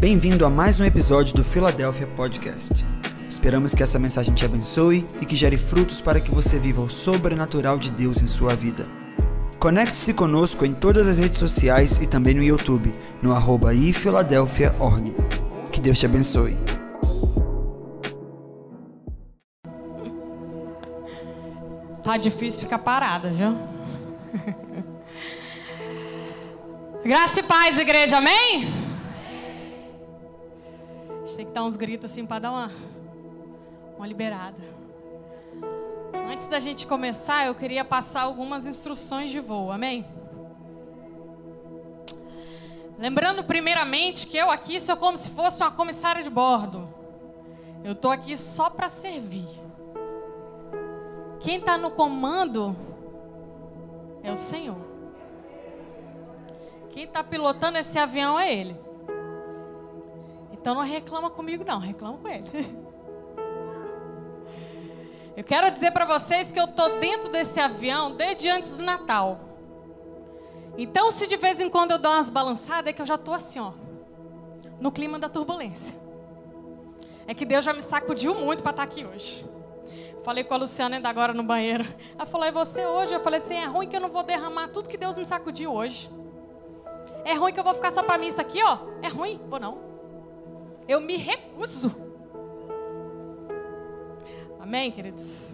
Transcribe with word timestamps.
Bem-vindo 0.00 0.44
a 0.44 0.50
mais 0.50 0.80
um 0.80 0.84
episódio 0.84 1.34
do 1.34 1.44
Philadelphia 1.44 2.06
Podcast. 2.08 2.84
Esperamos 3.28 3.74
que 3.74 3.82
essa 3.82 3.98
mensagem 3.98 4.34
te 4.34 4.44
abençoe 4.44 5.06
e 5.20 5.24
que 5.24 5.36
gere 5.36 5.56
frutos 5.56 6.00
para 6.00 6.20
que 6.20 6.30
você 6.30 6.58
viva 6.58 6.82
o 6.82 6.90
sobrenatural 6.90 7.78
de 7.78 7.90
Deus 7.90 8.22
em 8.22 8.26
sua 8.26 8.54
vida. 8.54 8.84
Conecte-se 9.58 10.12
conosco 10.12 10.66
em 10.66 10.74
todas 10.74 11.06
as 11.06 11.18
redes 11.18 11.38
sociais 11.38 12.00
e 12.00 12.06
também 12.06 12.34
no 12.34 12.42
YouTube, 12.42 12.92
no 13.22 13.32
arroba 13.34 13.72
ifiladelphia.org. 13.72 15.14
Que 15.72 15.80
Deus 15.80 15.98
te 15.98 16.06
abençoe. 16.06 16.58
Tá 22.02 22.18
difícil 22.18 22.62
ficar 22.62 22.80
parada, 22.80 23.30
viu? 23.30 23.56
Graça 27.06 27.40
e 27.40 27.42
paz, 27.42 27.78
igreja, 27.78 28.18
amém? 28.18 28.83
Gente 31.34 31.38
tem 31.38 31.46
que 31.46 31.52
dar 31.52 31.64
uns 31.64 31.76
gritos 31.76 32.08
assim 32.08 32.24
para 32.24 32.38
dar 32.38 32.50
uma, 32.52 32.70
uma 33.96 34.06
liberada. 34.06 34.56
Antes 36.30 36.46
da 36.46 36.60
gente 36.60 36.86
começar, 36.86 37.44
eu 37.44 37.56
queria 37.56 37.84
passar 37.84 38.22
algumas 38.22 38.66
instruções 38.66 39.32
de 39.32 39.40
voo, 39.40 39.72
amém? 39.72 40.06
Lembrando 42.96 43.42
primeiramente 43.42 44.28
que 44.28 44.36
eu 44.36 44.48
aqui 44.48 44.78
sou 44.78 44.96
como 44.96 45.16
se 45.16 45.28
fosse 45.30 45.60
uma 45.60 45.72
comissária 45.72 46.22
de 46.22 46.30
bordo. 46.30 46.88
Eu 47.82 47.94
estou 47.94 48.12
aqui 48.12 48.36
só 48.36 48.70
para 48.70 48.88
servir. 48.88 49.48
Quem 51.40 51.56
está 51.56 51.76
no 51.76 51.90
comando 51.90 52.76
é 54.22 54.30
o 54.30 54.36
Senhor. 54.36 54.78
Quem 56.92 57.02
está 57.02 57.24
pilotando 57.24 57.76
esse 57.76 57.98
avião 57.98 58.38
é 58.38 58.54
Ele. 58.54 58.83
Então 60.64 60.74
não 60.74 60.80
reclama 60.80 61.28
comigo, 61.28 61.62
não, 61.62 61.78
reclama 61.78 62.16
com 62.16 62.26
Ele. 62.26 62.48
Eu 65.36 65.44
quero 65.44 65.70
dizer 65.70 65.90
para 65.90 66.06
vocês 66.06 66.50
que 66.50 66.58
eu 66.58 66.64
estou 66.64 67.00
dentro 67.00 67.28
desse 67.28 67.60
avião 67.60 68.12
desde 68.12 68.48
antes 68.48 68.70
do 68.70 68.82
Natal. 68.82 69.40
Então, 70.78 71.10
se 71.10 71.26
de 71.26 71.36
vez 71.36 71.60
em 71.60 71.68
quando 71.68 71.90
eu 71.90 71.98
dou 71.98 72.12
umas 72.12 72.30
balançadas, 72.30 72.86
é 72.86 72.92
que 72.92 73.02
eu 73.02 73.06
já 73.06 73.16
estou 73.16 73.34
assim, 73.34 73.58
ó, 73.58 73.72
no 74.80 74.92
clima 74.92 75.18
da 75.18 75.28
turbulência. 75.28 75.98
É 77.26 77.34
que 77.34 77.44
Deus 77.44 77.64
já 77.64 77.72
me 77.72 77.82
sacudiu 77.82 78.34
muito 78.34 78.62
para 78.62 78.70
estar 78.70 78.86
tá 78.86 78.90
aqui 78.90 79.04
hoje. 79.04 79.44
Falei 80.22 80.44
com 80.44 80.54
a 80.54 80.56
Luciana 80.56 80.96
ainda 80.96 81.08
agora 81.08 81.34
no 81.34 81.42
banheiro. 81.42 81.84
Ela 82.16 82.26
falou: 82.26 82.46
é 82.46 82.52
você 82.52 82.86
hoje? 82.86 83.12
Eu 83.12 83.20
falei 83.20 83.40
assim: 83.40 83.56
é 83.56 83.66
ruim 83.66 83.88
que 83.88 83.96
eu 83.96 84.00
não 84.00 84.08
vou 84.08 84.22
derramar 84.22 84.68
tudo 84.68 84.88
que 84.88 84.96
Deus 84.96 85.18
me 85.18 85.26
sacudiu 85.26 85.74
hoje. 85.74 86.08
É 87.24 87.34
ruim 87.34 87.52
que 87.52 87.60
eu 87.60 87.64
vou 87.64 87.74
ficar 87.74 87.90
só 87.90 88.02
para 88.02 88.16
mim 88.16 88.28
isso 88.28 88.40
aqui, 88.40 88.62
ó. 88.62 88.78
É 89.02 89.08
ruim? 89.08 89.40
Vou 89.48 89.60
não. 89.60 89.93
Eu 90.86 91.00
me 91.00 91.16
recuso. 91.16 91.94
Amém, 94.60 94.90
queridos? 94.90 95.52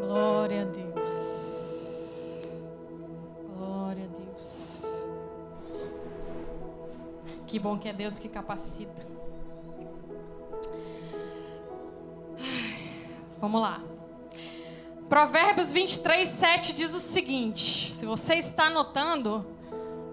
Glória 0.00 0.62
a 0.62 0.64
Deus. 0.64 2.46
Glória 3.56 4.04
a 4.04 4.18
Deus. 4.18 4.84
Que 7.46 7.58
bom 7.58 7.78
que 7.78 7.88
é 7.88 7.92
Deus 7.92 8.18
que 8.18 8.28
capacita. 8.28 9.06
Vamos 13.38 13.60
lá. 13.60 13.82
Provérbios 15.08 15.70
23, 15.70 16.28
7 16.28 16.72
diz 16.72 16.94
o 16.94 17.00
seguinte: 17.00 17.92
se 17.92 18.06
você 18.06 18.36
está 18.36 18.64
anotando, 18.64 19.46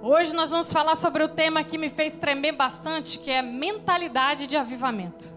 hoje 0.04 0.34
nós 0.34 0.50
vamos 0.50 0.72
falar 0.72 0.96
sobre 0.96 1.24
o 1.24 1.30
tema 1.30 1.64
que 1.64 1.78
me 1.78 1.90
fez 1.90 2.18
tremer 2.18 2.52
bastante, 2.52 3.18
que 3.18 3.32
é 3.32 3.42
mentalidade 3.42 4.46
de 4.46 4.58
avivamento. 4.58 5.32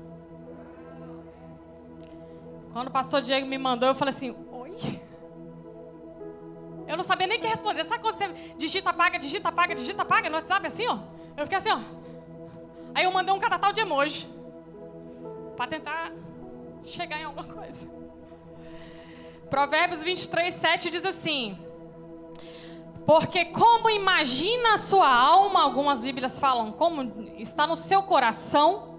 Quando 2.73 2.89
o 2.89 2.91
pastor 2.91 3.23
Diego 3.23 3.47
me 3.47 3.57
mandou, 3.57 3.89
eu 3.89 3.95
falei 3.95 4.13
assim: 4.13 4.37
Oi? 4.51 5.01
Eu 6.87 6.97
não 6.97 7.05
sabia 7.05 7.27
nem 7.27 7.39
o 7.39 7.41
que 7.41 7.47
responder. 7.47 7.85
Sabe 7.85 8.03
quando 8.03 8.19
você 8.19 8.29
digita, 8.57 8.91
apaga, 8.91 9.19
digita, 9.19 9.49
apaga, 9.49 9.75
digita, 9.75 10.03
apaga 10.03 10.29
no 10.29 10.37
WhatsApp 10.37 10.67
assim, 10.67 10.87
ó? 10.87 10.99
Eu 11.37 11.45
fiquei 11.45 11.59
assim, 11.59 11.71
ó. 11.71 11.81
Aí 12.95 13.05
eu 13.05 13.11
mandei 13.11 13.35
um 13.35 13.39
catatal 13.39 13.73
de 13.73 13.81
emoji. 13.81 14.29
Para 15.57 15.69
tentar 15.69 16.13
chegar 16.83 17.21
em 17.21 17.25
alguma 17.25 17.45
coisa. 17.45 17.89
Provérbios 19.49 20.03
23, 20.03 20.55
7 20.55 20.91
diz 20.91 21.05
assim: 21.05 21.59
Porque 23.07 23.45
como 23.45 23.89
imagina 23.89 24.75
a 24.75 24.79
sua 24.79 25.09
alma, 25.09 25.63
algumas 25.63 26.03
Bíblias 26.03 26.39
falam, 26.41 26.73
como 26.73 27.31
está 27.39 27.65
no 27.65 27.77
seu 27.77 28.03
coração, 28.03 28.99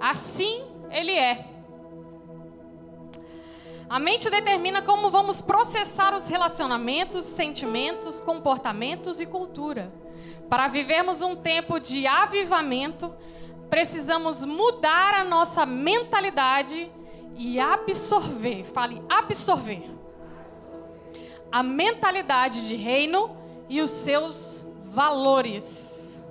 assim 0.00 0.64
ele 0.90 1.12
é. 1.12 1.46
A 3.88 3.98
mente 3.98 4.30
determina 4.30 4.80
como 4.80 5.10
vamos 5.10 5.42
processar 5.42 6.14
os 6.14 6.26
relacionamentos, 6.26 7.26
sentimentos, 7.26 8.22
comportamentos 8.22 9.20
e 9.20 9.26
cultura. 9.26 9.92
Para 10.48 10.68
vivermos 10.68 11.20
um 11.20 11.36
tempo 11.36 11.78
de 11.78 12.06
avivamento, 12.06 13.14
precisamos 13.68 14.42
mudar 14.42 15.12
a 15.12 15.24
nossa 15.24 15.66
mentalidade 15.66 16.90
e 17.36 17.60
absorver, 17.60 18.64
fale 18.64 19.02
absorver, 19.10 19.90
a 21.52 21.62
mentalidade 21.62 22.66
de 22.66 22.74
reino 22.74 23.36
e 23.68 23.82
os 23.82 23.90
seus 23.90 24.66
valores. 24.86 26.24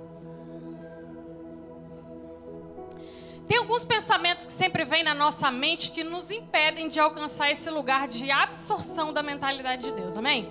Tem 3.46 3.58
alguns 3.58 3.84
pensamentos 3.84 4.46
que 4.46 4.52
sempre 4.52 4.84
vêm 4.84 5.02
na 5.04 5.14
nossa 5.14 5.50
mente 5.50 5.90
que 5.90 6.02
nos 6.02 6.30
impedem 6.30 6.88
de 6.88 6.98
alcançar 6.98 7.50
esse 7.50 7.70
lugar 7.70 8.08
de 8.08 8.30
absorção 8.30 9.12
da 9.12 9.22
mentalidade 9.22 9.82
de 9.82 9.94
Deus, 9.94 10.16
amém? 10.16 10.50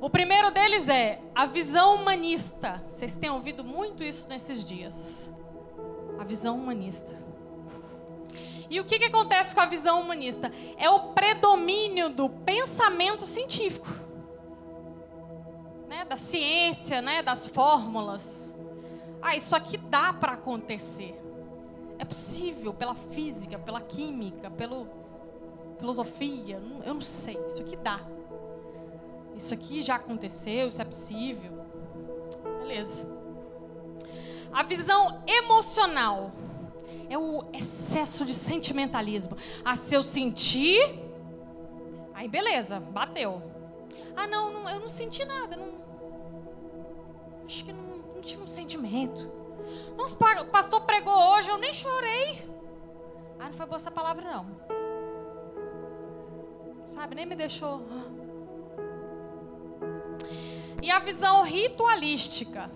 O 0.00 0.10
primeiro 0.10 0.50
deles 0.50 0.88
é 0.88 1.20
a 1.34 1.46
visão 1.46 1.94
humanista. 1.94 2.84
Vocês 2.90 3.16
têm 3.16 3.30
ouvido 3.30 3.64
muito 3.64 4.02
isso 4.02 4.28
nesses 4.28 4.62
dias. 4.64 5.32
A 6.18 6.24
visão 6.24 6.58
humanista. 6.58 7.23
E 8.70 8.80
o 8.80 8.84
que, 8.84 8.98
que 8.98 9.04
acontece 9.04 9.54
com 9.54 9.60
a 9.60 9.66
visão 9.66 10.00
humanista? 10.00 10.50
É 10.76 10.88
o 10.88 11.12
predomínio 11.12 12.08
do 12.08 12.28
pensamento 12.28 13.26
científico, 13.26 13.88
né? 15.88 16.04
da 16.04 16.16
ciência, 16.16 17.02
né? 17.02 17.22
das 17.22 17.46
fórmulas. 17.46 18.54
Ah, 19.20 19.36
isso 19.36 19.54
aqui 19.54 19.76
dá 19.76 20.12
para 20.12 20.32
acontecer. 20.32 21.20
É 21.98 22.04
possível 22.04 22.74
pela 22.74 22.94
física, 22.94 23.58
pela 23.58 23.80
química, 23.80 24.50
pela 24.50 24.86
filosofia. 25.78 26.60
Eu 26.84 26.94
não 26.94 27.00
sei. 27.00 27.38
Isso 27.46 27.62
aqui 27.62 27.76
dá. 27.76 28.00
Isso 29.36 29.52
aqui 29.52 29.82
já 29.82 29.96
aconteceu, 29.96 30.68
isso 30.68 30.80
é 30.80 30.84
possível. 30.84 31.52
Beleza. 32.60 33.08
A 34.52 34.62
visão 34.62 35.22
emocional 35.26 36.30
é 37.14 37.18
o 37.18 37.44
excesso 37.52 38.24
de 38.24 38.34
sentimentalismo. 38.34 39.36
Ah, 39.64 39.76
se 39.76 39.94
eu 39.94 40.02
sentir, 40.02 40.80
aí 42.12 42.26
beleza, 42.26 42.80
bateu. 42.80 43.40
Ah, 44.16 44.26
não, 44.26 44.52
não 44.52 44.68
eu 44.68 44.80
não 44.80 44.88
senti 44.88 45.24
nada, 45.24 45.56
não, 45.56 45.68
acho 47.46 47.64
que 47.64 47.72
não, 47.72 47.82
não 48.14 48.20
tive 48.20 48.42
um 48.42 48.48
sentimento. 48.48 49.30
Nossa, 49.96 50.16
o 50.42 50.46
pastor 50.46 50.80
pregou 50.82 51.14
hoje, 51.14 51.48
eu 51.48 51.56
nem 51.56 51.72
chorei. 51.72 52.44
Ah, 53.38 53.46
não 53.46 53.52
foi 53.52 53.66
boa 53.66 53.76
essa 53.76 53.90
palavra 53.90 54.24
não. 54.24 54.46
Sabe, 56.84 57.14
nem 57.14 57.26
me 57.26 57.36
deixou. 57.36 57.80
E 60.82 60.90
a 60.90 60.98
visão 60.98 61.42
ritualística, 61.44 62.70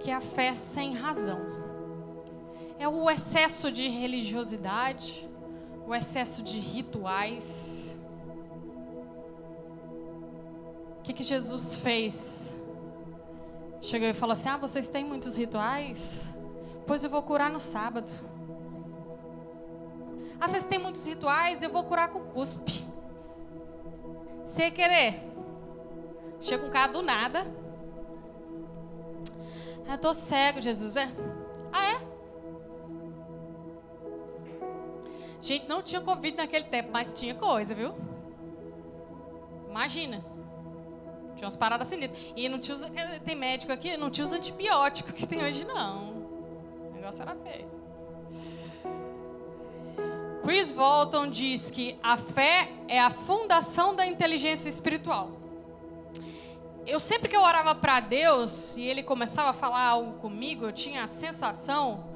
que 0.00 0.10
é 0.10 0.14
a 0.14 0.20
fé 0.20 0.54
sem 0.54 0.94
razão. 0.94 1.59
É 2.80 2.88
o 2.88 3.10
excesso 3.10 3.70
de 3.70 3.88
religiosidade, 3.88 5.28
o 5.86 5.94
excesso 5.94 6.42
de 6.42 6.58
rituais. 6.58 8.00
O 10.98 11.02
que, 11.02 11.12
que 11.12 11.22
Jesus 11.22 11.76
fez? 11.76 12.58
Chegou 13.82 14.08
e 14.08 14.14
falou 14.14 14.32
assim: 14.32 14.48
Ah, 14.48 14.56
vocês 14.56 14.88
têm 14.88 15.04
muitos 15.04 15.36
rituais? 15.36 16.34
Pois 16.86 17.04
eu 17.04 17.10
vou 17.10 17.22
curar 17.22 17.50
no 17.50 17.60
sábado. 17.60 18.10
Ah, 20.40 20.48
vocês 20.48 20.64
têm 20.64 20.78
muitos 20.78 21.04
rituais? 21.04 21.62
Eu 21.62 21.68
vou 21.68 21.84
curar 21.84 22.08
com 22.08 22.20
cuspe. 22.20 22.82
Você 24.46 24.70
querer? 24.70 25.20
Chega 26.40 26.64
um 26.64 26.70
cara 26.70 26.90
do 26.90 27.02
nada. 27.02 27.46
Eu 29.86 29.98
tô 29.98 30.14
cego, 30.14 30.62
Jesus. 30.62 30.96
É? 30.96 31.10
Ah, 31.70 31.84
é? 31.84 32.09
Gente, 35.40 35.66
não 35.66 35.82
tinha 35.82 36.00
Covid 36.00 36.36
naquele 36.36 36.66
tempo, 36.66 36.90
mas 36.92 37.12
tinha 37.12 37.34
coisa, 37.34 37.74
viu? 37.74 37.94
Imagina. 39.68 40.24
Tinha 41.34 41.46
umas 41.46 41.56
paradas 41.56 41.88
sinistras. 41.88 42.20
E 42.36 42.48
não 42.48 42.58
tinha 42.58 42.76
os, 42.76 42.82
eh, 42.82 43.20
tem 43.24 43.34
médico 43.34 43.72
aqui, 43.72 43.96
não 43.96 44.10
tinha 44.10 44.26
os 44.26 44.32
antibióticos 44.32 45.12
que 45.12 45.26
tem 45.26 45.42
hoje, 45.42 45.64
não. 45.64 46.10
O 46.90 46.92
negócio 46.92 47.22
era 47.22 47.34
feio. 47.36 47.68
Chris 50.42 50.72
Walton 50.72 51.28
diz 51.28 51.70
que 51.70 51.98
a 52.02 52.16
fé 52.16 52.68
é 52.88 53.00
a 53.00 53.10
fundação 53.10 53.94
da 53.94 54.04
inteligência 54.04 54.68
espiritual. 54.68 55.30
Eu 56.86 56.98
sempre 56.98 57.28
que 57.28 57.36
eu 57.36 57.42
orava 57.42 57.74
para 57.74 58.00
Deus 58.00 58.76
e 58.76 58.82
ele 58.82 59.02
começava 59.02 59.50
a 59.50 59.52
falar 59.52 59.86
algo 59.86 60.18
comigo, 60.18 60.64
eu 60.64 60.72
tinha 60.72 61.04
a 61.04 61.06
sensação 61.06 62.09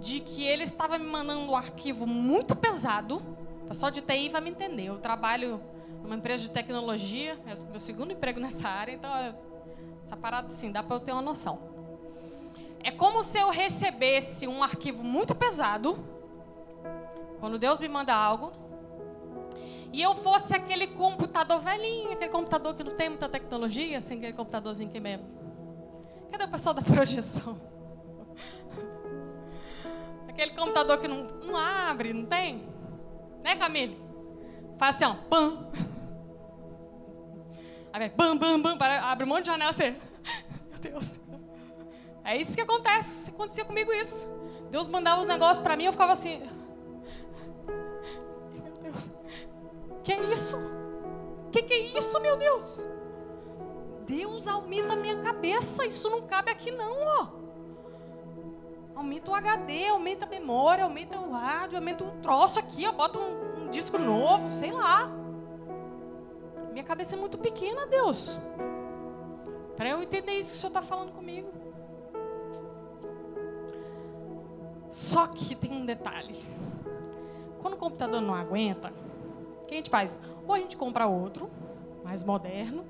de 0.00 0.20
que 0.20 0.44
ele 0.44 0.64
estava 0.64 0.98
me 0.98 1.06
mandando 1.06 1.50
um 1.50 1.56
arquivo 1.56 2.06
muito 2.06 2.54
pesado. 2.54 3.16
O 3.64 3.68
pessoal 3.68 3.90
de 3.90 4.00
TI 4.00 4.28
vai 4.28 4.40
me 4.40 4.50
entender. 4.50 4.86
Eu 4.86 4.98
trabalho 4.98 5.60
numa 6.02 6.16
empresa 6.16 6.42
de 6.42 6.50
tecnologia, 6.50 7.38
é 7.46 7.54
o 7.54 7.70
meu 7.70 7.80
segundo 7.80 8.12
emprego 8.12 8.40
nessa 8.40 8.68
área, 8.68 8.92
então 8.92 9.10
essa 10.04 10.16
parada 10.16 10.48
assim, 10.48 10.72
dá 10.72 10.82
para 10.82 10.96
eu 10.96 11.00
ter 11.00 11.12
uma 11.12 11.20
noção. 11.20 11.58
É 12.82 12.90
como 12.90 13.22
se 13.22 13.38
eu 13.38 13.50
recebesse 13.50 14.46
um 14.46 14.62
arquivo 14.62 15.02
muito 15.02 15.34
pesado, 15.34 15.98
quando 17.40 17.58
Deus 17.58 17.78
me 17.78 17.88
manda 17.88 18.14
algo, 18.14 18.52
e 19.92 20.00
eu 20.00 20.14
fosse 20.14 20.54
aquele 20.54 20.86
computador 20.86 21.60
velhinho, 21.60 22.12
aquele 22.12 22.30
computador 22.30 22.74
que 22.74 22.84
não 22.84 22.94
tem 22.94 23.08
muita 23.08 23.28
tecnologia, 23.28 23.98
assim, 23.98 24.16
aquele 24.16 24.32
computadorzinho 24.32 24.90
que 24.90 25.00
mesmo. 25.00 25.26
Cadê 26.30 26.44
o 26.44 26.48
pessoal 26.48 26.74
da 26.74 26.82
projeção? 26.82 27.58
Aquele 30.38 30.52
computador 30.52 30.98
que 30.98 31.08
não, 31.08 31.24
não 31.42 31.56
abre, 31.56 32.12
não 32.12 32.24
tem? 32.24 32.62
Né, 33.42 33.56
Camille? 33.56 34.00
Faz 34.78 34.94
assim, 34.94 35.04
ó, 35.04 35.14
pam. 35.28 35.68
Aí 37.92 38.08
vai, 38.08 38.08
bam, 38.08 38.38
bam, 38.38 38.60
bam, 38.60 38.78
abre 39.02 39.24
um 39.24 39.28
monte 39.28 39.40
de 39.40 39.46
janela 39.46 39.72
assim. 39.72 39.96
Meu 40.70 40.78
Deus. 40.78 41.18
É 42.24 42.36
isso 42.36 42.54
que 42.54 42.60
acontece. 42.60 43.30
Acontecia 43.30 43.64
comigo 43.64 43.92
isso. 43.92 44.28
Deus 44.70 44.86
mandava 44.86 45.20
os 45.20 45.26
negócios 45.26 45.60
para 45.60 45.74
mim, 45.76 45.86
eu 45.86 45.92
ficava 45.92 46.12
assim. 46.12 46.40
Meu 48.52 48.72
Deus. 48.80 49.10
Que 50.04 50.12
é 50.12 50.22
isso? 50.32 50.56
Que 51.50 51.62
que 51.62 51.74
é 51.74 51.98
isso, 51.98 52.20
meu 52.20 52.36
Deus? 52.36 52.86
Deus 54.06 54.46
aumenta 54.46 54.92
a 54.92 54.96
minha 54.96 55.20
cabeça. 55.20 55.84
Isso 55.84 56.08
não 56.08 56.22
cabe 56.28 56.52
aqui 56.52 56.70
não, 56.70 56.94
ó. 56.94 57.47
Aumenta 58.98 59.30
o 59.30 59.34
HD, 59.34 59.86
aumenta 59.86 60.24
a 60.24 60.28
memória, 60.28 60.82
aumenta 60.82 61.16
o 61.20 61.30
rádio, 61.30 61.76
aumenta 61.76 62.02
o 62.02 62.10
troço 62.20 62.58
aqui, 62.58 62.84
ó, 62.84 62.90
bota 62.90 63.16
um, 63.16 63.62
um 63.62 63.70
disco 63.70 63.96
novo, 63.96 64.50
sei 64.58 64.72
lá. 64.72 65.08
Minha 66.72 66.82
cabeça 66.82 67.14
é 67.14 67.18
muito 67.18 67.38
pequena, 67.38 67.86
Deus. 67.86 68.36
Para 69.76 69.90
eu 69.90 70.02
entender 70.02 70.32
isso 70.32 70.50
que 70.50 70.56
o 70.56 70.60
Senhor 70.60 70.70
está 70.70 70.82
falando 70.82 71.12
comigo. 71.12 71.48
Só 74.90 75.28
que 75.28 75.54
tem 75.54 75.70
um 75.70 75.86
detalhe. 75.86 76.44
Quando 77.62 77.74
o 77.74 77.76
computador 77.76 78.20
não 78.20 78.34
aguenta, 78.34 78.92
o 79.62 79.66
que 79.66 79.74
a 79.74 79.76
gente 79.76 79.90
faz? 79.90 80.20
Ou 80.44 80.52
a 80.52 80.58
gente 80.58 80.76
compra 80.76 81.06
outro, 81.06 81.48
mais 82.02 82.24
moderno, 82.24 82.84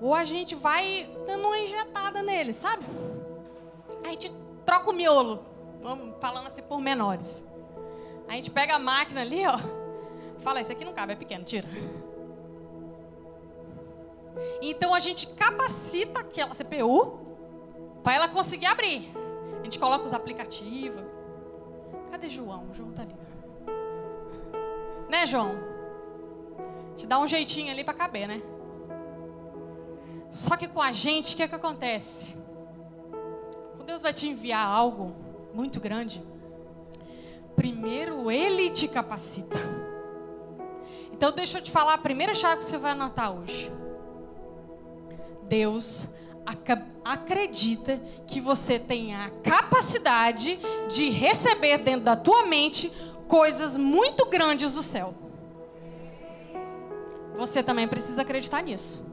ou 0.00 0.14
a 0.14 0.24
gente 0.24 0.54
vai 0.54 1.06
dando 1.26 1.48
uma 1.48 1.58
injetada 1.58 2.22
nele, 2.22 2.54
sabe? 2.54 2.82
A 4.02 4.08
gente 4.08 4.32
troca 4.64 4.90
o 4.90 4.92
miolo, 4.92 5.44
vamos 5.82 6.14
falando 6.20 6.46
assim 6.46 6.62
por 6.62 6.80
menores. 6.80 7.46
A 8.28 8.32
gente 8.32 8.50
pega 8.50 8.76
a 8.76 8.78
máquina 8.78 9.20
ali, 9.20 9.46
ó, 9.46 9.58
fala, 10.40 10.60
esse 10.60 10.72
aqui 10.72 10.84
não 10.84 10.92
cabe, 10.92 11.12
é 11.12 11.16
pequeno, 11.16 11.44
tira. 11.44 11.68
Então 14.60 14.94
a 14.94 15.00
gente 15.00 15.26
capacita 15.28 16.20
aquela 16.20 16.54
CPU 16.54 17.20
para 18.02 18.14
ela 18.14 18.28
conseguir 18.28 18.66
abrir. 18.66 19.12
A 19.60 19.64
gente 19.64 19.78
coloca 19.78 20.04
os 20.04 20.12
aplicativos. 20.12 21.02
Cadê 22.10 22.28
João? 22.28 22.68
O 22.70 22.74
João 22.74 22.92
tá 22.92 23.02
ali. 23.02 23.14
Né, 25.08 25.26
João? 25.26 25.56
Te 26.96 27.06
dá 27.06 27.18
um 27.18 27.26
jeitinho 27.26 27.70
ali 27.70 27.84
para 27.84 27.94
caber, 27.94 28.28
né? 28.28 28.42
Só 30.30 30.56
que 30.56 30.66
com 30.68 30.82
a 30.82 30.92
gente, 30.92 31.34
o 31.34 31.36
que, 31.36 31.42
é 31.42 31.48
que 31.48 31.54
acontece? 31.54 32.36
Deus 33.84 34.02
vai 34.02 34.12
te 34.12 34.28
enviar 34.28 34.66
algo 34.66 35.14
muito 35.52 35.78
grande, 35.80 36.22
primeiro 37.54 38.30
Ele 38.30 38.70
te 38.70 38.88
capacita. 38.88 39.58
Então, 41.12 41.30
deixa 41.30 41.58
eu 41.58 41.62
te 41.62 41.70
falar 41.70 41.94
a 41.94 41.98
primeira 41.98 42.34
chave 42.34 42.60
que 42.60 42.66
você 42.66 42.76
vai 42.76 42.92
anotar 42.92 43.32
hoje. 43.32 43.70
Deus 45.44 46.08
acredita 47.04 48.02
que 48.26 48.40
você 48.40 48.78
tem 48.78 49.14
a 49.14 49.30
capacidade 49.42 50.58
de 50.88 51.08
receber 51.10 51.78
dentro 51.78 52.02
da 52.02 52.16
tua 52.16 52.44
mente 52.46 52.92
coisas 53.28 53.76
muito 53.76 54.26
grandes 54.26 54.72
do 54.72 54.82
céu. 54.82 55.14
Você 57.36 57.62
também 57.62 57.86
precisa 57.86 58.22
acreditar 58.22 58.62
nisso. 58.62 59.04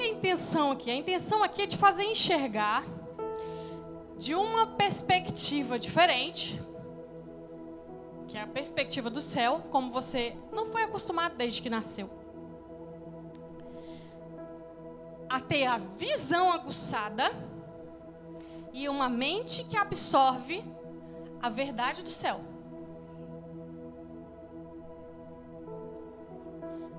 Qual 0.00 0.08
é 0.08 0.12
a 0.12 0.16
intenção 0.16 0.70
aqui? 0.70 0.90
A 0.90 0.94
intenção 0.94 1.42
aqui 1.42 1.60
é 1.60 1.66
te 1.66 1.76
fazer 1.76 2.04
enxergar 2.04 2.82
de 4.16 4.34
uma 4.34 4.66
perspectiva 4.68 5.78
diferente, 5.78 6.58
que 8.26 8.38
é 8.38 8.40
a 8.40 8.46
perspectiva 8.46 9.10
do 9.10 9.20
céu, 9.20 9.62
como 9.70 9.92
você 9.92 10.34
não 10.50 10.64
foi 10.64 10.84
acostumado 10.84 11.36
desde 11.36 11.60
que 11.60 11.68
nasceu. 11.68 12.08
a 15.28 15.38
ter 15.38 15.64
a 15.66 15.76
visão 15.78 16.50
aguçada 16.50 17.30
e 18.72 18.88
uma 18.88 19.08
mente 19.08 19.62
que 19.62 19.76
absorve 19.76 20.64
a 21.40 21.48
verdade 21.48 22.02
do 22.02 22.08
céu. 22.08 22.40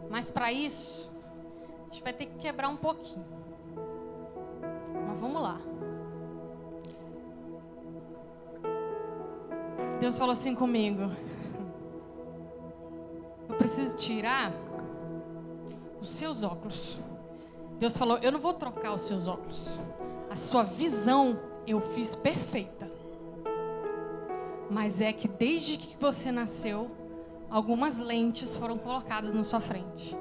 Mas 0.09 0.31
para 0.31 0.53
isso, 0.53 1.11
a 1.92 1.94
gente 1.94 2.04
vai 2.04 2.14
ter 2.14 2.26
que 2.26 2.38
quebrar 2.40 2.70
um 2.70 2.78
pouquinho. 2.78 3.26
Mas 5.08 5.20
vamos 5.20 5.42
lá. 5.42 5.60
Deus 10.00 10.18
falou 10.18 10.32
assim 10.32 10.56
comigo. 10.56 11.12
Eu 13.50 13.56
preciso 13.58 13.98
tirar 13.98 14.54
os 16.00 16.10
seus 16.10 16.44
óculos. 16.44 16.98
Deus 17.78 17.98
falou: 17.98 18.18
Eu 18.22 18.32
não 18.32 18.39
vou 18.39 18.54
trocar 18.54 18.94
os 18.94 19.01
seus 19.01 19.27
óculos. 19.27 19.77
A 20.30 20.36
sua 20.38 20.63
visão 20.63 21.38
eu 21.68 21.82
fiz 21.82 22.15
perfeita. 22.15 22.89
Mas 24.70 25.01
é 25.01 25.12
que 25.12 25.27
desde 25.27 25.75
que 25.75 25.98
você 26.00 26.32
nasceu, 26.32 26.89
algumas 27.50 27.98
lentes 27.98 28.56
foram 28.56 28.77
colocadas 28.77 29.34
na 29.34 29.44
sua 29.44 29.60
frente. 29.60 30.18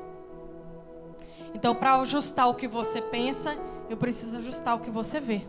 Então, 1.55 1.75
para 1.75 1.97
ajustar 2.01 2.49
o 2.49 2.55
que 2.55 2.69
você 2.69 3.01
pensa, 3.01 3.57
eu 3.89 3.97
preciso 3.97 4.39
ajustar 4.39 4.77
o 4.77 4.81
que 4.81 4.91
você 4.91 5.21
vê. 5.21 5.47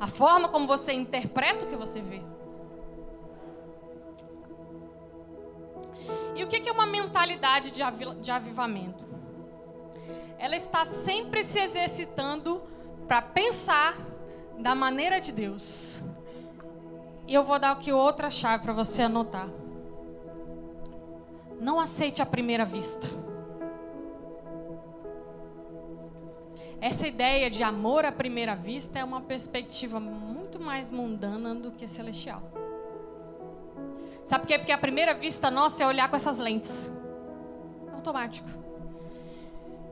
A 0.00 0.06
forma 0.06 0.48
como 0.48 0.66
você 0.66 0.92
interpreta 0.92 1.66
o 1.66 1.68
que 1.68 1.76
você 1.76 2.00
vê. 2.00 2.22
E 6.34 6.42
o 6.42 6.48
que 6.48 6.68
é 6.68 6.72
uma 6.72 6.86
mentalidade 6.86 7.70
de 7.70 8.30
avivamento? 8.30 9.14
ela 10.44 10.56
está 10.56 10.84
sempre 10.84 11.42
se 11.42 11.58
exercitando 11.58 12.62
para 13.08 13.22
pensar 13.22 13.96
da 14.58 14.74
maneira 14.74 15.18
de 15.18 15.32
Deus. 15.32 16.02
E 17.26 17.32
eu 17.32 17.42
vou 17.42 17.58
dar 17.58 17.70
aqui 17.70 17.90
outra 17.90 18.28
chave 18.28 18.62
para 18.62 18.74
você 18.74 19.00
anotar. 19.00 19.48
Não 21.58 21.80
aceite 21.80 22.20
a 22.20 22.26
primeira 22.26 22.66
vista. 22.66 23.06
Essa 26.80 27.06
ideia 27.06 27.50
de 27.50 27.62
amor 27.62 28.04
à 28.04 28.12
primeira 28.12 28.54
vista 28.54 28.98
é 28.98 29.04
uma 29.04 29.20
perspectiva 29.20 29.98
muito 29.98 30.60
mais 30.60 30.90
mundana 30.90 31.54
do 31.54 31.70
que 31.70 31.88
celestial. 31.88 32.42
Sabe 34.24 34.42
por 34.42 34.48
quê? 34.48 34.58
Porque 34.58 34.72
a 34.72 34.78
primeira 34.78 35.14
vista 35.14 35.50
nossa 35.50 35.82
é 35.82 35.86
olhar 35.86 36.08
com 36.08 36.16
essas 36.16 36.38
lentes. 36.38 36.92
Automático. 37.92 38.48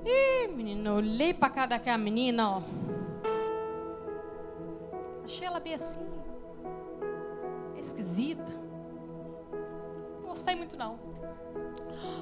Ih, 0.04 0.48
menina, 0.48 0.90
eu 0.90 0.94
olhei 0.94 1.32
pra 1.32 1.48
cá 1.48 1.66
daquela 1.66 1.98
menina, 1.98 2.58
ó. 2.58 2.62
Achei 5.24 5.46
ela 5.46 5.60
bem 5.60 5.74
assim. 5.74 6.00
Esquisita. 7.78 8.52
Não 10.20 10.28
gostei 10.30 10.54
muito, 10.54 10.76
não. 10.76 11.11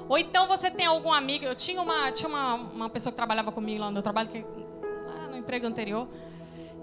Ou 0.07 0.17
então 0.17 0.47
você 0.47 0.69
tem 0.69 0.85
algum 0.85 1.11
amigo. 1.11 1.45
Eu 1.45 1.55
tinha 1.55 1.81
uma, 1.81 2.11
tinha 2.11 2.27
uma, 2.27 2.55
uma 2.55 2.89
pessoa 2.89 3.11
que 3.11 3.15
trabalhava 3.15 3.51
comigo 3.51 3.79
lá 3.79 3.85
no 3.87 3.93
meu 3.93 4.01
trabalho, 4.01 4.29
que, 4.29 4.45
lá 5.05 5.27
no 5.27 5.37
emprego 5.37 5.65
anterior, 5.65 6.07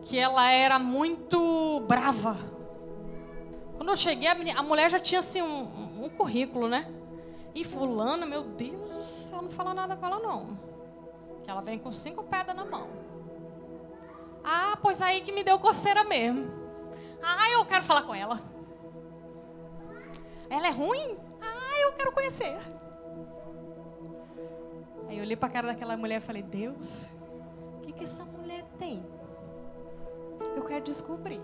que 0.04 0.18
ela 0.18 0.50
era 0.50 0.78
muito 0.78 1.80
brava. 1.86 2.36
Quando 3.76 3.90
eu 3.90 3.96
cheguei, 3.96 4.28
a, 4.28 4.34
menina, 4.34 4.58
a 4.58 4.62
mulher 4.62 4.90
já 4.90 4.98
tinha 4.98 5.20
assim 5.20 5.42
um, 5.42 6.04
um 6.04 6.08
currículo, 6.08 6.68
né? 6.68 6.90
E 7.54 7.64
fulana, 7.64 8.24
meu 8.24 8.42
Deus 8.42 8.96
do 8.96 9.02
céu, 9.02 9.42
não 9.42 9.50
fala 9.50 9.74
nada 9.74 9.96
com 9.96 10.06
ela 10.06 10.18
não. 10.20 10.56
Que 11.44 11.50
ela 11.50 11.60
vem 11.60 11.78
com 11.78 11.92
cinco 11.92 12.24
pedras 12.24 12.56
na 12.56 12.64
mão. 12.64 12.88
Ah, 14.42 14.78
pois 14.80 15.02
aí 15.02 15.20
que 15.20 15.32
me 15.32 15.44
deu 15.44 15.58
coceira 15.58 16.02
mesmo. 16.04 16.50
Ah, 17.22 17.50
eu 17.50 17.64
quero 17.66 17.84
falar 17.84 18.02
com 18.02 18.14
ela. 18.14 18.40
Ela 20.48 20.68
é 20.68 20.70
ruim? 20.70 21.27
Ah, 21.40 21.80
eu 21.82 21.92
quero 21.92 22.12
conhecer. 22.12 22.56
Aí 25.08 25.16
eu 25.16 25.22
olhei 25.22 25.36
para 25.36 25.48
a 25.48 25.52
cara 25.52 25.66
daquela 25.68 25.96
mulher 25.96 26.18
e 26.18 26.24
falei: 26.24 26.42
Deus, 26.42 27.08
o 27.78 27.80
que, 27.82 27.92
que 27.92 28.04
essa 28.04 28.24
mulher 28.24 28.64
tem? 28.78 29.04
Eu 30.56 30.62
quero 30.64 30.84
descobrir. 30.84 31.40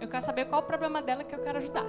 Eu 0.00 0.08
quero 0.08 0.24
saber 0.24 0.46
qual 0.46 0.62
o 0.62 0.64
problema 0.64 1.00
dela 1.00 1.22
que 1.22 1.34
eu 1.34 1.42
quero 1.42 1.58
ajudar. 1.58 1.86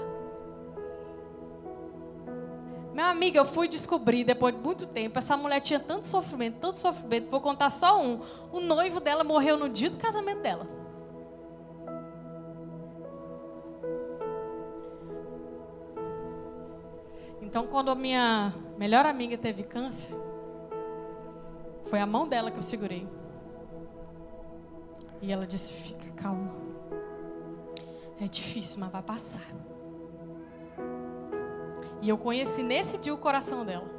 Meu 2.93 3.05
amigo, 3.05 3.37
eu 3.37 3.45
fui 3.45 3.69
descobrir 3.69 4.25
depois 4.25 4.53
de 4.53 4.61
muito 4.61 4.85
tempo. 4.85 5.17
Essa 5.17 5.37
mulher 5.37 5.61
tinha 5.61 5.79
tanto 5.79 6.05
sofrimento, 6.05 6.59
tanto 6.59 6.77
sofrimento. 6.77 7.29
Vou 7.29 7.39
contar 7.39 7.69
só 7.69 8.01
um. 8.01 8.19
O 8.51 8.59
noivo 8.59 8.99
dela 8.99 9.23
morreu 9.23 9.57
no 9.57 9.69
dia 9.69 9.89
do 9.89 9.97
casamento 9.97 10.41
dela. 10.41 10.80
Então, 17.51 17.67
quando 17.67 17.91
a 17.91 17.95
minha 17.95 18.53
melhor 18.77 19.05
amiga 19.05 19.37
teve 19.37 19.61
câncer, 19.63 20.15
foi 21.87 21.99
a 21.99 22.05
mão 22.05 22.25
dela 22.25 22.49
que 22.49 22.55
eu 22.55 22.61
segurei. 22.61 23.05
E 25.21 25.29
ela 25.33 25.45
disse: 25.45 25.73
Fica 25.73 26.09
calma. 26.11 26.55
É 28.21 28.25
difícil, 28.25 28.79
mas 28.79 28.89
vai 28.89 29.01
passar. 29.01 29.43
E 32.01 32.07
eu 32.07 32.17
conheci 32.17 32.63
nesse 32.63 32.97
dia 32.97 33.13
o 33.13 33.17
coração 33.17 33.65
dela. 33.65 33.91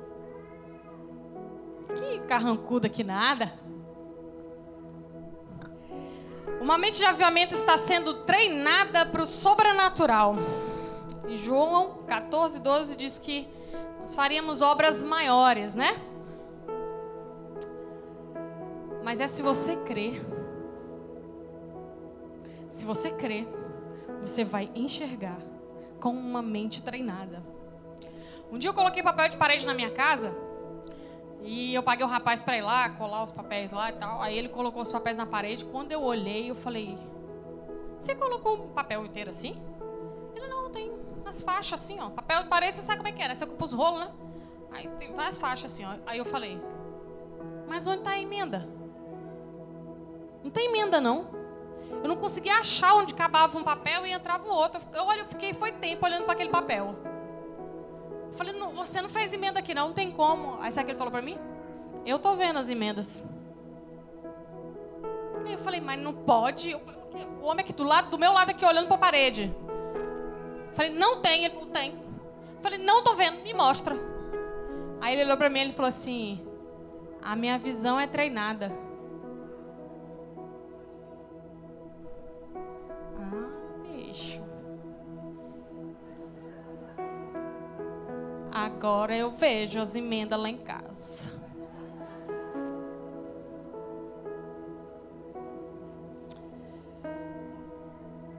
Que 1.95 2.21
carrancuda 2.21 2.89
que 2.89 3.05
nada. 3.05 3.53
Uma 6.59 6.79
mente 6.79 6.97
de 6.97 7.05
avivamento 7.05 7.53
está 7.53 7.77
sendo 7.77 8.25
treinada 8.25 9.05
para 9.05 9.25
o 9.25 9.27
sobrenatural. 9.27 10.37
E 11.29 11.37
João 11.37 12.03
14, 12.07 12.59
12 12.59 12.97
diz 12.97 13.19
que 13.19 13.49
nós 14.01 14.15
faríamos 14.15 14.61
obras 14.61 15.03
maiores, 15.03 15.75
né? 15.75 16.01
Mas 19.03 19.21
é 19.21 19.29
se 19.29 19.43
você 19.43 19.77
crer. 19.77 20.25
Se 22.71 22.85
você 22.85 23.11
crer, 23.11 23.47
você 24.21 24.45
vai 24.45 24.71
enxergar 24.75 25.39
com 26.01 26.11
uma 26.11 26.43
mente 26.43 26.83
treinada. 26.83 27.43
Um 28.51 28.59
dia 28.59 28.71
eu 28.71 28.75
coloquei 28.75 29.03
papel 29.03 29.29
de 29.29 29.37
parede 29.37 29.67
na 29.67 29.75
minha 29.75 29.91
casa 29.91 30.35
e 31.43 31.75
eu 31.75 31.83
paguei 31.83 32.05
o 32.05 32.09
rapaz 32.09 32.43
para 32.43 32.57
ir 32.57 32.63
lá, 32.63 32.91
colar 32.91 33.25
os 33.25 33.31
papéis 33.31 33.73
lá 33.73 33.91
e 33.91 33.93
tal. 33.93 34.21
Aí 34.21 34.37
ele 34.37 34.49
colocou 34.49 34.83
os 34.83 34.91
papéis 34.91 35.17
na 35.17 35.27
parede. 35.27 35.65
Quando 35.65 35.93
eu 35.93 36.03
olhei, 36.03 36.51
eu 36.51 36.55
falei: 36.55 36.99
Você 37.99 38.15
colocou 38.15 38.65
um 38.65 38.69
papel 38.69 39.05
inteiro 39.05 39.31
assim? 39.31 39.61
Ele 40.35 40.47
não, 40.47 40.71
tem 40.71 40.93
umas 41.33 41.41
faixas 41.41 41.81
assim, 41.81 41.99
ó. 41.99 42.11
Papel 42.11 42.43
de 42.43 42.49
parede, 42.49 42.77
você 42.77 42.83
sabe 42.83 42.99
como 42.99 43.09
é 43.09 43.13
que 43.13 43.23
é, 43.23 43.29
né? 43.29 43.35
Você 43.35 43.45
ocupa 43.45 43.65
os 43.65 43.73
rolos, 43.73 44.01
né? 44.01 44.11
Aí 44.71 44.89
tem 44.99 45.13
várias 45.13 45.39
faixas 45.39 45.73
assim, 45.73 45.85
ó. 45.85 45.95
Aí 46.07 46.19
eu 46.19 46.25
falei: 46.25 46.61
Mas 47.67 47.87
onde 47.87 47.99
está 47.99 48.11
a 48.11 48.21
emenda? 48.21 48.69
Não 50.45 50.51
tem 50.51 50.69
emenda, 50.69 51.01
não. 51.01 51.29
Eu 52.03 52.09
não 52.09 52.17
conseguia 52.17 52.59
achar 52.59 52.95
onde 52.95 53.15
acabava 53.15 53.57
um 53.57 53.63
papel 53.63 54.07
e 54.07 54.13
entrava 54.13 54.47
o 54.47 54.53
outro. 54.53 54.81
Eu, 54.93 55.11
eu 55.13 55.27
fiquei, 55.27 55.53
foi 55.53 55.73
tempo 55.73 56.05
olhando 56.05 56.25
para 56.25 56.33
aquele 56.35 56.51
papel. 56.51 56.95
Eu 58.27 58.33
falei, 58.33 58.53
não, 58.55 58.73
você 58.73 59.01
não 59.01 59.09
fez 59.09 59.33
emenda 59.33 59.61
aqui 59.61 59.75
não, 59.75 59.89
não 59.89 59.95
tem 59.95 60.11
como. 60.11 60.61
Aí 60.61 60.73
sabe 60.73 60.85
o 60.85 60.87
que 60.87 60.93
ele 60.93 60.99
falou 60.99 61.13
para 61.13 61.23
mim? 61.23 61.39
Eu 62.05 62.19
tô 62.19 62.35
vendo 62.35 62.59
as 62.59 62.69
emendas. 62.69 63.23
Aí 65.45 65.53
eu 65.53 65.59
falei, 65.59 65.81
mas 65.81 66.01
não 66.01 66.13
pode. 66.13 66.75
O 67.41 67.45
homem 67.45 67.63
aqui 67.63 67.73
do 67.73 67.85
lado, 67.85 68.11
do 68.11 68.19
meu 68.19 68.33
lado 68.33 68.51
aqui, 68.51 68.65
olhando 68.65 68.87
para 68.87 68.97
a 68.97 69.01
parede. 69.01 69.55
Falei, 70.75 70.93
não 70.93 71.21
tem. 71.21 71.45
Ele 71.45 71.55
falou, 71.55 71.69
tem. 71.69 71.99
Falei, 72.63 72.79
não 72.79 73.03
tô 73.03 73.15
vendo, 73.15 73.43
me 73.43 73.53
mostra. 73.53 73.97
Aí 75.01 75.15
ele 75.15 75.25
olhou 75.25 75.37
para 75.37 75.49
mim 75.49 75.69
e 75.69 75.73
falou 75.73 75.89
assim, 75.89 76.41
a 77.21 77.35
minha 77.35 77.59
visão 77.59 77.99
é 77.99 78.07
treinada. 78.07 78.73
Agora 88.53 89.17
eu 89.17 89.31
vejo 89.31 89.81
as 89.81 89.97
emendas 89.97 90.39
lá 90.39 90.49
em 90.49 90.59
casa. 90.59 91.42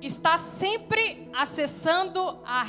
Está 0.04 0.38
sempre 0.38 1.30
acessando 1.32 2.20
a, 2.46 2.60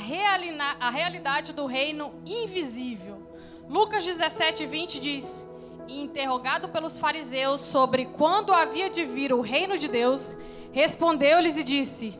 a 0.79 0.89
realidade 0.89 1.51
do 1.51 1.65
reino 1.65 2.13
invisível. 2.25 3.27
Lucas 3.67 4.05
17, 4.05 4.65
20 4.65 4.99
diz: 5.01 5.45
interrogado 5.85 6.69
pelos 6.69 6.97
fariseus 6.97 7.59
sobre 7.59 8.05
quando 8.05 8.53
havia 8.53 8.89
de 8.89 9.03
vir 9.03 9.33
o 9.33 9.41
reino 9.41 9.77
de 9.77 9.89
Deus, 9.89 10.37
respondeu-lhes 10.71 11.57
e 11.57 11.63
disse: 11.63 12.17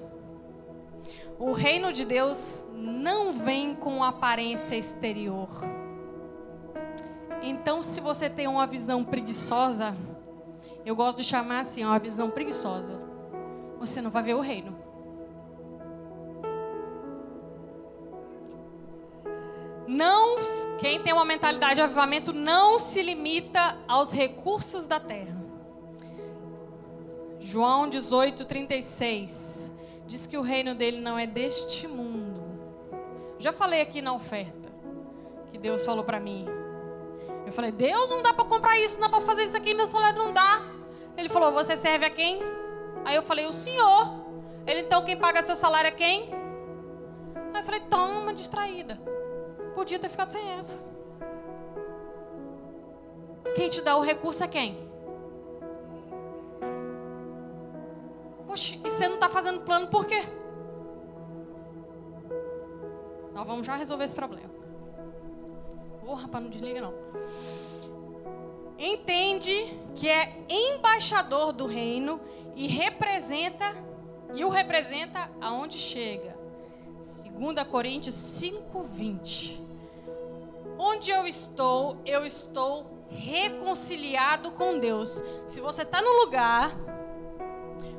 O 1.39 1.53
reino 1.53 1.93
de 1.93 2.03
Deus 2.03 2.67
não 2.73 3.31
vem 3.31 3.73
com 3.73 4.03
aparência 4.03 4.75
exterior. 4.75 5.47
Então, 7.41 7.81
se 7.81 8.01
você 8.01 8.29
tem 8.29 8.47
uma 8.47 8.67
visão 8.67 9.01
preguiçosa, 9.01 9.95
eu 10.85 10.93
gosto 10.93 11.19
de 11.19 11.23
chamar 11.23 11.61
assim, 11.61 11.85
uma 11.85 11.99
visão 11.99 12.29
preguiçosa, 12.29 12.99
você 13.79 14.01
não 14.01 14.11
vai 14.11 14.21
ver 14.21 14.33
o 14.33 14.41
reino. 14.41 14.74
Não, 19.87 20.37
quem 20.79 21.01
tem 21.01 21.13
uma 21.13 21.25
mentalidade 21.25 21.75
de 21.75 21.81
avivamento 21.81 22.33
não 22.33 22.79
se 22.79 23.01
limita 23.01 23.77
aos 23.87 24.11
recursos 24.11 24.87
da 24.87 24.99
terra. 24.99 25.35
João 27.39 27.87
18, 27.87 28.45
36 28.45 29.71
diz 30.07 30.25
que 30.25 30.37
o 30.37 30.41
reino 30.41 30.73
dele 30.73 30.99
não 30.99 31.17
é 31.17 31.27
deste 31.27 31.87
mundo. 31.87 32.43
Já 33.37 33.53
falei 33.53 33.81
aqui 33.81 34.01
na 34.01 34.13
oferta 34.13 34.71
que 35.51 35.57
Deus 35.57 35.85
falou 35.85 36.03
para 36.03 36.19
mim. 36.19 36.47
Eu 37.45 37.51
falei: 37.51 37.71
"Deus, 37.71 38.09
não 38.09 38.23
dá 38.23 38.33
para 38.33 38.45
comprar 38.45 38.79
isso, 38.79 38.99
não 38.99 39.01
dá 39.01 39.17
para 39.17 39.25
fazer 39.25 39.43
isso 39.43 39.55
aqui, 39.55 39.75
meu 39.75 39.85
salário 39.85 40.17
não 40.17 40.33
dá". 40.33 40.61
Ele 41.15 41.29
falou: 41.29 41.51
"Você 41.51 41.77
serve 41.77 42.07
a 42.07 42.09
quem?" 42.09 42.39
Aí 43.05 43.15
eu 43.15 43.21
falei: 43.21 43.45
"O 43.45 43.53
Senhor". 43.53 44.25
Ele: 44.65 44.81
"Então 44.81 45.05
quem 45.05 45.15
paga 45.15 45.43
seu 45.43 45.55
salário 45.55 45.89
é 45.89 45.91
quem?" 45.91 46.33
Aí 47.53 47.61
eu 47.61 47.63
falei: 47.63 47.81
"Toma, 47.81 48.33
distraída. 48.33 48.99
Podia 49.75 49.99
ter 49.99 50.09
ficado 50.09 50.31
sem 50.31 50.49
essa". 50.51 50.83
Quem 53.55 53.69
te 53.69 53.81
dá 53.81 53.95
o 53.95 54.01
recurso 54.01 54.43
é 54.43 54.47
quem? 54.47 54.85
Oxe, 58.49 58.79
e 58.83 58.89
você 58.89 59.07
não 59.07 59.15
está 59.15 59.29
fazendo 59.29 59.61
plano 59.61 59.87
por 59.87 60.05
quê? 60.05 60.21
Nós 63.33 63.45
vamos 63.45 63.67
já 63.67 63.75
resolver 63.75 64.05
esse 64.05 64.15
problema. 64.15 64.53
Ô, 66.05 66.11
oh, 66.11 66.13
rapaz, 66.13 66.43
não 66.43 66.49
desliga 66.49 66.79
não. 66.79 66.93
Entende 68.77 69.77
que 69.95 70.07
é 70.07 70.45
embaixador 70.49 71.51
do 71.51 71.65
reino 71.65 72.19
e 72.55 72.67
representa 72.67 73.73
e 74.33 74.45
o 74.45 74.49
representa 74.49 75.29
aonde 75.41 75.77
chega. 75.77 76.37
2 77.37 77.67
Coríntios 77.67 78.15
5:20. 78.15 79.64
Onde 80.77 81.11
eu 81.11 81.25
estou, 81.25 82.01
eu 82.05 82.25
estou 82.25 83.07
reconciliado 83.09 84.51
com 84.51 84.77
Deus. 84.77 85.21
Se 85.47 85.61
você 85.61 85.83
está 85.83 86.01
no 86.01 86.11
lugar 86.23 86.71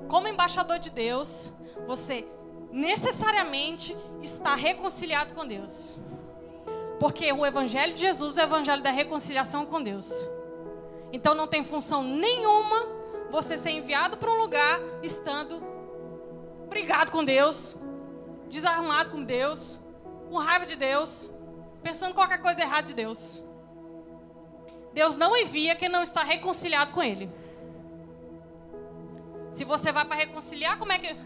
como 0.09 0.29
embaixador 0.29 0.79
de 0.79 0.91
Deus, 0.91 1.53
você 1.87 2.27
necessariamente 2.71 3.97
está 4.23 4.55
reconciliado 4.55 5.35
com 5.35 5.47
Deus. 5.47 5.99
Porque 7.01 7.33
o 7.33 7.45
Evangelho 7.45 7.95
de 7.95 8.01
Jesus 8.01 8.39
é 8.39 8.43
o 8.43 8.45
Evangelho 8.45 8.83
da 8.83 8.91
reconciliação 8.91 9.67
com 9.67 9.83
Deus. 9.83 10.11
Então 11.13 11.35
não 11.35 11.47
tem 11.47 11.65
função 11.65 12.03
nenhuma 12.03 12.87
você 13.31 13.57
ser 13.57 13.71
enviado 13.71 14.17
para 14.17 14.31
um 14.31 14.39
lugar 14.39 14.81
estando 15.03 15.63
brigado 16.69 17.13
com 17.13 17.25
Deus, 17.25 17.77
desarrumado 18.49 19.11
com 19.11 19.23
Deus, 19.23 19.81
com 20.29 20.37
raiva 20.37 20.67
de 20.67 20.77
Deus, 20.77 21.31
pensando 21.87 22.15
qualquer 22.15 22.41
coisa 22.41 22.61
errada 22.61 22.89
de 22.89 22.95
Deus. 22.95 23.41
Deus 24.93 25.17
não 25.17 25.37
envia 25.37 25.77
quem 25.77 25.89
não 25.89 26.03
está 26.03 26.25
reconciliado 26.25 26.93
com 26.93 27.01
Ele. 27.01 27.31
Se 29.53 29.65
você 29.65 29.93
vai 29.93 30.05
para 30.05 30.17
reconciliar, 30.17 30.79
como 30.79 30.91
é 30.91 30.99
que. 30.99 31.17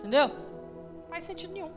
Entendeu? 0.00 0.28
Não 0.28 1.08
faz 1.08 1.24
sentido 1.24 1.54
nenhum. 1.54 1.72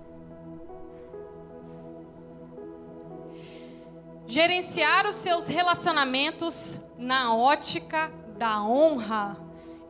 Gerenciar 4.27 5.07
os 5.07 5.15
seus 5.15 5.47
relacionamentos 5.47 6.81
na 6.97 7.33
ótica 7.33 8.11
da 8.37 8.61
honra 8.61 9.37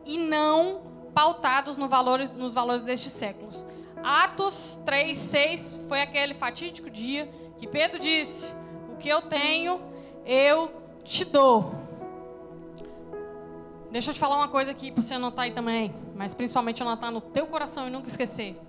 e 0.06 0.20
não 0.20 0.84
pautados 1.16 1.78
no 1.78 1.88
valores, 1.88 2.30
nos 2.30 2.54
valores 2.54 2.84
deste 2.84 3.10
século. 3.10 3.67
Atos 4.04 4.80
3, 4.86 5.18
6 5.18 5.80
foi 5.88 6.02
aquele 6.02 6.34
fatídico 6.34 6.90
dia 6.90 7.30
que 7.58 7.68
Pedro 7.68 8.00
disse: 8.00 8.52
O 8.92 8.98
que 8.98 9.10
eu 9.10 9.22
tenho, 9.22 9.82
eu 10.26 10.72
te 11.04 11.26
dou. 11.26 11.74
Deixa 13.92 14.12
eu 14.12 14.14
te 14.14 14.20
falar 14.20 14.38
uma 14.38 14.50
coisa 14.50 14.72
aqui 14.72 14.92
para 14.92 15.02
você 15.02 15.14
anotar 15.14 15.46
aí 15.46 15.52
também, 15.52 15.94
mas 16.16 16.34
principalmente 16.34 16.82
anotar 16.82 17.12
no 17.12 17.22
teu 17.22 17.48
coração 17.48 17.88
e 17.88 17.90
nunca 17.90 18.08
esquecer. 18.08 18.60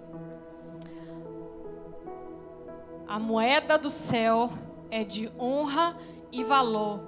A 3.06 3.18
moeda 3.18 3.76
do 3.76 3.90
céu 3.90 4.50
é 4.90 5.02
de 5.02 5.30
honra 5.38 5.96
e 6.30 6.44
valor 6.44 7.00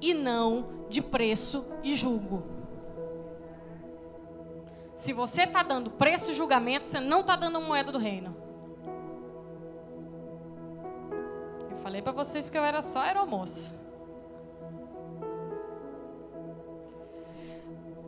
e 0.00 0.14
não 0.14 0.86
de 0.88 1.02
preço 1.02 1.64
e 1.82 1.94
julgo. 1.94 2.57
Se 4.98 5.12
você 5.12 5.44
está 5.44 5.62
dando 5.62 5.92
preço 5.92 6.32
e 6.32 6.34
julgamento, 6.34 6.84
você 6.84 6.98
não 6.98 7.20
está 7.20 7.36
dando 7.36 7.60
moeda 7.60 7.92
do 7.92 7.98
reino. 7.98 8.36
Eu 11.70 11.76
falei 11.76 12.02
para 12.02 12.10
vocês 12.10 12.50
que 12.50 12.58
eu 12.58 12.64
era 12.64 12.82
só 12.82 13.02
aeromoço. 13.02 13.80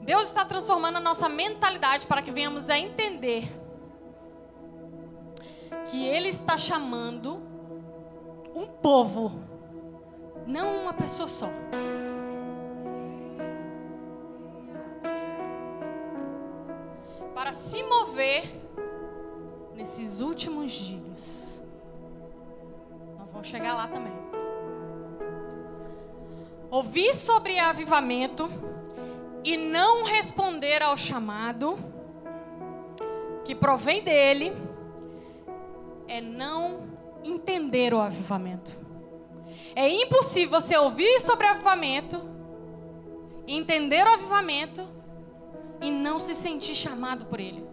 Deus 0.03 0.25
está 0.25 0.45
transformando 0.45 0.97
a 0.97 1.01
nossa 1.01 1.29
mentalidade 1.29 2.09
para 2.09 2.21
que 2.23 2.33
venhamos 2.33 2.69
a 2.69 2.77
entender 2.77 3.49
que 5.87 6.05
Ele 6.05 6.29
está 6.29 6.59
chamando 6.59 7.41
um 8.53 8.67
povo, 8.67 9.45
não 10.45 10.83
uma 10.83 10.93
pessoa 10.93 11.29
só. 11.29 11.49
Últimos 20.71 20.73
dias. 20.73 21.63
Nós 23.19 23.29
vamos 23.33 23.49
chegar 23.49 23.75
lá 23.75 23.89
também. 23.89 24.13
Ouvir 26.71 27.15
sobre 27.15 27.59
avivamento 27.59 28.49
e 29.43 29.57
não 29.57 30.05
responder 30.05 30.83
ao 30.83 30.97
chamado 30.97 31.77
que 33.45 33.55
provém 33.55 34.03
dele 34.05 34.53
é 36.07 36.21
não 36.21 36.89
entender 37.25 37.93
o 37.93 38.01
avivamento. 38.01 38.79
É 39.75 39.89
impossível 39.89 40.61
você 40.61 40.77
ouvir 40.77 41.21
sobre 41.21 41.47
avivamento, 41.47 42.21
entender 43.47 44.07
o 44.07 44.13
avivamento 44.13 44.87
e 45.81 45.91
não 45.91 46.21
se 46.21 46.35
sentir 46.35 46.75
chamado 46.75 47.27
por 47.27 47.41
ele. 47.41 47.70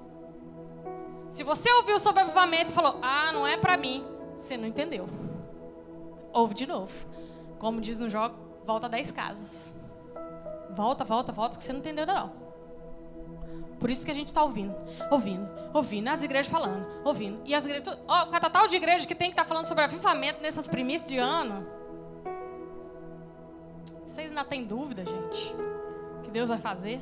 Se 1.31 1.43
você 1.43 1.72
ouviu 1.74 2.00
sobre 2.00 2.22
avivamento 2.22 2.72
e 2.72 2.75
falou: 2.75 3.00
"Ah, 3.01 3.31
não 3.31 3.46
é 3.46 3.57
para 3.57 3.77
mim", 3.77 4.05
você 4.36 4.57
não 4.57 4.67
entendeu. 4.67 5.07
Ouve 6.34 6.53
de 6.53 6.67
novo. 6.67 6.93
Como 7.60 7.81
diz 7.81 8.00
no 8.00 8.10
jogo, 8.10 8.36
volta 8.65 8.88
10 8.88 9.12
casas. 9.12 9.75
Volta, 10.69 11.03
volta, 11.03 11.31
volta, 11.31 11.57
que 11.57 11.63
você 11.63 11.74
não 11.74 11.79
entendeu 11.79 12.05
não. 12.05 12.31
Por 13.79 13.89
isso 13.89 14.05
que 14.05 14.12
a 14.12 14.13
gente 14.13 14.27
está 14.27 14.43
ouvindo, 14.43 14.75
ouvindo, 15.12 15.48
ouvindo, 15.74 16.07
as 16.07 16.24
igrejas 16.24 16.51
falando, 16.51 16.86
ouvindo. 17.03 17.41
E 17.46 17.53
as 17.53 17.63
igrejas. 17.63 17.98
Ó, 18.07 18.24
oh, 18.24 18.27
cada 18.27 18.50
tal 18.50 18.67
de 18.67 18.75
igreja 18.75 19.07
que 19.07 19.13
tem 19.13 19.29
que 19.29 19.34
estar 19.34 19.43
tá 19.43 19.48
falando 19.48 19.65
sobre 19.65 19.84
avivamento 19.84 20.41
nessas 20.41 20.67
primícias 20.67 21.10
de 21.10 21.17
ano. 21.17 21.65
Vocês 24.05 24.29
ainda 24.29 24.43
têm 24.43 24.63
dúvida, 24.63 25.05
gente? 25.05 25.55
Que 26.23 26.32
Deus 26.32 26.49
vai 26.49 26.58
fazer? 26.58 26.99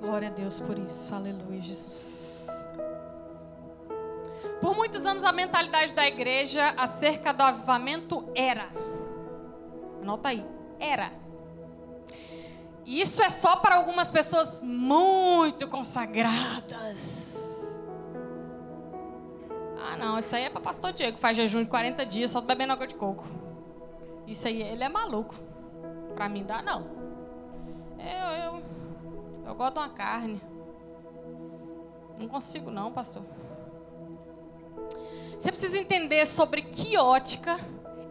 Glória 0.00 0.28
a 0.28 0.30
Deus 0.30 0.60
por 0.60 0.78
isso. 0.78 1.14
Aleluia, 1.14 1.60
Jesus. 1.60 2.48
Por 4.60 4.74
muitos 4.74 5.06
anos 5.06 5.24
a 5.24 5.32
mentalidade 5.32 5.94
da 5.94 6.06
igreja 6.06 6.74
acerca 6.76 7.32
do 7.32 7.42
avivamento 7.42 8.28
era. 8.34 8.68
Anota 10.02 10.28
aí 10.30 10.44
era. 10.80 11.12
E 12.84 13.00
isso 13.00 13.22
é 13.22 13.28
só 13.28 13.56
para 13.56 13.76
algumas 13.76 14.10
pessoas 14.10 14.62
muito 14.62 15.68
consagradas. 15.68 17.36
Ah, 19.78 19.96
não, 19.96 20.18
isso 20.18 20.34
aí 20.34 20.44
é 20.44 20.50
para 20.50 20.60
pastor 20.60 20.92
Diego, 20.92 21.16
que 21.16 21.20
faz 21.20 21.36
jejum 21.36 21.62
de 21.62 21.68
40 21.68 22.06
dias 22.06 22.30
só 22.30 22.40
bebendo 22.40 22.72
água 22.72 22.86
de 22.86 22.94
coco. 22.94 23.26
Isso 24.26 24.48
aí, 24.48 24.62
ele 24.62 24.84
é 24.84 24.88
maluco. 24.88 25.34
Para 26.14 26.28
mim 26.28 26.44
dá 26.44 26.62
não. 26.62 26.86
Eu, 27.98 28.37
eu, 29.48 29.54
gosto 29.54 29.74
de 29.74 29.80
uma 29.80 29.88
carne. 29.88 30.40
Não 32.18 32.28
consigo 32.28 32.70
não, 32.70 32.92
pastor. 32.92 33.22
Você 35.38 35.50
precisa 35.50 35.78
entender 35.78 36.26
sobre 36.26 36.62
que 36.62 36.96
ótica 36.96 37.56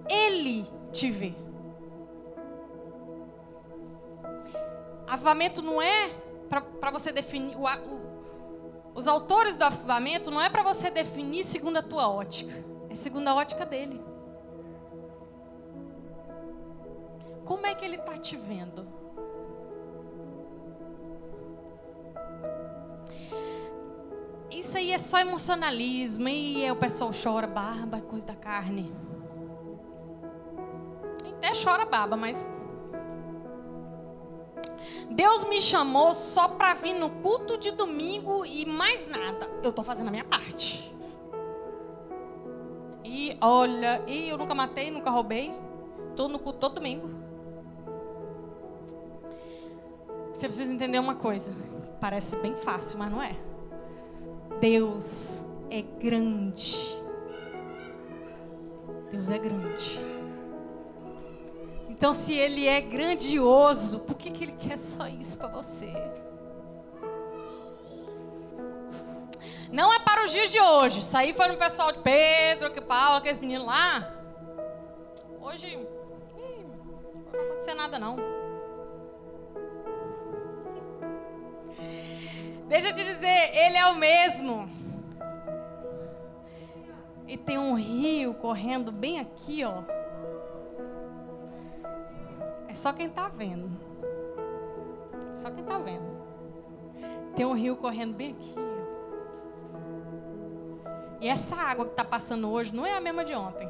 ele 0.09 0.65
te 0.91 1.11
vê. 1.11 1.35
Avivamento 5.05 5.61
não 5.61 5.81
é 5.81 6.09
para 6.49 6.91
você 6.91 7.11
definir. 7.11 7.55
O, 7.55 7.65
o, 7.65 8.91
os 8.95 9.07
autores 9.07 9.55
do 9.55 9.63
avivamento 9.63 10.31
não 10.31 10.41
é 10.41 10.49
para 10.49 10.63
você 10.63 10.89
definir 10.89 11.43
segundo 11.43 11.77
a 11.77 11.83
tua 11.83 12.09
ótica. 12.09 12.53
É 12.89 12.95
segundo 12.95 13.27
a 13.27 13.35
ótica 13.35 13.65
dele. 13.65 14.01
Como 17.45 17.65
é 17.65 17.75
que 17.75 17.85
ele 17.85 17.95
está 17.95 18.17
te 18.17 18.35
vendo? 18.35 18.96
Isso 24.67 24.77
aí 24.77 24.91
é 24.91 24.97
só 24.97 25.17
emocionalismo. 25.19 26.27
E 26.27 26.69
o 26.69 26.75
pessoal 26.75 27.11
chora, 27.11 27.47
barba, 27.47 28.01
coisa 28.01 28.25
da 28.25 28.35
carne. 28.35 28.93
Até 31.37 31.53
chora 31.53 31.85
baba, 31.85 32.17
mas 32.17 32.45
Deus 35.09 35.45
me 35.45 35.61
chamou 35.61 36.13
só 36.13 36.49
para 36.49 36.73
vir 36.73 36.93
no 36.95 37.09
culto 37.09 37.57
de 37.57 37.71
domingo 37.71 38.45
e 38.45 38.65
mais 38.65 39.07
nada. 39.07 39.49
Eu 39.63 39.69
estou 39.69 39.85
fazendo 39.85 40.09
a 40.09 40.11
minha 40.11 40.25
parte. 40.25 40.93
E 43.05 43.37
olha, 43.39 44.03
e 44.05 44.27
eu 44.27 44.37
nunca 44.37 44.53
matei, 44.53 44.91
nunca 44.91 45.09
roubei. 45.09 45.55
Estou 46.09 46.27
no 46.27 46.39
culto 46.39 46.59
todo 46.59 46.75
domingo. 46.75 47.09
Você 50.33 50.45
precisa 50.45 50.73
entender 50.73 50.99
uma 50.99 51.15
coisa. 51.15 51.55
Parece 52.01 52.35
bem 52.35 52.57
fácil, 52.57 52.99
mas 52.99 53.09
não 53.09 53.23
é. 53.23 53.46
Deus 54.59 55.45
é 55.69 55.81
grande. 55.81 56.97
Deus 59.11 59.29
é 59.29 59.37
grande. 59.37 59.99
Então, 61.89 62.13
se 62.13 62.33
ele 62.33 62.67
é 62.67 62.79
grandioso, 62.79 63.99
por 63.99 64.15
que, 64.15 64.29
que 64.29 64.43
ele 64.43 64.51
quer 64.53 64.77
só 64.77 65.07
isso 65.07 65.37
para 65.37 65.47
você? 65.47 65.91
Não 69.71 69.93
é 69.93 69.99
para 69.99 70.23
os 70.23 70.31
dias 70.31 70.51
de 70.51 70.61
hoje. 70.61 70.99
Isso 70.99 71.17
aí 71.17 71.33
foi 71.33 71.47
no 71.47 71.57
pessoal 71.57 71.91
de 71.91 71.99
Pedro, 71.99 72.71
que 72.71 72.81
Paulo, 72.81 73.17
aqueles 73.17 73.39
meninos 73.39 73.65
lá. 73.65 74.13
Hoje, 75.41 75.75
não 75.75 77.31
vai 77.31 77.41
acontecer 77.41 77.73
nada 77.73 77.97
não. 77.99 78.36
Deixa 82.67 82.89
eu 82.89 82.93
te 82.93 83.03
dizer, 83.03 83.55
ele 83.55 83.77
é 83.77 83.85
o 83.87 83.95
mesmo. 83.95 84.69
E 87.27 87.37
tem 87.37 87.57
um 87.57 87.73
rio 87.73 88.33
correndo 88.33 88.91
bem 88.91 89.19
aqui, 89.19 89.63
ó 89.63 89.83
só 92.77 92.93
quem 92.93 93.07
está 93.07 93.27
vendo. 93.27 93.69
Só 95.33 95.49
quem 95.49 95.63
está 95.63 95.79
vendo. 95.79 96.05
Tem 97.35 97.45
um 97.45 97.53
rio 97.53 97.75
correndo 97.75 98.13
bem 98.13 98.31
aqui. 98.31 98.55
E 101.19 101.27
essa 101.27 101.55
água 101.55 101.85
que 101.85 101.91
está 101.91 102.05
passando 102.05 102.49
hoje 102.49 102.73
não 102.73 102.85
é 102.85 102.95
a 102.95 103.01
mesma 103.01 103.25
de 103.25 103.33
ontem. 103.33 103.67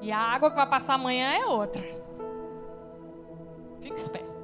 E 0.00 0.12
a 0.12 0.18
água 0.18 0.50
que 0.50 0.56
vai 0.56 0.68
passar 0.68 0.94
amanhã 0.94 1.32
é 1.32 1.44
outra. 1.44 1.82
Fique 3.80 3.96
esperto. 3.96 4.39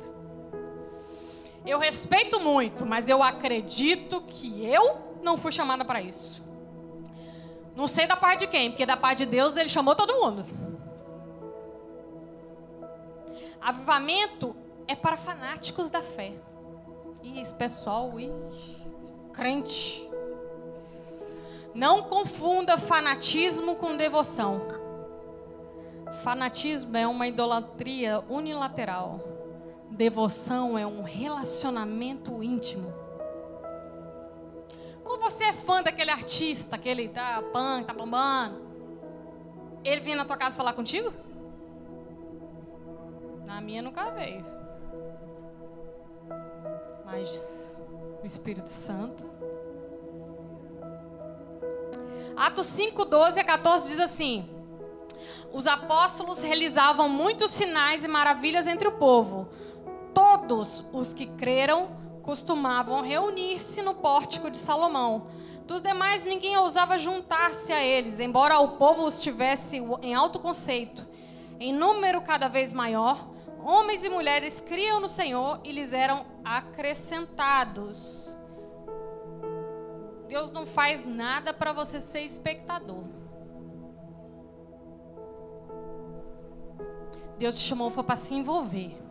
Eu 1.67 1.79
respeito 1.81 2.39
muito, 2.39 2.87
mas 2.87 3.09
eu 3.09 3.23
acredito 3.23 4.21
que 4.23 4.65
eu 4.65 5.17
não 5.21 5.37
fui 5.37 5.51
chamada 5.51 5.85
para 5.85 6.01
isso. 6.01 6.41
Não 7.75 7.89
sei 7.89 8.07
da 8.07 8.17
parte 8.17 8.41
de 8.41 8.47
quem, 8.47 8.71
porque 8.71 8.87
da 8.87 8.97
parte 8.97 9.25
de 9.25 9.27
Deus 9.27 9.57
ele 9.57 9.69
chamou 9.69 9.95
todo 9.95 10.15
mundo. 10.15 10.47
Avivamento 13.61 14.55
é 14.87 14.95
para 14.95 15.17
fanáticos 15.17 15.91
da 15.91 16.01
fé. 16.01 16.33
E 17.21 17.41
esse 17.41 17.53
pessoal, 17.53 18.19
ih, 18.21 18.31
crente. 19.33 20.09
Não 21.75 22.05
confunda 22.05 22.79
fanatismo 22.79 23.75
com 23.75 23.97
devoção. 23.97 24.63
Fanatismo 26.23 26.97
é 26.97 27.07
uma 27.07 27.27
idolatria 27.27 28.23
unilateral. 28.31 29.36
Devoção 29.97 30.77
é 30.77 30.87
um 30.87 31.03
relacionamento 31.03 32.43
íntimo. 32.43 32.93
Como 35.03 35.23
você 35.23 35.45
é 35.45 35.53
fã 35.55 35.83
daquele 35.83 36.11
artista, 36.11 36.77
aquele 36.77 37.09
tá 37.09 37.43
pan, 37.51 37.83
tá 37.83 37.95
bombando, 37.95 38.61
ele 39.83 40.03
vinha 40.03 40.17
na 40.17 40.27
tua 40.27 40.37
casa 40.37 40.55
falar 40.55 40.75
contigo? 40.75 41.15
Na 43.47 43.59
minha 43.63 43.81
nunca 43.81 44.11
veio. 44.11 44.45
Mas 47.07 47.79
o 48.23 48.27
Espírito 48.27 48.69
Santo. 48.69 49.25
Atos 52.37 52.67
5, 52.67 53.03
12 53.03 53.41
a 53.41 53.45
14 53.45 53.89
diz 53.89 54.01
assim: 54.01 54.47
Os 55.55 55.67
apóstolos 55.67 56.43
realizavam 56.43 57.09
muitos 57.09 57.51
sinais 57.51 58.05
e 58.05 58.09
maravilhas 58.09 58.67
entre 58.67 58.87
o 58.87 58.99
povo. 58.99 59.49
Todos 60.17 60.83
os 60.95 61.13
que 61.13 61.27
creram 61.27 61.91
costumavam 62.23 63.03
reunir-se 63.03 63.83
no 63.83 63.95
pórtico 63.95 64.51
de 64.51 64.57
Salomão. 64.57 65.27
Dos 65.67 65.83
demais, 65.83 66.25
ninguém 66.25 66.57
ousava 66.57 66.97
juntar-se 66.97 67.71
a 67.71 67.85
eles, 67.85 68.19
embora 68.19 68.59
o 68.59 68.79
povo 68.79 69.05
os 69.05 69.21
tivesse 69.21 69.77
em 70.01 70.15
alto 70.15 70.39
conceito. 70.39 71.07
Em 71.61 71.71
número 71.71 72.23
cada 72.23 72.49
vez 72.49 72.73
maior, 72.73 73.29
homens 73.63 74.05
e 74.05 74.09
mulheres 74.09 74.59
criam 74.59 75.01
no 75.01 75.09
Senhor 75.09 75.61
e 75.63 75.71
lhes 75.71 75.93
eram 75.93 76.25
acrescentados. 76.43 78.35
Deus 80.29 80.51
não 80.51 80.65
faz 80.65 81.07
nada 81.07 81.53
para 81.53 81.75
você 81.75 82.01
ser 82.01 82.23
espectador. 82.23 83.05
Deus 87.39 87.55
te 87.55 87.61
chamou 87.61 87.91
para 87.91 88.17
se 88.17 88.35
envolver. 88.35 89.06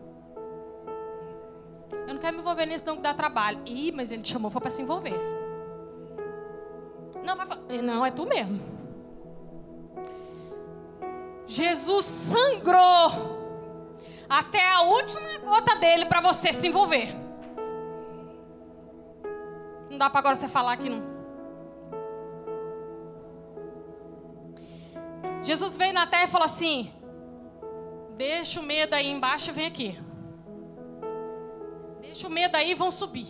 Eu 2.07 2.13
não 2.13 2.21
quero 2.21 2.35
me 2.35 2.41
envolver 2.41 2.65
nisso 2.65 2.85
não 2.85 2.95
que 2.95 3.01
dá 3.01 3.13
trabalho. 3.13 3.61
Ih, 3.65 3.91
mas 3.91 4.11
ele 4.11 4.21
te 4.21 4.31
chamou 4.31 4.51
foi 4.51 4.61
para 4.61 4.71
se 4.71 4.81
envolver. 4.81 5.19
Não, 7.23 7.35
vai, 7.35 7.47
não, 7.81 8.05
é 8.05 8.11
tu 8.11 8.25
mesmo. 8.25 8.61
Jesus 11.47 12.05
sangrou 12.05 13.35
até 14.29 14.67
a 14.73 14.81
última 14.81 15.37
gota 15.39 15.75
dele 15.75 16.05
para 16.05 16.21
você 16.21 16.53
se 16.53 16.67
envolver. 16.67 17.15
Não 19.89 19.97
dá 19.97 20.09
para 20.09 20.19
agora 20.19 20.35
você 20.35 20.47
falar 20.47 20.77
que 20.77 20.89
não. 20.89 21.15
Jesus 25.41 25.77
veio 25.77 25.93
na 25.93 26.07
terra 26.07 26.25
e 26.25 26.27
falou 26.27 26.45
assim: 26.45 26.91
Deixa 28.17 28.59
o 28.59 28.63
medo 28.63 28.93
aí 28.93 29.09
embaixo 29.09 29.49
e 29.49 29.53
vem 29.53 29.65
aqui. 29.67 29.97
Deixa 32.15 32.29
o 32.29 32.31
medo 32.31 32.55
aí 32.55 32.71
e 32.71 32.75
vão 32.75 32.89
subir. 32.91 33.27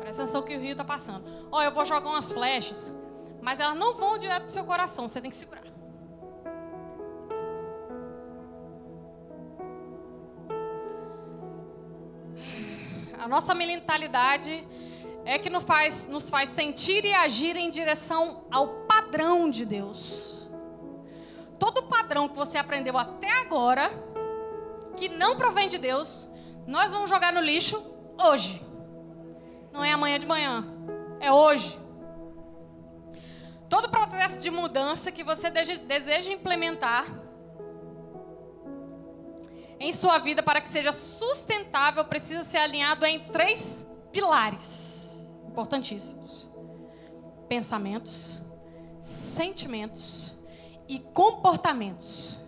Presta 0.00 0.24
atenção 0.24 0.42
que 0.42 0.54
o 0.54 0.60
rio 0.60 0.72
está 0.72 0.84
passando. 0.84 1.24
Ó, 1.50 1.56
oh, 1.56 1.62
eu 1.62 1.72
vou 1.72 1.82
jogar 1.86 2.10
umas 2.10 2.30
flechas, 2.30 2.92
mas 3.40 3.58
elas 3.58 3.74
não 3.74 3.94
vão 3.94 4.18
direto 4.18 4.42
pro 4.42 4.52
seu 4.52 4.62
coração, 4.62 5.08
você 5.08 5.18
tem 5.18 5.30
que 5.30 5.36
segurar. 5.38 5.62
A 13.18 13.26
nossa 13.26 13.54
mentalidade 13.54 14.68
é 15.24 15.38
que 15.38 15.48
nos 15.48 15.64
faz, 15.64 16.06
nos 16.06 16.28
faz 16.28 16.50
sentir 16.50 17.02
e 17.06 17.14
agir 17.14 17.56
em 17.56 17.70
direção 17.70 18.44
ao 18.50 18.68
padrão 18.84 19.48
de 19.48 19.64
Deus. 19.64 20.46
Todo 21.58 21.84
padrão 21.84 22.28
que 22.28 22.36
você 22.36 22.58
aprendeu 22.58 22.98
até 22.98 23.40
agora, 23.40 23.88
que 24.98 25.08
não 25.08 25.34
provém 25.34 25.66
de 25.66 25.78
Deus, 25.78 26.30
nós 26.66 26.92
vamos 26.92 27.08
jogar 27.08 27.32
no 27.32 27.40
lixo 27.40 27.82
hoje. 28.20 28.64
Não 29.72 29.84
é 29.84 29.92
amanhã 29.92 30.18
de 30.18 30.26
manhã, 30.26 30.64
é 31.20 31.32
hoje. 31.32 31.78
Todo 33.68 33.88
processo 33.88 34.38
de 34.38 34.50
mudança 34.50 35.10
que 35.10 35.24
você 35.24 35.48
deseja 35.50 36.32
implementar 36.32 37.06
em 39.80 39.92
sua 39.92 40.18
vida 40.18 40.42
para 40.42 40.60
que 40.60 40.68
seja 40.68 40.92
sustentável 40.92 42.04
precisa 42.04 42.42
ser 42.42 42.58
alinhado 42.58 43.04
em 43.04 43.18
três 43.30 43.86
pilares 44.12 45.18
importantíssimos: 45.48 46.50
pensamentos, 47.48 48.42
sentimentos 49.00 50.34
e 50.88 50.98
comportamentos. 50.98 52.38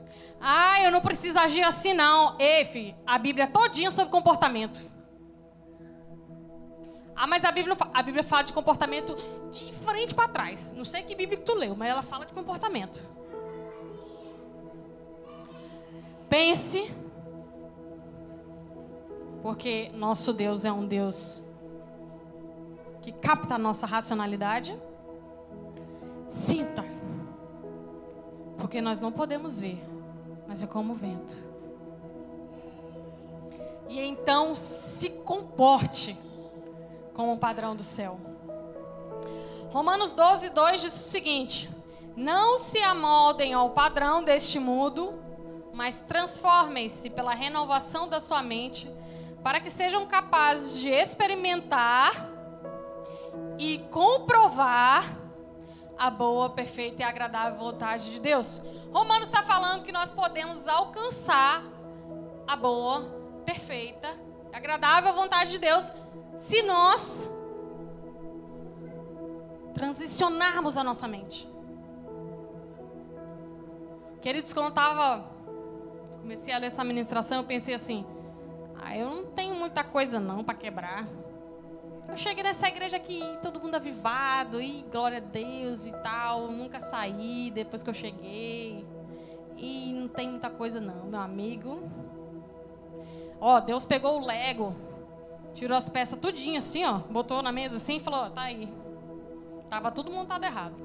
Ah, 0.46 0.78
eu 0.82 0.90
não 0.90 1.00
preciso 1.00 1.38
agir 1.38 1.62
assim 1.62 1.94
não. 1.94 2.36
Ei, 2.38 2.94
a 3.06 3.16
Bíblia 3.16 3.44
é 3.44 3.46
todinha 3.46 3.90
sobre 3.90 4.12
comportamento. 4.12 4.78
Ah, 7.16 7.26
mas 7.26 7.46
a 7.46 7.50
Bíblia, 7.50 7.74
a 7.94 8.02
Bíblia 8.02 8.22
fala 8.22 8.42
de 8.42 8.52
comportamento 8.52 9.16
de 9.50 9.72
frente 9.72 10.14
para 10.14 10.28
trás. 10.28 10.74
Não 10.76 10.84
sei 10.84 11.02
que 11.02 11.14
Bíblia 11.14 11.38
que 11.38 11.44
tu 11.44 11.54
leu, 11.54 11.74
mas 11.74 11.88
ela 11.88 12.02
fala 12.02 12.26
de 12.26 12.34
comportamento. 12.34 13.08
Pense 16.28 16.92
porque 19.40 19.90
nosso 19.94 20.30
Deus 20.34 20.66
é 20.66 20.72
um 20.72 20.86
Deus 20.86 21.42
que 23.00 23.12
capta 23.12 23.54
a 23.54 23.58
nossa 23.58 23.86
racionalidade. 23.86 24.78
Sinta. 26.28 26.84
Porque 28.58 28.82
nós 28.82 29.00
não 29.00 29.10
podemos 29.10 29.58
ver, 29.58 29.82
mas 30.46 30.62
é 30.62 30.66
como 30.66 30.92
o 30.92 30.96
vento. 30.96 31.36
E 33.88 34.00
então 34.00 34.54
se 34.54 35.10
comporte 35.10 36.18
como 37.12 37.32
um 37.32 37.38
padrão 37.38 37.76
do 37.76 37.82
céu. 37.82 38.18
Romanos 39.70 40.12
12, 40.12 40.50
2 40.50 40.80
diz 40.80 40.94
o 40.94 41.10
seguinte: 41.10 41.70
Não 42.16 42.58
se 42.58 42.78
amoldem 42.78 43.54
ao 43.54 43.70
padrão 43.70 44.22
deste 44.22 44.58
mundo, 44.58 45.14
mas 45.72 46.00
transformem-se 46.00 47.10
pela 47.10 47.34
renovação 47.34 48.08
da 48.08 48.20
sua 48.20 48.42
mente 48.42 48.90
para 49.42 49.60
que 49.60 49.70
sejam 49.70 50.06
capazes 50.06 50.80
de 50.80 50.88
experimentar 50.88 52.30
e 53.58 53.78
comprovar 53.90 55.23
a 55.98 56.10
boa, 56.10 56.50
perfeita 56.50 57.02
e 57.02 57.04
agradável 57.04 57.58
vontade 57.58 58.10
de 58.10 58.20
Deus. 58.20 58.60
Romanos 58.92 59.28
está 59.28 59.42
falando 59.42 59.84
que 59.84 59.92
nós 59.92 60.10
podemos 60.12 60.66
alcançar 60.66 61.62
a 62.46 62.56
boa, 62.56 63.02
perfeita 63.44 64.08
e 64.52 64.56
agradável 64.56 65.12
vontade 65.14 65.52
de 65.52 65.58
Deus 65.58 65.92
se 66.38 66.62
nós 66.62 67.30
transicionarmos 69.74 70.76
a 70.76 70.84
nossa 70.84 71.08
mente. 71.08 71.48
Queridos, 74.20 74.52
quando 74.52 74.66
eu 74.66 74.70
estava 74.70 75.34
comecei 76.24 76.54
a 76.54 76.58
ler 76.58 76.68
essa 76.68 76.82
ministração, 76.82 77.38
eu 77.38 77.44
pensei 77.44 77.74
assim: 77.74 78.06
ah, 78.76 78.96
eu 78.96 79.10
não 79.10 79.26
tenho 79.26 79.54
muita 79.54 79.84
coisa 79.84 80.18
não 80.18 80.42
para 80.42 80.54
quebrar. 80.54 81.06
Eu 82.14 82.18
cheguei 82.18 82.44
nessa 82.44 82.68
igreja 82.68 82.96
aqui, 82.96 83.24
todo 83.42 83.58
mundo 83.58 83.74
avivado, 83.74 84.62
e 84.62 84.82
glória 84.82 85.18
a 85.18 85.20
Deus 85.20 85.84
e 85.84 85.90
tal. 85.90 86.46
Nunca 86.46 86.80
saí 86.80 87.50
depois 87.52 87.82
que 87.82 87.90
eu 87.90 87.94
cheguei. 87.94 88.86
E 89.56 89.92
não 89.92 90.06
tem 90.06 90.28
muita 90.28 90.48
coisa 90.48 90.80
não, 90.80 91.06
meu 91.06 91.18
amigo. 91.18 91.90
Ó, 93.40 93.58
Deus 93.58 93.84
pegou 93.84 94.20
o 94.20 94.24
Lego, 94.24 94.76
tirou 95.54 95.76
as 95.76 95.88
peças 95.88 96.16
tudinho 96.16 96.56
assim, 96.56 96.84
ó, 96.84 96.98
botou 96.98 97.42
na 97.42 97.50
mesa 97.50 97.78
assim 97.78 97.96
e 97.96 98.00
falou, 98.00 98.20
ó, 98.20 98.30
tá 98.30 98.42
aí. 98.42 98.72
Tava 99.68 99.90
tudo 99.90 100.12
montado 100.12 100.44
errado. 100.44 100.76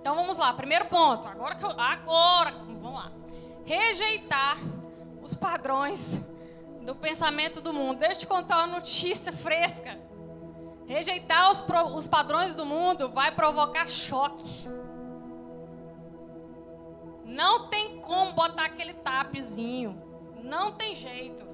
Então 0.00 0.16
vamos 0.16 0.38
lá, 0.38 0.54
primeiro 0.54 0.86
ponto. 0.86 1.28
Agora 1.28 1.54
que 1.54 1.64
eu, 1.66 1.70
agora, 1.78 2.52
vamos 2.80 2.94
lá. 2.94 3.12
Rejeitar 3.66 4.56
os 5.22 5.34
padrões 5.34 6.24
do 6.86 6.94
pensamento 6.94 7.60
do 7.60 7.72
mundo. 7.72 7.98
Deixa 7.98 8.14
eu 8.14 8.18
te 8.20 8.26
contar 8.26 8.58
uma 8.58 8.78
notícia 8.78 9.32
fresca. 9.32 9.98
Rejeitar 10.86 11.50
os, 11.50 11.62
os 11.96 12.06
padrões 12.06 12.54
do 12.54 12.64
mundo 12.64 13.08
vai 13.08 13.32
provocar 13.32 13.88
choque. 13.88 14.68
Não 17.24 17.68
tem 17.68 18.00
como 18.00 18.32
botar 18.32 18.66
aquele 18.66 18.94
tapezinho. 18.94 20.00
Não 20.42 20.72
tem 20.72 20.94
jeito. 20.94 21.44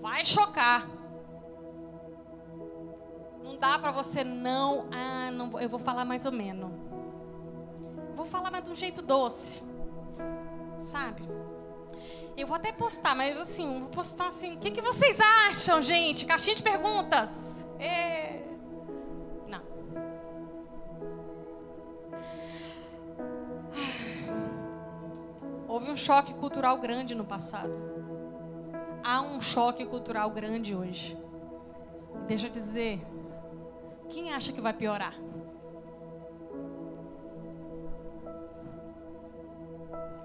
Vai 0.00 0.24
chocar. 0.24 0.88
Não 3.44 3.58
dá 3.58 3.78
para 3.78 3.92
você 3.92 4.24
não, 4.24 4.88
ah, 4.90 5.30
não, 5.30 5.60
eu 5.60 5.68
vou 5.68 5.78
falar 5.78 6.06
mais 6.06 6.24
ou 6.24 6.32
menos. 6.32 6.70
Vou 8.14 8.24
falar 8.24 8.50
mais 8.50 8.64
de 8.64 8.70
um 8.70 8.74
jeito 8.74 9.02
doce. 9.02 9.62
Sabe? 10.80 11.28
Eu 12.36 12.46
vou 12.46 12.56
até 12.56 12.72
postar, 12.72 13.14
mas 13.14 13.38
assim, 13.38 13.80
vou 13.80 13.88
postar 13.88 14.28
assim. 14.28 14.54
O 14.54 14.58
que, 14.58 14.70
que 14.70 14.80
vocês 14.80 15.18
acham, 15.48 15.82
gente? 15.82 16.24
Caixinha 16.24 16.56
de 16.56 16.62
perguntas. 16.62 17.66
É... 17.78 18.42
Não. 19.46 19.62
Houve 25.68 25.90
um 25.90 25.96
choque 25.96 26.32
cultural 26.34 26.78
grande 26.78 27.14
no 27.14 27.24
passado. 27.24 27.72
Há 29.02 29.20
um 29.20 29.40
choque 29.40 29.84
cultural 29.84 30.30
grande 30.30 30.74
hoje. 30.74 31.18
Deixa 32.26 32.46
eu 32.46 32.50
dizer, 32.50 33.00
quem 34.08 34.32
acha 34.32 34.52
que 34.52 34.60
vai 34.60 34.72
piorar? 34.72 35.14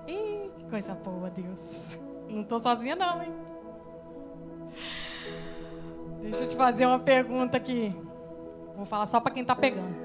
Ih, 0.08 0.45
coisa 0.70 0.94
boa, 0.94 1.30
Deus. 1.30 2.00
Não 2.30 2.44
tô 2.44 2.60
sozinha 2.60 2.96
não, 2.96 3.24
hein? 3.24 3.34
Deixa 6.22 6.44
eu 6.44 6.48
te 6.48 6.56
fazer 6.56 6.86
uma 6.86 7.00
pergunta 7.00 7.56
aqui. 7.58 7.96
Vou 8.76 8.86
falar 8.86 9.06
só 9.06 9.20
para 9.20 9.34
quem 9.34 9.46
tá 9.46 9.56
pegando. 9.56 9.96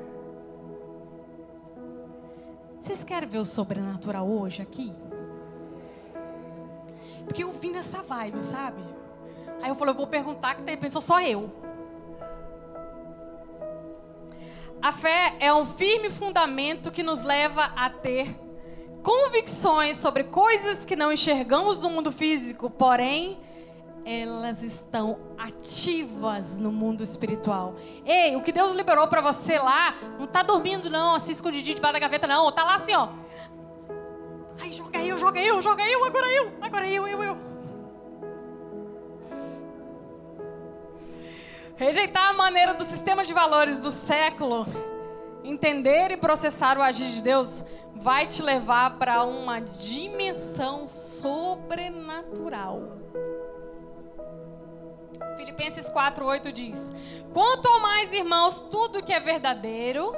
Vocês 2.80 3.02
querem 3.04 3.28
ver 3.28 3.38
o 3.38 3.46
sobrenatural 3.46 4.28
hoje 4.28 4.62
aqui? 4.62 4.92
Porque 7.24 7.42
eu 7.42 7.52
vim 7.52 7.72
nessa 7.72 8.02
vibe, 8.02 8.40
sabe? 8.40 8.82
Aí 9.62 9.68
eu 9.68 9.74
falei, 9.74 9.92
eu 9.92 9.96
vou 9.96 10.06
perguntar 10.06 10.54
que 10.54 10.62
de 10.62 10.70
repente 10.70 10.92
sou 10.92 11.02
só 11.02 11.20
eu. 11.20 11.50
A 14.82 14.92
fé 14.92 15.36
é 15.40 15.52
um 15.52 15.66
firme 15.66 16.08
fundamento 16.08 16.90
que 16.90 17.02
nos 17.02 17.22
leva 17.22 17.64
a 17.76 17.90
ter 17.90 18.34
convicções 19.02 19.98
sobre 19.98 20.24
coisas 20.24 20.84
que 20.84 20.94
não 20.94 21.12
enxergamos 21.12 21.80
no 21.80 21.90
mundo 21.90 22.12
físico, 22.12 22.68
porém 22.70 23.38
elas 24.04 24.62
estão 24.62 25.18
ativas 25.36 26.58
no 26.58 26.72
mundo 26.72 27.02
espiritual. 27.02 27.74
Ei, 28.04 28.34
o 28.34 28.42
que 28.42 28.52
Deus 28.52 28.74
liberou 28.74 29.06
para 29.08 29.20
você 29.20 29.58
lá, 29.58 29.94
não 30.18 30.26
tá 30.26 30.42
dormindo 30.42 30.88
não, 30.88 31.14
assim 31.14 31.32
escondidinho 31.32 31.76
debaixo 31.76 31.94
da 31.94 31.98
gaveta 31.98 32.26
não, 32.26 32.50
tá 32.50 32.64
lá 32.64 32.76
assim, 32.76 32.94
ó. 32.94 33.08
Ai, 34.60 34.72
joga 34.72 34.98
eu, 34.98 35.18
joga 35.18 35.40
eu, 35.40 35.62
joga 35.62 35.86
eu, 35.86 36.04
agora 36.04 36.26
eu, 36.26 36.52
agora 36.60 36.88
eu, 36.88 37.08
eu, 37.08 37.22
eu. 37.22 37.36
Rejeitar 41.76 42.28
a 42.28 42.32
maneira 42.34 42.74
do 42.74 42.84
sistema 42.84 43.24
de 43.24 43.32
valores 43.32 43.78
do 43.78 43.90
século, 43.90 44.66
entender 45.44 46.10
e 46.10 46.16
processar 46.16 46.78
o 46.78 46.82
agir 46.82 47.10
de 47.10 47.22
Deus, 47.22 47.64
vai 47.94 48.26
te 48.26 48.42
levar 48.42 48.98
para 48.98 49.22
uma 49.24 49.60
dimensão 49.60 50.86
sobrenatural. 50.86 52.82
Filipenses 55.36 55.88
4:8 55.88 56.52
diz: 56.52 56.92
Quanto 57.32 57.66
ao 57.68 57.80
mais, 57.80 58.12
irmãos, 58.12 58.60
tudo 58.70 59.02
que 59.02 59.12
é 59.12 59.20
verdadeiro, 59.20 60.12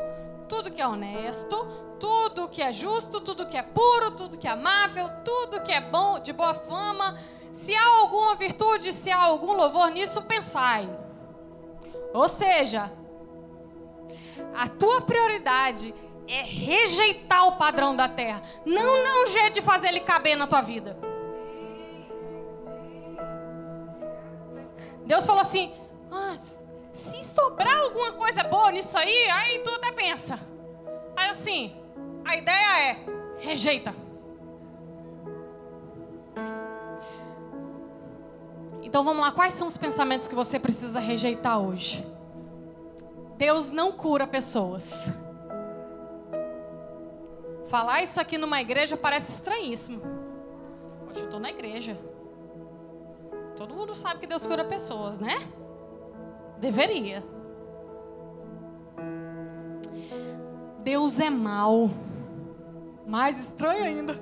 tudo 0.48 0.70
que 0.70 0.80
é 0.80 0.86
honesto, 0.86 1.56
tudo 1.98 2.48
que 2.48 2.62
é 2.62 2.72
justo, 2.72 3.20
tudo 3.20 3.46
que 3.46 3.56
é 3.56 3.62
puro, 3.62 4.10
tudo 4.12 4.38
que 4.38 4.46
é 4.46 4.50
amável, 4.50 5.08
tudo 5.24 5.62
que 5.62 5.72
é 5.72 5.80
bom, 5.80 6.18
de 6.18 6.32
boa 6.32 6.54
fama, 6.54 7.16
se 7.52 7.74
há 7.74 8.00
alguma 8.00 8.34
virtude, 8.34 8.92
se 8.92 9.10
há 9.10 9.20
algum 9.20 9.52
louvor 9.52 9.90
nisso, 9.90 10.22
pensai. 10.22 10.88
Ou 12.12 12.28
seja, 12.28 12.90
a 14.54 14.68
tua 14.68 15.00
prioridade 15.02 15.94
é 16.28 16.42
rejeitar 16.42 17.46
o 17.48 17.56
padrão 17.56 17.94
da 17.94 18.08
terra. 18.08 18.42
Não 18.64 19.04
não 19.04 19.26
jeito 19.26 19.54
de 19.54 19.62
fazer 19.62 19.88
ele 19.88 20.00
caber 20.00 20.36
na 20.36 20.46
tua 20.46 20.60
vida. 20.60 20.96
Deus 25.04 25.26
falou 25.26 25.42
assim: 25.42 25.72
ah, 26.10 26.36
se 26.92 27.24
sobrar 27.24 27.76
alguma 27.82 28.12
coisa 28.12 28.42
boa 28.44 28.70
nisso 28.70 28.96
aí, 28.96 29.28
aí 29.30 29.58
tu 29.60 29.70
até 29.70 29.92
pensa. 29.92 30.38
Aí 31.16 31.30
assim, 31.30 31.76
a 32.24 32.36
ideia 32.36 32.90
é 32.90 33.06
rejeita. 33.38 33.94
Então 38.82 39.02
vamos 39.02 39.22
lá, 39.22 39.32
quais 39.32 39.54
são 39.54 39.66
os 39.66 39.76
pensamentos 39.76 40.28
que 40.28 40.34
você 40.34 40.58
precisa 40.58 41.00
rejeitar 41.00 41.58
hoje? 41.58 42.06
Deus 43.42 43.72
não 43.72 43.90
cura 43.90 44.24
pessoas. 44.24 45.12
Falar 47.66 48.00
isso 48.00 48.20
aqui 48.20 48.38
numa 48.38 48.60
igreja 48.60 48.96
parece 48.96 49.32
estranhíssimo. 49.32 50.00
Poxa, 51.04 51.18
eu 51.18 51.24
estou 51.24 51.40
na 51.40 51.50
igreja. 51.50 51.98
Todo 53.56 53.74
mundo 53.74 53.96
sabe 53.96 54.20
que 54.20 54.28
Deus 54.28 54.46
cura 54.46 54.64
pessoas, 54.64 55.18
né? 55.18 55.38
Deveria. 56.60 57.24
Deus 60.78 61.18
é 61.18 61.28
mau. 61.28 61.90
Mais 63.04 63.40
estranho 63.40 63.82
ainda. 63.82 64.20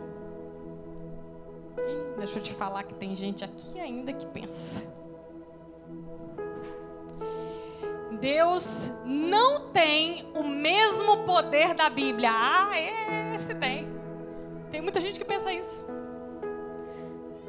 Deixa 2.17 2.39
eu 2.39 2.43
te 2.43 2.55
falar 2.55 2.85
que 2.85 2.95
tem 2.95 3.15
gente 3.15 3.45
aqui 3.45 3.79
ainda 3.79 4.15
que 4.15 4.25
pensa. 4.29 5.00
Deus 8.21 8.91
não 9.05 9.69
tem 9.71 10.31
o 10.35 10.45
mesmo 10.45 11.25
poder 11.25 11.75
da 11.75 11.89
Bíblia. 11.89 12.31
Ah, 12.31 12.71
esse 13.35 13.55
tem. 13.55 13.89
Tem 14.71 14.81
muita 14.81 15.01
gente 15.01 15.19
que 15.19 15.25
pensa 15.25 15.51
isso. 15.53 15.87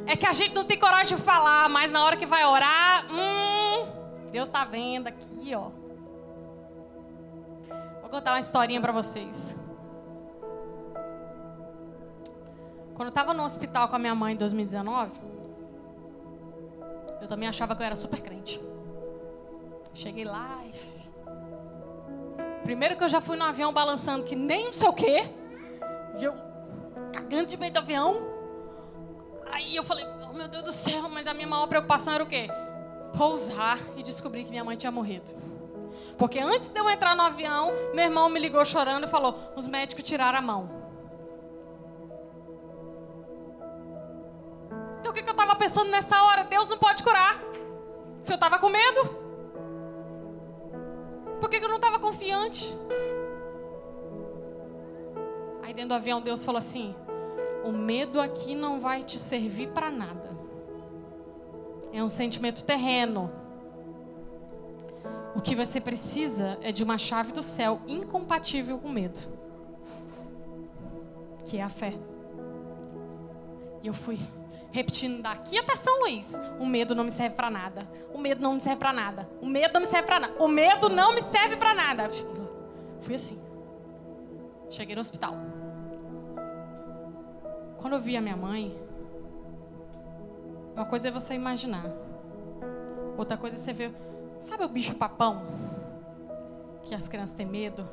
É 0.07 0.15
que 0.15 0.25
a 0.25 0.33
gente 0.33 0.55
não 0.55 0.63
tem 0.63 0.79
coragem 0.79 1.17
de 1.17 1.21
falar, 1.21 1.69
mas 1.69 1.91
na 1.91 2.03
hora 2.03 2.17
que 2.17 2.25
vai 2.25 2.45
orar, 2.45 3.05
hum, 3.11 4.29
Deus 4.31 4.47
está 4.47 4.63
vendo 4.63 5.07
aqui, 5.07 5.53
ó. 5.53 5.69
Vou 8.01 8.09
contar 8.09 8.31
uma 8.31 8.39
historinha 8.39 8.81
para 8.81 8.91
vocês. 8.93 9.55
Quando 12.95 13.07
eu 13.07 13.09
estava 13.09 13.33
no 13.33 13.43
hospital 13.43 13.89
com 13.89 13.95
a 13.95 13.99
minha 13.99 14.15
mãe 14.15 14.33
em 14.33 14.37
2019, 14.37 15.11
eu 17.21 17.27
também 17.27 17.47
achava 17.47 17.75
que 17.75 17.81
eu 17.81 17.85
era 17.85 17.95
super 17.95 18.21
crente. 18.21 18.59
Cheguei 19.93 20.25
lá 20.25 20.61
e... 20.65 21.01
Primeiro 22.63 22.95
que 22.95 23.03
eu 23.03 23.09
já 23.09 23.19
fui 23.19 23.35
no 23.35 23.43
avião 23.43 23.73
balançando 23.73 24.23
que 24.23 24.35
nem 24.35 24.65
não 24.65 24.73
sei 24.73 24.87
o 24.87 24.93
quê. 24.93 25.29
E 26.17 26.23
eu 26.23 26.33
cagando 27.11 27.47
de 27.47 27.57
medo 27.57 27.73
do 27.73 27.79
avião. 27.79 28.21
Aí 29.51 29.75
eu 29.75 29.83
falei, 29.83 30.05
oh 30.29 30.33
meu 30.33 30.47
Deus 30.47 30.63
do 30.63 30.71
céu, 30.71 31.09
mas 31.09 31.27
a 31.27 31.33
minha 31.33 31.47
maior 31.47 31.67
preocupação 31.67 32.13
era 32.13 32.23
o 32.23 32.27
quê? 32.27 32.47
Pousar 33.17 33.77
e 33.97 34.03
descobrir 34.03 34.43
que 34.43 34.51
minha 34.51 34.63
mãe 34.63 34.77
tinha 34.77 34.91
morrido. 34.91 35.35
Porque 36.17 36.39
antes 36.39 36.69
de 36.69 36.79
eu 36.79 36.89
entrar 36.89 37.15
no 37.15 37.23
avião, 37.23 37.71
meu 37.93 38.05
irmão 38.05 38.29
me 38.29 38.39
ligou 38.39 38.63
chorando 38.63 39.05
e 39.05 39.09
falou: 39.09 39.37
os 39.55 39.67
médicos 39.67 40.03
tiraram 40.03 40.39
a 40.39 40.41
mão. 40.41 40.69
Então 44.99 45.11
o 45.11 45.13
que, 45.13 45.23
que 45.23 45.29
eu 45.29 45.33
estava 45.33 45.55
pensando 45.55 45.89
nessa 45.89 46.21
hora? 46.23 46.43
Deus 46.43 46.69
não 46.69 46.77
pode 46.77 47.03
curar. 47.03 47.41
Se 48.21 48.31
eu 48.31 48.35
estava 48.35 48.59
com 48.59 48.69
medo. 48.69 49.20
Por 51.41 51.49
que, 51.49 51.59
que 51.59 51.65
eu 51.65 51.69
não 51.69 51.77
estava 51.77 51.97
confiante? 51.97 52.71
Aí 55.63 55.73
dentro 55.73 55.89
do 55.89 55.95
avião 55.95 56.21
Deus 56.21 56.45
falou 56.45 56.59
assim: 56.59 56.93
o 57.65 57.71
medo 57.71 58.21
aqui 58.21 58.53
não 58.53 58.79
vai 58.79 59.03
te 59.03 59.17
servir 59.17 59.69
para 59.69 59.89
nada. 59.89 60.29
É 61.91 62.03
um 62.03 62.09
sentimento 62.09 62.63
terreno. 62.63 63.31
O 65.35 65.41
que 65.41 65.55
você 65.55 65.81
precisa 65.81 66.59
é 66.61 66.71
de 66.71 66.83
uma 66.83 66.99
chave 66.99 67.31
do 67.31 67.41
céu 67.41 67.81
incompatível 67.87 68.77
com 68.77 68.89
medo, 68.89 69.19
que 71.45 71.57
é 71.57 71.63
a 71.63 71.69
fé. 71.69 71.95
E 73.81 73.87
eu 73.87 73.93
fui 73.93 74.19
repetindo 74.71 75.21
daqui 75.21 75.57
até 75.57 75.75
São 75.75 76.01
Luís. 76.01 76.39
O 76.59 76.65
medo 76.65 76.95
não 76.95 77.03
me 77.03 77.11
serve 77.11 77.35
para 77.35 77.49
nada. 77.49 77.87
O 78.13 78.17
medo 78.17 78.41
não 78.41 78.55
me 78.55 78.61
serve 78.61 78.77
para 78.77 78.93
nada. 78.93 79.29
O 79.41 79.45
medo 79.45 79.73
não 79.73 79.81
me 79.81 79.87
serve 79.87 80.07
para 80.07 80.19
nada. 80.19 80.33
O 80.39 80.47
medo 80.47 80.89
não 80.89 81.13
me 81.13 81.21
serve 81.21 81.57
para 81.57 81.73
nada. 81.73 82.09
Fui 83.01 83.15
assim. 83.15 83.39
Cheguei 84.69 84.95
no 84.95 85.01
hospital. 85.01 85.35
Quando 87.77 87.93
eu 87.93 87.99
vi 87.99 88.15
a 88.15 88.21
minha 88.21 88.37
mãe, 88.37 88.79
uma 90.75 90.85
coisa 90.85 91.09
é 91.09 91.11
você 91.11 91.33
imaginar. 91.33 91.85
Outra 93.17 93.37
coisa 93.37 93.57
é 93.57 93.59
você 93.59 93.73
ver, 93.73 93.93
sabe 94.39 94.63
o 94.63 94.69
bicho 94.69 94.95
papão? 94.95 95.41
Que 96.83 96.95
as 96.95 97.07
crianças 97.07 97.35
têm 97.35 97.45
medo? 97.45 97.87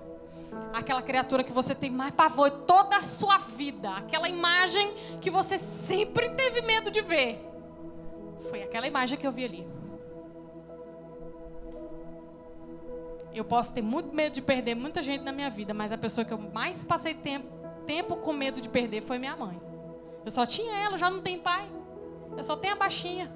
Aquela 0.72 1.02
criatura 1.02 1.44
que 1.44 1.52
você 1.52 1.74
tem 1.74 1.90
mais 1.90 2.12
pavor 2.12 2.50
toda 2.50 2.96
a 2.96 3.02
sua 3.02 3.38
vida, 3.38 3.90
aquela 3.96 4.28
imagem 4.28 4.94
que 5.20 5.30
você 5.30 5.58
sempre 5.58 6.30
teve 6.30 6.62
medo 6.62 6.90
de 6.90 7.00
ver. 7.00 7.40
Foi 8.48 8.62
aquela 8.62 8.86
imagem 8.86 9.18
que 9.18 9.26
eu 9.26 9.32
vi 9.32 9.44
ali. 9.44 9.68
Eu 13.34 13.44
posso 13.44 13.72
ter 13.72 13.82
muito 13.82 14.14
medo 14.14 14.32
de 14.32 14.42
perder 14.42 14.74
muita 14.74 15.02
gente 15.02 15.22
na 15.22 15.32
minha 15.32 15.50
vida, 15.50 15.74
mas 15.74 15.92
a 15.92 15.98
pessoa 15.98 16.24
que 16.24 16.32
eu 16.32 16.38
mais 16.38 16.82
passei 16.82 17.14
tempo, 17.14 17.46
tempo 17.86 18.16
com 18.16 18.32
medo 18.32 18.60
de 18.60 18.68
perder 18.68 19.02
foi 19.02 19.18
minha 19.18 19.36
mãe. 19.36 19.60
Eu 20.24 20.30
só 20.30 20.44
tinha 20.44 20.76
ela, 20.76 20.98
já 20.98 21.10
não 21.10 21.20
tem 21.20 21.38
pai. 21.38 21.68
Eu 22.36 22.42
só 22.42 22.56
tenho 22.56 22.74
a 22.74 22.76
baixinha. 22.76 23.30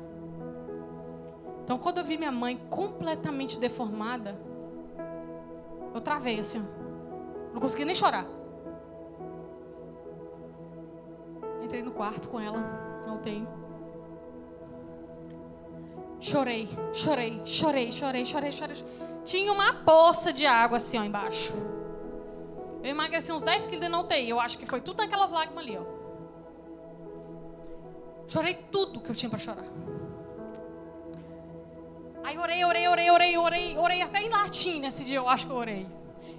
Então, 1.64 1.79
quando 1.79 1.98
eu 1.98 2.05
vi 2.05 2.18
minha 2.18 2.33
mãe 2.33 2.61
completamente 2.68 3.59
deformada, 3.59 4.37
eu 5.94 6.01
travei 6.01 6.40
assim. 6.40 6.64
Não 7.53 7.61
consegui 7.61 7.85
nem 7.85 7.95
chorar. 7.95 8.27
Entrei 11.62 11.83
no 11.83 11.93
quarto 11.93 12.29
com 12.29 12.41
ela, 12.41 12.59
na 13.07 13.15
UTI. 13.15 13.47
Chorei, 16.21 16.69
chorei, 16.93 17.41
chorei, 17.45 17.93
chorei, 17.93 18.25
chorei, 18.25 18.53
chorei. 18.53 18.77
Tinha 19.25 19.53
uma 19.53 19.75
poça 19.75 20.33
de 20.33 20.47
água 20.47 20.77
assim, 20.77 20.99
ó, 20.99 21.05
embaixo. 21.05 21.53
Eu 22.83 22.91
emagreci 22.91 23.33
uns 23.33 23.43
10 23.43 23.67
quilos 23.67 23.88
na 23.88 24.01
UTI. 24.01 24.29
Eu 24.29 24.41
acho 24.41 24.59
que 24.59 24.67
foi 24.67 24.81
tudo 24.81 24.99
naquelas 24.99 25.31
lágrimas 25.31 25.65
ali, 25.65 25.79
ó. 25.79 26.03
Chorei 28.27 28.55
tudo 28.71 29.01
que 29.01 29.11
eu 29.11 29.15
tinha 29.15 29.29
para 29.29 29.38
chorar. 29.38 29.67
Aí 32.25 32.38
orei, 32.38 32.65
orei, 32.65 32.88
orei, 32.88 33.11
orei, 33.11 33.37
orei, 33.37 33.77
orei 33.77 34.03
até 34.03 34.23
em 34.23 34.29
latim 34.31 34.81
nesse 34.81 35.05
dia, 35.05 35.19
eu 35.19 35.29
acho 35.29 35.47
que 35.47 35.53
eu 35.53 35.57
orei. 35.57 35.87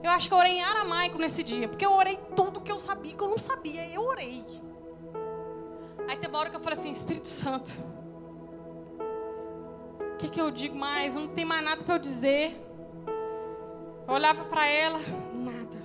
Eu 0.04 0.12
acho 0.12 0.28
que 0.28 0.34
eu 0.34 0.38
orei 0.38 0.58
em 0.58 0.62
aramaico 0.62 1.18
nesse 1.18 1.42
dia, 1.46 1.70
porque 1.70 1.86
eu 1.86 1.94
orei 1.94 2.20
tudo 2.36 2.60
que 2.60 2.70
eu 2.70 2.78
sabia, 2.78 3.14
que 3.14 3.24
eu 3.24 3.30
não 3.30 3.40
sabia, 3.40 3.90
eu 3.90 4.04
orei. 4.04 4.46
Aí 6.10 6.18
tem 6.18 6.30
uma 6.30 6.40
hora 6.40 6.50
que 6.50 6.58
eu 6.58 6.60
falei 6.60 6.78
assim, 6.78 6.92
Espírito 6.92 7.30
Santo, 7.30 7.72
o 10.02 10.18
que, 10.18 10.28
que 10.28 10.42
eu 10.42 10.52
digo 10.52 10.76
mais? 10.76 11.16
Não 11.16 11.30
tem 11.30 11.46
mais 11.46 11.64
nada 11.64 11.84
para 11.84 11.96
eu 11.96 12.00
dizer. 12.00 12.62
Eu 14.06 14.14
olhava 14.14 14.44
para 14.44 14.68
ela, 14.68 15.00
nada. 15.34 15.82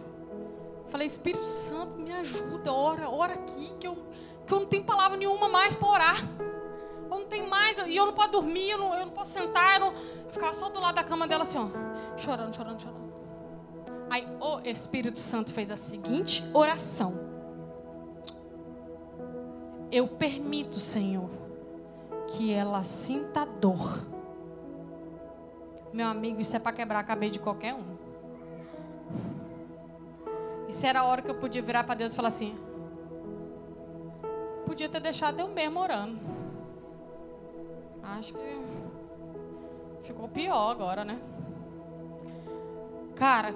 Falei, 0.88 1.06
Espírito 1.06 1.46
Santo, 1.46 1.92
me 2.00 2.12
ajuda, 2.12 2.72
ora, 2.72 3.08
ora 3.08 3.34
aqui, 3.34 3.72
que 3.78 3.86
eu, 3.86 3.96
que 4.44 4.52
eu 4.52 4.58
não 4.58 4.66
tenho 4.66 4.82
palavra 4.82 5.16
nenhuma 5.16 5.48
mais 5.48 5.76
para 5.76 5.88
orar. 5.88 6.16
Eu 7.08 7.18
não 7.20 7.26
tenho 7.26 7.48
mais, 7.48 7.78
e 7.86 7.94
eu 7.94 8.04
não 8.04 8.12
posso 8.12 8.32
dormir, 8.32 8.68
eu 8.70 8.78
não, 8.78 8.94
eu 8.94 9.06
não 9.06 9.12
posso 9.12 9.30
sentar, 9.30 9.74
eu, 9.74 9.80
não, 9.80 9.94
eu 10.26 10.32
ficava 10.32 10.52
só 10.54 10.68
do 10.68 10.80
lado 10.80 10.96
da 10.96 11.04
cama 11.04 11.28
dela 11.28 11.42
assim, 11.42 11.56
ó, 11.56 11.68
chorando, 12.18 12.52
chorando, 12.52 12.82
chorando. 12.82 13.07
Aí 14.10 14.26
o 14.40 14.60
Espírito 14.60 15.18
Santo 15.18 15.52
fez 15.52 15.70
a 15.70 15.76
seguinte 15.76 16.44
oração. 16.54 17.14
Eu 19.90 20.06
permito, 20.06 20.80
Senhor, 20.80 21.30
que 22.28 22.52
ela 22.52 22.84
sinta 22.84 23.44
dor. 23.44 24.06
Meu 25.92 26.06
amigo, 26.06 26.40
isso 26.40 26.54
é 26.54 26.58
para 26.58 26.72
quebrar 26.72 27.00
a 27.00 27.04
cabeça 27.04 27.32
de 27.32 27.38
qualquer 27.38 27.74
um. 27.74 27.96
Isso 30.68 30.84
era 30.84 31.00
a 31.00 31.04
hora 31.04 31.22
que 31.22 31.30
eu 31.30 31.34
podia 31.34 31.62
virar 31.62 31.84
para 31.84 31.94
Deus 31.94 32.12
e 32.12 32.16
falar 32.16 32.28
assim: 32.28 32.54
podia 34.66 34.88
ter 34.88 35.00
deixado 35.00 35.40
eu 35.40 35.48
mesmo 35.48 35.80
orando. 35.80 36.18
Acho 38.02 38.34
que 38.34 38.60
ficou 40.04 40.28
pior 40.28 40.70
agora, 40.70 41.04
né? 41.04 41.18
Cara, 43.16 43.54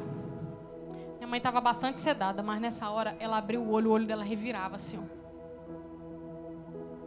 minha 1.22 1.30
mãe 1.30 1.38
estava 1.38 1.61
bastante 1.61 2.00
sedada, 2.00 2.42
mas 2.42 2.61
nessa 2.61 2.90
hora 2.90 3.16
ela 3.20 3.38
abriu 3.38 3.62
o 3.62 3.70
olho, 3.70 3.90
o 3.90 3.92
olho 3.92 4.04
dela 4.04 4.24
revirava 4.24 4.74
assim, 4.74 4.98
ó. 4.98 5.02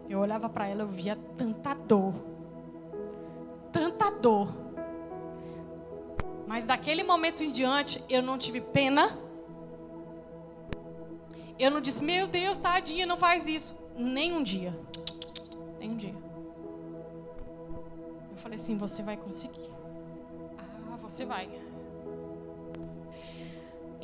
Eu 0.08 0.20
olhava 0.20 0.48
para 0.48 0.66
ela, 0.68 0.84
eu 0.84 0.88
via 0.88 1.18
tanta 1.38 1.74
dor. 1.74 2.14
Tanta 3.74 4.10
dor. 4.10 4.56
Mas 6.48 6.66
daquele 6.66 7.04
momento 7.04 7.44
em 7.44 7.52
diante, 7.52 8.02
eu 8.08 8.22
não 8.22 8.38
tive 8.38 8.62
pena. 8.62 9.20
Eu 11.60 11.70
não 11.70 11.82
disse, 11.82 12.02
meu 12.02 12.26
Deus, 12.26 12.58
tadinha, 12.58 13.06
não 13.06 13.18
faz 13.18 13.50
isso. 13.50 13.76
Nem 13.98 14.32
um 14.32 14.42
dia. 14.42 14.74
Nem 15.78 15.92
um 15.92 15.98
dia. 15.98 16.16
Eu 18.32 18.38
falei 18.38 18.56
assim: 18.56 18.78
você 18.78 19.04
vai 19.04 19.18
conseguir. 19.18 19.70
Ah, 20.58 20.96
você 20.96 21.26
vai. 21.26 21.65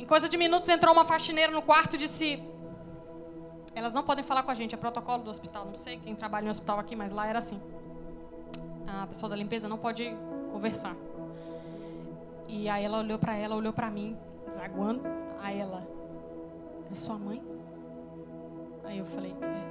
Em 0.02 0.04
coisa 0.04 0.28
de 0.28 0.36
minutos 0.36 0.68
entrou 0.68 0.92
uma 0.92 1.04
faxineira 1.04 1.52
no 1.52 1.62
quarto 1.62 1.94
e 1.94 1.98
disse: 2.00 2.42
Elas 3.72 3.94
não 3.94 4.02
podem 4.02 4.24
falar 4.24 4.42
com 4.42 4.50
a 4.50 4.54
gente, 4.54 4.74
é 4.74 4.76
protocolo 4.76 5.22
do 5.22 5.30
hospital. 5.30 5.64
Não 5.64 5.76
sei 5.76 6.00
quem 6.00 6.16
trabalha 6.16 6.46
no 6.46 6.50
hospital 6.50 6.80
aqui, 6.80 6.96
mas 6.96 7.12
lá 7.12 7.28
era 7.28 7.38
assim. 7.38 7.62
A 8.84 9.06
pessoa 9.06 9.30
da 9.30 9.36
limpeza 9.36 9.68
não 9.68 9.78
pode 9.78 10.12
conversar. 10.50 10.96
E 12.48 12.68
aí 12.68 12.84
ela 12.84 12.98
olhou 12.98 13.16
para 13.16 13.36
ela, 13.36 13.54
olhou 13.54 13.72
para 13.72 13.88
mim, 13.90 14.18
zaguando. 14.50 15.02
Aí 15.40 15.60
ela: 15.60 15.86
É 16.90 16.94
sua 16.96 17.16
mãe? 17.16 17.40
Aí 18.82 18.98
eu 18.98 19.06
falei: 19.06 19.36
É. 19.40 19.62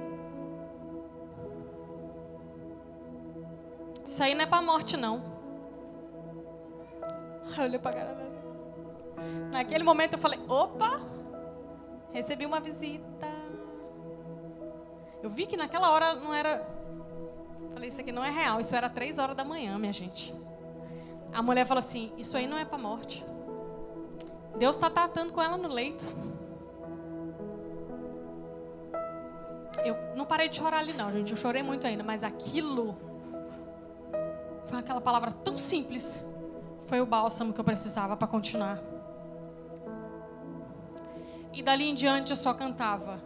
Isso 4.02 4.22
aí 4.22 4.34
não 4.34 4.44
é 4.44 4.46
pra 4.46 4.62
morte, 4.62 4.96
não. 4.96 5.22
Aí 7.54 7.70
eu 7.70 7.78
pra 7.78 7.92
cara 7.92 8.14
dela. 8.14 8.31
Naquele 9.50 9.84
momento 9.84 10.14
eu 10.14 10.18
falei, 10.18 10.40
opa, 10.48 11.00
recebi 12.12 12.46
uma 12.46 12.60
visita. 12.60 13.28
Eu 15.22 15.30
vi 15.30 15.46
que 15.46 15.56
naquela 15.56 15.90
hora 15.90 16.14
não 16.14 16.34
era. 16.34 16.66
Falei, 17.72 17.88
isso 17.88 18.00
aqui 18.00 18.12
não 18.12 18.24
é 18.24 18.30
real. 18.30 18.60
Isso 18.60 18.74
era 18.74 18.88
três 18.88 19.18
horas 19.18 19.36
da 19.36 19.44
manhã, 19.44 19.78
minha 19.78 19.92
gente. 19.92 20.34
A 21.32 21.42
mulher 21.42 21.64
falou 21.64 21.78
assim: 21.78 22.12
Isso 22.18 22.36
aí 22.36 22.46
não 22.46 22.58
é 22.58 22.64
para 22.64 22.76
morte. 22.76 23.24
Deus 24.58 24.76
está 24.76 24.90
tratando 24.90 25.32
com 25.32 25.40
ela 25.40 25.56
no 25.56 25.68
leito. 25.68 26.04
Eu 29.84 29.96
não 30.14 30.26
parei 30.26 30.48
de 30.48 30.56
chorar 30.56 30.78
ali, 30.78 30.92
não, 30.92 31.10
gente. 31.10 31.32
Eu 31.32 31.38
chorei 31.38 31.62
muito 31.62 31.86
ainda, 31.86 32.04
mas 32.04 32.22
aquilo 32.22 32.96
foi 34.66 34.78
aquela 34.78 35.00
palavra 35.00 35.32
tão 35.32 35.56
simples. 35.56 36.22
Foi 36.86 37.00
o 37.00 37.06
bálsamo 37.06 37.52
que 37.52 37.60
eu 37.60 37.64
precisava 37.64 38.16
para 38.16 38.28
continuar. 38.28 38.91
E 41.52 41.62
dali 41.62 41.90
em 41.90 41.94
diante 41.94 42.30
eu 42.30 42.36
só 42.36 42.54
cantava: 42.54 43.22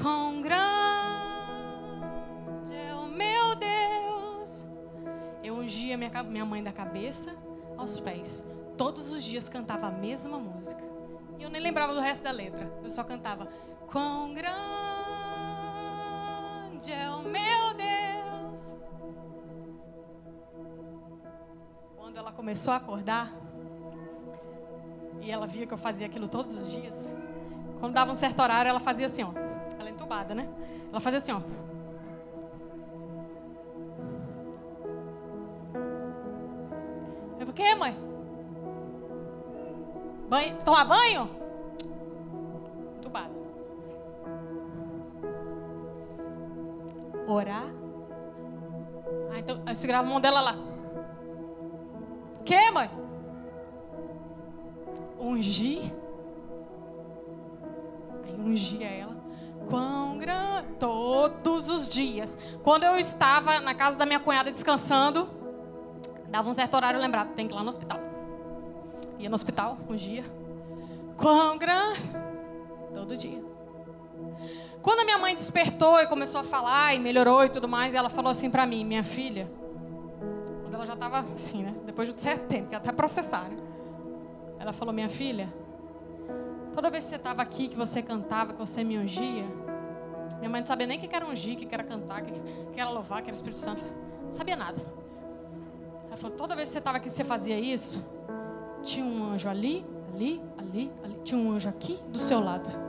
Quão 0.00 0.40
grande 0.40 0.58
é 2.74 2.94
o 2.94 3.06
meu 3.06 3.54
Deus. 3.54 4.68
Eu 5.42 5.54
ungia 5.54 5.96
minha, 5.96 6.22
minha 6.24 6.44
mãe 6.44 6.62
da 6.62 6.72
cabeça 6.72 7.36
aos 7.76 8.00
pés. 8.00 8.44
Todos 8.76 9.12
os 9.12 9.22
dias 9.22 9.48
cantava 9.48 9.86
a 9.86 9.90
mesma 9.90 10.38
música. 10.38 10.82
E 11.38 11.42
eu 11.42 11.50
nem 11.50 11.62
lembrava 11.62 11.94
do 11.94 12.00
resto 12.00 12.22
da 12.22 12.32
letra. 12.32 12.72
Eu 12.82 12.90
só 12.90 13.04
cantava: 13.04 13.48
Quão 13.90 14.34
grande 14.34 14.58
é 16.92 17.08
o 17.10 17.22
meu 17.22 17.74
Deus. 17.74 18.76
Quando 21.96 22.16
ela 22.16 22.32
começou 22.32 22.72
a 22.72 22.76
acordar, 22.76 23.32
e 25.20 25.30
ela 25.30 25.46
via 25.46 25.66
que 25.66 25.74
eu 25.74 25.78
fazia 25.78 26.06
aquilo 26.06 26.26
todos 26.28 26.54
os 26.54 26.70
dias, 26.72 27.14
quando 27.78 27.94
dava 27.94 28.10
um 28.10 28.14
certo 28.14 28.40
horário, 28.40 28.68
ela 28.68 28.80
fazia 28.80 29.06
assim, 29.06 29.22
ó. 29.22 29.30
Ela 29.78 29.88
é 29.88 29.92
entubada, 29.92 30.34
né? 30.34 30.48
Ela 30.90 31.00
fazia 31.00 31.18
assim, 31.18 31.32
ó. 31.32 31.40
Eu 37.38 37.48
o 37.48 37.52
quê, 37.52 37.74
mãe? 37.74 37.96
Banho, 40.28 40.56
tomar 40.64 40.84
banho? 40.84 41.30
Entubada. 42.96 43.30
Orar. 47.26 47.66
Ah, 49.30 49.38
então, 49.38 49.62
eu 49.66 49.74
segurava 49.74 50.06
a 50.06 50.10
mão 50.10 50.20
dela 50.20 50.40
lá. 50.40 50.56
O 52.40 52.44
quê, 52.44 52.70
mãe? 52.70 52.90
Ungir 55.20 55.92
ungia 58.48 58.86
ela. 58.86 59.16
Quão 59.68 60.18
grande. 60.18 60.68
Todos 60.78 61.68
os 61.68 61.88
dias. 61.88 62.36
Quando 62.62 62.84
eu 62.84 62.98
estava 62.98 63.60
na 63.60 63.74
casa 63.74 63.96
da 63.96 64.06
minha 64.06 64.20
cunhada 64.20 64.50
descansando, 64.50 65.28
dava 66.28 66.48
um 66.48 66.54
certo 66.54 66.74
horário, 66.74 66.98
eu 66.98 67.02
lembrava, 67.02 67.30
tem 67.30 67.46
que 67.46 67.52
ir 67.52 67.56
lá 67.56 67.62
no 67.62 67.68
hospital. 67.68 68.00
Ia 69.18 69.28
no 69.28 69.34
hospital, 69.34 69.76
ungia. 69.88 70.24
Quão 71.16 71.58
grande. 71.58 72.00
Todo 72.94 73.16
dia. 73.16 73.42
Quando 74.80 75.00
a 75.00 75.04
minha 75.04 75.18
mãe 75.18 75.34
despertou 75.34 75.98
e 76.00 76.06
começou 76.06 76.40
a 76.40 76.44
falar 76.44 76.94
e 76.94 76.98
melhorou 76.98 77.44
e 77.44 77.48
tudo 77.48 77.68
mais, 77.68 77.94
ela 77.94 78.08
falou 78.08 78.30
assim 78.30 78.48
para 78.48 78.64
mim, 78.64 78.84
minha 78.84 79.04
filha, 79.04 79.50
quando 80.62 80.74
ela 80.74 80.86
já 80.86 80.94
estava 80.94 81.20
assim, 81.34 81.62
né? 81.62 81.74
Depois 81.84 82.08
de 82.08 82.14
um 82.14 82.18
certo 82.18 82.46
tempo, 82.46 82.68
que 82.68 82.74
até 82.74 82.92
processar, 82.92 83.48
né? 83.48 83.56
Ela 84.58 84.72
falou, 84.72 84.94
minha 84.94 85.08
filha, 85.08 85.52
Toda 86.74 86.90
vez 86.90 87.04
que 87.04 87.10
você 87.10 87.16
estava 87.16 87.42
aqui, 87.42 87.68
que 87.68 87.76
você 87.76 88.02
cantava, 88.02 88.52
que 88.52 88.58
você 88.58 88.84
me 88.84 88.98
ungia, 88.98 89.44
minha 90.38 90.48
mãe 90.48 90.60
não 90.60 90.66
sabia 90.66 90.86
nem 90.86 90.98
o 90.98 91.00
que 91.00 91.14
era 91.14 91.26
ungir, 91.26 91.54
o 91.54 91.56
que 91.56 91.74
era 91.74 91.82
cantar, 91.82 92.22
o 92.22 92.70
que 92.72 92.80
era 92.80 92.90
louvar, 92.90 93.20
o 93.20 93.22
que 93.22 93.30
era 93.30 93.34
Espírito 93.34 93.58
Santo. 93.58 93.82
Não 94.24 94.32
sabia 94.32 94.56
nada. 94.56 94.80
Ela 96.06 96.16
falou: 96.16 96.36
toda 96.36 96.54
vez 96.54 96.68
que 96.68 96.72
você 96.72 96.78
estava 96.78 96.98
aqui, 96.98 97.10
você 97.10 97.24
fazia 97.24 97.58
isso, 97.58 98.04
tinha 98.82 99.04
um 99.04 99.32
anjo 99.32 99.48
ali, 99.48 99.84
ali, 100.12 100.40
ali, 100.56 100.92
ali. 101.02 101.20
Tinha 101.24 101.40
um 101.40 101.52
anjo 101.52 101.68
aqui 101.68 101.98
do 102.10 102.18
seu 102.18 102.40
lado. 102.40 102.88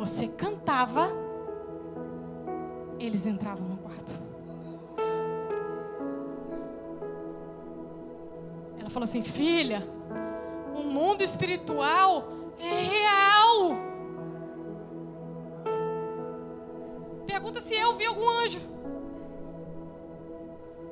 você 0.00 0.26
cantava, 0.28 1.08
eles 2.98 3.26
entravam 3.26 3.68
no 3.68 3.76
quarto. 3.76 4.29
Ela 8.90 8.94
falou 8.94 9.04
assim: 9.04 9.22
Filha, 9.22 9.86
o 10.74 10.82
mundo 10.82 11.22
espiritual 11.22 12.24
é 12.58 12.74
real. 12.94 13.76
Pergunta 17.24 17.60
se 17.60 17.72
eu 17.76 17.92
vi 17.92 18.06
algum 18.06 18.28
anjo. 18.28 18.60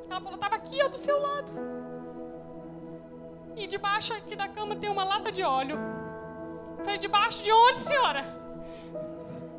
Ela 0.08 0.20
falou: 0.20 0.36
Estava 0.36 0.54
aqui, 0.54 0.80
ó, 0.80 0.86
do 0.88 0.96
seu 0.96 1.20
lado. 1.20 1.52
E 3.56 3.66
debaixo 3.66 4.14
aqui 4.14 4.36
da 4.36 4.46
cama 4.46 4.76
tem 4.76 4.88
uma 4.88 5.02
lata 5.02 5.32
de 5.32 5.42
óleo. 5.42 5.76
Falei, 6.76 6.98
debaixo 6.98 7.42
de 7.42 7.50
onde, 7.50 7.80
senhora? 7.80 8.24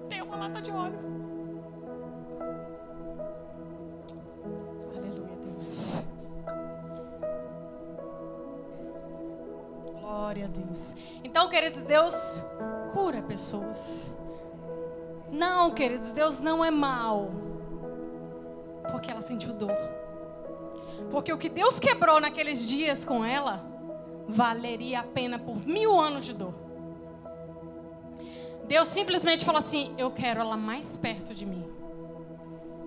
Tem 0.07 0.21
uma 0.21 0.37
lata 0.37 0.61
de 0.61 0.71
óleo. 0.71 1.18
Glória 10.29 10.45
a 10.45 10.47
Deus. 10.47 10.93
Então, 11.23 11.49
queridos, 11.49 11.81
Deus 11.81 12.43
cura 12.93 13.19
pessoas. 13.19 14.13
Não, 15.31 15.71
queridos, 15.71 16.13
Deus 16.13 16.39
não 16.39 16.63
é 16.63 16.69
mal. 16.69 17.31
Porque 18.91 19.11
ela 19.11 19.23
sentiu 19.23 19.53
dor. 19.53 19.75
Porque 21.09 21.33
o 21.33 21.37
que 21.39 21.49
Deus 21.49 21.79
quebrou 21.79 22.21
naqueles 22.21 22.69
dias 22.69 23.03
com 23.03 23.25
ela 23.25 23.65
valeria 24.27 24.99
a 24.99 25.03
pena 25.03 25.39
por 25.39 25.65
mil 25.65 25.99
anos 25.99 26.25
de 26.25 26.33
dor. 26.33 26.53
Deus 28.67 28.87
simplesmente 28.87 29.43
falou 29.43 29.57
assim: 29.57 29.95
Eu 29.97 30.11
quero 30.11 30.41
ela 30.41 30.55
mais 30.55 30.95
perto 30.95 31.33
de 31.33 31.43
mim. 31.43 31.65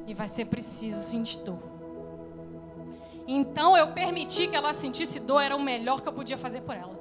E 0.06 0.14
vai 0.14 0.28
ser 0.28 0.44
preciso 0.44 1.02
sentir 1.02 1.40
dor. 1.40 1.58
Então 3.26 3.76
eu 3.76 3.88
permiti 3.88 4.46
que 4.46 4.54
ela 4.54 4.72
sentisse 4.72 5.18
dor, 5.18 5.40
era 5.40 5.56
o 5.56 5.60
melhor 5.60 6.00
que 6.00 6.08
eu 6.08 6.12
podia 6.12 6.38
fazer 6.38 6.60
por 6.60 6.76
ela. 6.76 6.91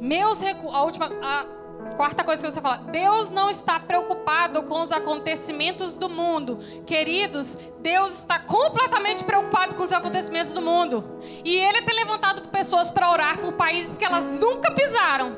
Meus 0.00 0.40
recursos. 0.40 0.74
A 0.74 0.82
última. 0.82 1.06
A 1.22 1.60
quarta 1.96 2.24
coisa 2.24 2.44
que 2.44 2.52
você 2.52 2.60
fala, 2.60 2.78
Deus 2.78 3.30
não 3.30 3.50
está 3.50 3.78
preocupado 3.78 4.62
com 4.64 4.82
os 4.82 4.92
acontecimentos 4.92 5.94
do 5.94 6.08
mundo. 6.08 6.58
Queridos, 6.86 7.56
Deus 7.78 8.18
está 8.18 8.38
completamente 8.38 9.24
preocupado 9.24 9.74
com 9.74 9.82
os 9.82 9.92
acontecimentos 9.92 10.52
do 10.52 10.60
mundo. 10.60 11.04
E 11.44 11.56
Ele 11.56 11.82
tem 11.82 11.94
levantado 11.94 12.48
pessoas 12.48 12.90
para 12.90 13.10
orar 13.10 13.38
por 13.38 13.52
países 13.52 13.98
que 13.98 14.04
elas 14.04 14.28
nunca 14.28 14.70
pisaram. 14.70 15.36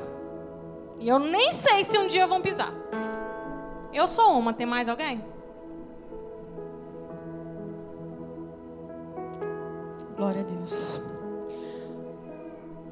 E 0.99 1.07
eu 1.07 1.19
nem 1.19 1.53
sei 1.53 1.83
se 1.83 1.97
um 1.97 2.07
dia 2.07 2.25
vão 2.25 2.41
pisar. 2.41 2.73
Eu 3.91 4.07
sou 4.07 4.37
uma, 4.37 4.53
tem 4.53 4.65
mais 4.65 4.87
alguém? 4.87 5.23
Glória 10.15 10.41
a 10.41 10.43
Deus. 10.43 11.01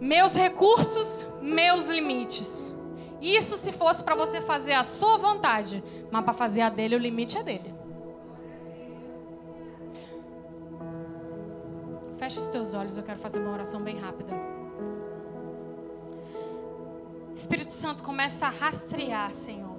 Meus 0.02 0.34
recursos, 0.34 1.28
meus 1.40 1.88
limites. 1.88 2.74
Isso 3.22 3.56
se 3.56 3.72
fosse 3.72 4.04
para 4.04 4.16
você 4.16 4.42
fazer 4.42 4.74
a 4.74 4.84
sua 4.84 5.16
vontade, 5.16 5.84
mas 6.10 6.26
para 6.26 6.34
fazer 6.34 6.62
a 6.62 6.70
dele, 6.70 6.96
o 6.96 6.98
limite 6.98 7.38
é 7.38 7.44
dele. 7.44 7.72
Feche 12.18 12.40
os 12.40 12.48
teus 12.48 12.74
olhos, 12.74 12.98
eu 12.98 13.04
quero 13.04 13.20
fazer 13.20 13.38
uma 13.38 13.52
oração 13.54 13.80
bem 13.80 14.00
rápida. 14.00 14.34
Espírito 17.36 17.72
Santo, 17.72 18.02
começa 18.02 18.48
a 18.48 18.50
rastrear, 18.50 19.36
Senhor. 19.36 19.76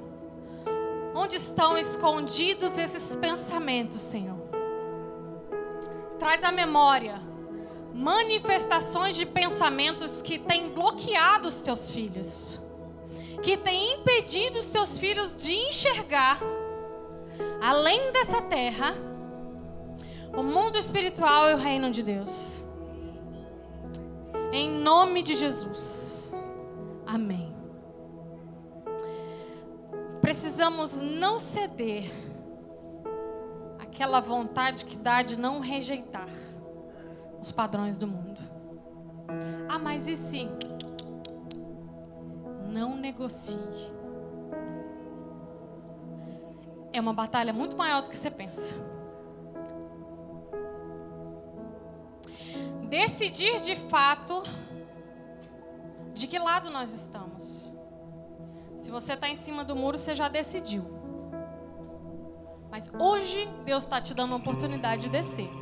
Onde 1.17 1.35
estão 1.35 1.77
escondidos 1.77 2.79
esses 2.79 3.17
pensamentos, 3.17 4.01
Senhor? 4.01 4.39
Traz 6.21 6.45
à 6.45 6.53
memória 6.53 7.32
manifestações 7.95 9.15
de 9.15 9.27
pensamentos 9.27 10.23
que 10.23 10.39
têm 10.39 10.71
bloqueado 10.71 11.49
os 11.49 11.61
teus 11.61 11.91
filhos 11.91 12.63
que 13.43 13.57
tem 13.57 13.95
impedido 13.95 14.61
os 14.61 14.69
teus 14.69 14.97
filhos 14.97 15.35
de 15.35 15.53
enxergar, 15.53 16.39
além 17.61 18.13
dessa 18.13 18.41
terra, 18.41 18.95
o 20.35 20.43
mundo 20.43 20.79
espiritual 20.79 21.51
e 21.51 21.55
o 21.55 21.57
reino 21.57 21.91
de 21.91 22.03
Deus. 22.05 22.63
Em 24.53 24.71
nome 24.71 25.23
de 25.23 25.35
Jesus. 25.35 26.35
Amém. 27.05 27.53
Precisamos 30.21 31.01
não 31.01 31.39
ceder 31.41 32.11
àquela 33.79 34.21
vontade 34.21 34.85
que 34.85 34.97
dá 34.97 35.23
de 35.23 35.37
não 35.37 35.59
rejeitar 35.59 36.29
os 37.43 37.53
padrões 37.53 37.99
do 37.99 38.07
mundo. 38.07 38.41
Ah, 39.69 39.79
mas 39.79 40.07
e 40.07 40.17
se? 40.17 40.49
não 42.73 42.97
negocie. 42.97 43.59
É 46.93 47.01
uma 47.01 47.13
batalha 47.13 47.53
muito 47.53 47.77
maior 47.77 48.03
do 48.03 48.11
que 48.11 48.17
você 48.17 48.31
pensa. 48.31 48.77
Decidir 52.89 53.61
de 53.61 53.77
fato 53.77 54.43
de 56.13 56.27
que 56.27 56.39
lado 56.39 56.71
nós 56.71 56.93
estamos. 56.93 57.73
Se 58.79 58.91
você 58.91 59.13
está 59.15 59.29
em 59.29 59.37
cima 59.37 59.65
do 59.65 59.77
muro, 59.77 59.97
você 59.97 60.15
já 60.15 60.29
decidiu. 60.29 60.85
Mas 62.71 62.91
hoje 62.99 63.47
Deus 63.65 63.85
está 63.85 64.01
te 64.01 64.13
dando 64.15 64.31
uma 64.31 64.39
oportunidade 64.39 65.03
de 65.03 65.09
descer. 65.11 65.62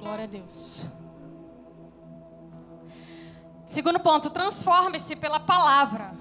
Glória 0.00 0.24
a 0.24 0.28
Deus. 0.28 0.86
Segundo 3.66 4.00
ponto, 4.00 4.30
transforme-se 4.30 5.14
pela 5.14 5.38
palavra. 5.38 6.14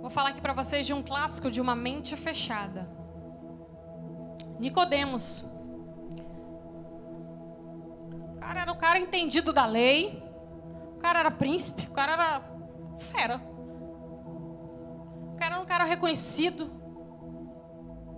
Vou 0.00 0.08
falar 0.08 0.28
aqui 0.28 0.40
para 0.40 0.52
vocês 0.52 0.86
de 0.86 0.94
um 0.94 1.02
clássico 1.02 1.50
de 1.50 1.60
uma 1.60 1.74
mente 1.74 2.16
fechada. 2.16 2.88
Nicodemos. 4.60 5.44
O 8.36 8.38
cara 8.38 8.60
era 8.60 8.72
o 8.72 8.76
cara 8.76 9.00
entendido 9.00 9.52
da 9.52 9.66
lei. 9.66 10.22
O 10.94 10.98
cara 10.98 11.18
era 11.18 11.30
príncipe, 11.32 11.88
o 11.90 11.92
cara 11.92 12.12
era 12.12 12.40
fera. 13.00 13.42
O 15.32 15.36
cara 15.36 15.56
era 15.56 15.60
um 15.60 15.66
cara 15.66 15.82
reconhecido. 15.82 16.85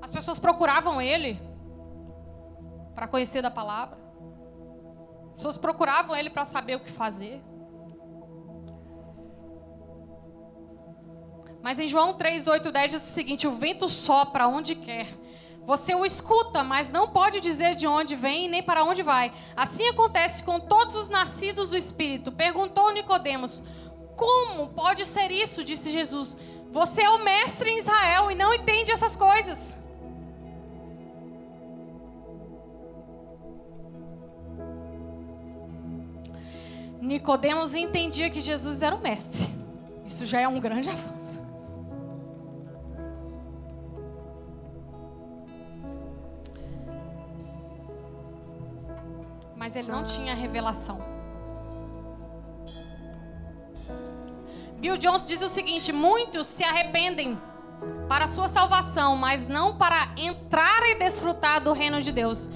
As 0.09 0.11
pessoas 0.11 0.38
procuravam 0.38 1.02
ele 1.02 1.38
para 2.94 3.06
conhecer 3.06 3.42
da 3.42 3.50
palavra. 3.50 3.98
As 5.28 5.36
pessoas 5.36 5.59
procuravam 5.59 6.16
ele 6.16 6.30
para 6.30 6.46
saber 6.46 6.76
o 6.76 6.80
que 6.80 6.90
fazer. 6.90 7.42
Mas 11.62 11.78
em 11.78 11.86
João 11.86 12.14
3, 12.14 12.48
8, 12.48 12.72
10 12.72 12.92
diz 12.92 13.02
o 13.02 13.12
seguinte: 13.12 13.46
o 13.46 13.52
vento 13.52 13.86
sopra 13.86 14.48
onde 14.48 14.74
quer. 14.74 15.14
Você 15.66 15.94
o 15.94 16.06
escuta, 16.06 16.64
mas 16.64 16.88
não 16.88 17.11
pode 17.11 17.38
dizer 17.38 17.74
de 17.74 17.86
onde 17.86 18.16
vem 18.16 18.48
nem 18.48 18.62
para 18.62 18.84
onde 18.84 19.02
vai. 19.02 19.30
Assim 19.54 19.86
acontece 19.90 20.42
com 20.42 20.59
todos 20.59 20.94
os 20.94 21.11
nascidos 21.11 21.68
do 21.68 21.76
Espírito. 21.76 22.32
Perguntou 22.32 22.90
Nicodemos: 22.92 23.62
Como 24.16 24.68
pode 24.70 25.04
ser 25.04 25.30
isso? 25.30 25.62
Disse 25.62 25.90
Jesus. 25.90 26.34
Você 26.70 27.02
é 27.02 27.11
o 27.11 27.22
mestre 27.22 27.70
em 27.70 27.78
Israel 27.78 28.30
e 28.30 28.34
não 28.34 28.54
entende 28.54 28.90
essas 28.90 29.14
coisas. 29.14 29.78
Nicodemos 37.01 37.74
entendia 37.74 38.28
que 38.28 38.40
Jesus 38.40 38.82
era 38.82 38.94
o 38.94 39.01
mestre. 39.01 39.46
Isso 40.05 40.24
já 40.24 40.40
é 40.40 40.49
um 40.49 40.59
grande 40.59 40.88
avanço. 40.88 41.46
Mas 49.55 49.76
ele 49.76 49.90
não 49.90 50.05
tinha 50.05 50.34
revelação. 50.34 50.99
Bill 54.78 54.96
Jones 54.96 55.24
diz 55.24 55.42
o 55.42 55.49
seguinte: 55.49 55.92
muitos 55.92 56.46
se 56.46 56.64
arrependem 56.64 57.38
para 58.09 58.26
sua 58.26 58.49
salvação, 58.49 59.16
mas 59.16 59.46
não 59.46 59.76
para 59.76 60.09
entrar 60.16 60.82
e 60.88 60.94
desfrutar 60.94 61.61
do 61.61 61.72
reino 61.72 62.01
de 62.01 62.12
Deus. 62.12 62.49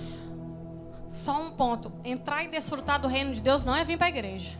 Só 1.22 1.40
um 1.40 1.52
ponto: 1.52 1.92
entrar 2.04 2.42
e 2.42 2.48
desfrutar 2.48 3.00
do 3.00 3.06
reino 3.06 3.32
de 3.32 3.40
Deus 3.40 3.64
não 3.64 3.76
é 3.76 3.84
vir 3.84 3.96
para 3.96 4.08
a 4.08 4.10
igreja. 4.10 4.58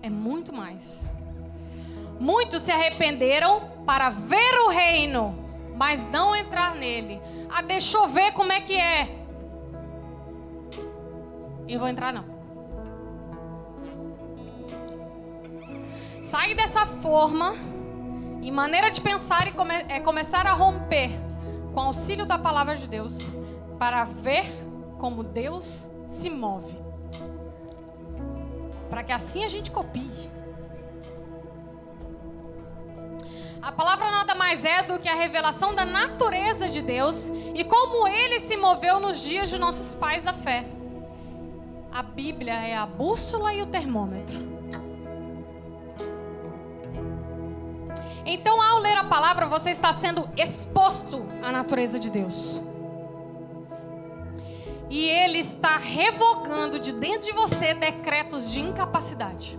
É 0.00 0.08
muito 0.08 0.54
mais. 0.54 1.04
Muitos 2.18 2.62
se 2.62 2.72
arrependeram 2.72 3.60
para 3.84 4.08
ver 4.08 4.54
o 4.66 4.70
reino, 4.70 5.34
mas 5.76 6.02
não 6.10 6.34
entrar 6.34 6.74
nele. 6.74 7.20
Ah, 7.50 7.60
deixa 7.60 7.98
eu 7.98 8.08
ver 8.08 8.32
como 8.32 8.52
é 8.52 8.60
que 8.60 8.74
é. 8.74 9.18
e 11.68 11.76
vou 11.76 11.86
entrar 11.86 12.10
não. 12.10 12.24
Sai 16.22 16.54
dessa 16.54 16.86
forma 16.86 17.52
e 18.40 18.50
maneira 18.50 18.90
de 18.90 19.00
pensar 19.02 19.46
e 19.46 19.52
come 19.52 19.74
é 19.88 20.00
começar 20.00 20.46
a 20.46 20.54
romper 20.54 21.10
com 21.74 21.80
auxílio 21.80 22.24
da 22.24 22.38
palavra 22.38 22.76
de 22.76 22.88
Deus 22.88 23.18
para 23.78 24.04
ver 24.04 24.69
como 25.00 25.24
Deus 25.24 25.88
se 26.06 26.28
move. 26.28 26.78
Para 28.90 29.02
que 29.02 29.12
assim 29.12 29.42
a 29.44 29.48
gente 29.48 29.70
copie. 29.70 30.30
A 33.62 33.72
palavra 33.72 34.10
nada 34.10 34.34
mais 34.34 34.64
é 34.64 34.82
do 34.82 34.98
que 34.98 35.08
a 35.08 35.14
revelação 35.14 35.74
da 35.74 35.84
natureza 35.84 36.68
de 36.68 36.82
Deus 36.82 37.30
e 37.54 37.64
como 37.64 38.06
ele 38.06 38.40
se 38.40 38.56
moveu 38.56 39.00
nos 39.00 39.20
dias 39.22 39.48
de 39.48 39.58
nossos 39.58 39.94
pais 39.94 40.24
da 40.24 40.32
fé. 40.32 40.66
A 41.92 42.02
Bíblia 42.02 42.54
é 42.54 42.76
a 42.76 42.86
bússola 42.86 43.52
e 43.54 43.62
o 43.62 43.66
termômetro. 43.66 44.38
Então, 48.24 48.62
ao 48.62 48.78
ler 48.78 48.96
a 48.96 49.04
palavra, 49.04 49.46
você 49.46 49.70
está 49.70 49.92
sendo 49.92 50.28
exposto 50.36 51.26
à 51.42 51.50
natureza 51.50 51.98
de 51.98 52.10
Deus. 52.10 52.62
E 54.90 55.08
Ele 55.08 55.38
está 55.38 55.76
revogando 55.76 56.80
de 56.80 56.92
dentro 56.92 57.28
de 57.28 57.32
você 57.32 57.72
decretos 57.72 58.50
de 58.50 58.60
incapacidade. 58.60 59.56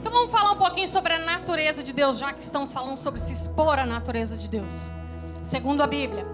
Então 0.00 0.12
vamos 0.12 0.32
falar 0.32 0.50
um 0.50 0.58
pouquinho 0.58 0.88
sobre 0.88 1.12
a 1.12 1.18
natureza 1.20 1.80
de 1.80 1.92
Deus, 1.92 2.18
já 2.18 2.32
que 2.32 2.42
estamos 2.42 2.72
falando 2.72 2.96
sobre 2.96 3.20
se 3.20 3.32
expor 3.32 3.78
à 3.78 3.86
natureza 3.86 4.36
de 4.36 4.48
Deus. 4.48 4.74
Segundo 5.44 5.80
a 5.80 5.86
Bíblia, 5.86 6.26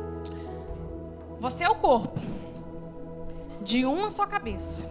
você 1.39 1.65
é 1.65 1.69
o 1.69 1.75
corpo 1.75 2.19
de 3.63 3.85
uma 3.85 4.09
só 4.09 4.27
cabeça. 4.27 4.89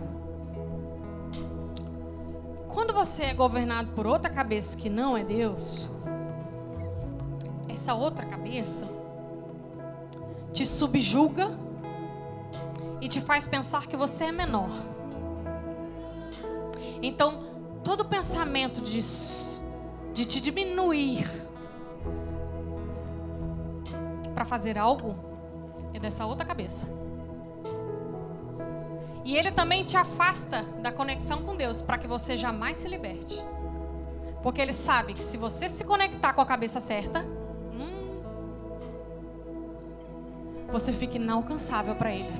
Quando 2.67 2.93
você 2.93 3.23
é 3.23 3.33
governado 3.33 3.93
por 3.93 4.05
outra 4.05 4.29
cabeça 4.29 4.77
que 4.77 4.91
não 4.91 5.17
é 5.17 5.23
Deus, 5.23 5.89
essa 7.67 7.95
outra 7.95 8.23
cabeça 8.27 8.96
te 10.57 10.65
subjuga 10.65 11.55
e 12.99 13.07
te 13.07 13.21
faz 13.21 13.47
pensar 13.47 13.85
que 13.85 13.95
você 13.95 14.23
é 14.23 14.31
menor. 14.31 14.71
Então, 16.99 17.37
todo 17.83 18.03
pensamento 18.03 18.81
de, 18.81 18.99
de 20.15 20.25
te 20.25 20.41
diminuir 20.41 21.29
para 24.33 24.45
fazer 24.45 24.79
algo 24.79 25.15
é 25.93 25.99
dessa 25.99 26.25
outra 26.25 26.43
cabeça. 26.43 26.87
E 29.23 29.35
ele 29.35 29.51
também 29.51 29.83
te 29.83 29.95
afasta 29.95 30.63
da 30.81 30.91
conexão 30.91 31.43
com 31.43 31.55
Deus 31.55 31.83
para 31.83 31.99
que 31.99 32.07
você 32.07 32.35
jamais 32.35 32.77
se 32.77 32.87
liberte. 32.87 33.39
Porque 34.41 34.59
ele 34.59 34.73
sabe 34.73 35.13
que 35.13 35.23
se 35.23 35.37
você 35.37 35.69
se 35.69 35.83
conectar 35.83 36.33
com 36.33 36.41
a 36.41 36.45
cabeça 36.47 36.79
certa, 36.79 37.36
você 40.71 40.91
fica 40.91 41.17
inalcançável 41.17 41.95
para 41.95 42.11
ele. 42.11 42.33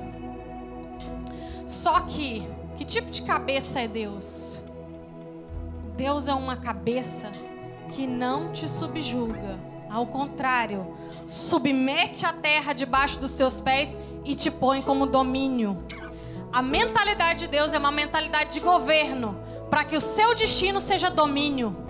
Só 1.66 2.00
que, 2.00 2.48
que 2.76 2.84
tipo 2.84 3.10
de 3.10 3.22
cabeça 3.22 3.80
é 3.80 3.88
Deus? 3.88 4.62
Deus 5.96 6.28
é 6.28 6.34
uma 6.34 6.56
cabeça 6.56 7.30
que 7.92 8.06
não 8.06 8.52
te 8.52 8.68
subjuga. 8.68 9.58
Ao 9.90 10.06
contrário, 10.06 10.94
submete 11.26 12.26
a 12.26 12.32
terra 12.32 12.72
debaixo 12.72 13.18
dos 13.18 13.30
seus 13.32 13.60
pés 13.60 13.96
e 14.24 14.34
te 14.34 14.50
põe 14.50 14.82
como 14.82 15.06
domínio. 15.06 15.82
A 16.52 16.62
mentalidade 16.62 17.40
de 17.40 17.46
Deus 17.48 17.72
é 17.72 17.78
uma 17.78 17.90
mentalidade 17.90 18.54
de 18.54 18.60
governo, 18.60 19.36
para 19.68 19.84
que 19.84 19.96
o 19.96 20.00
seu 20.00 20.34
destino 20.34 20.80
seja 20.80 21.10
domínio. 21.10 21.87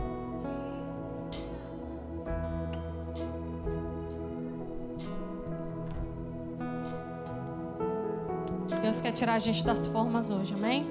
Deus 8.98 9.00
quer 9.00 9.12
tirar 9.12 9.34
a 9.34 9.38
gente 9.38 9.64
das 9.64 9.86
formas 9.86 10.28
hoje, 10.28 10.54
amém? 10.54 10.90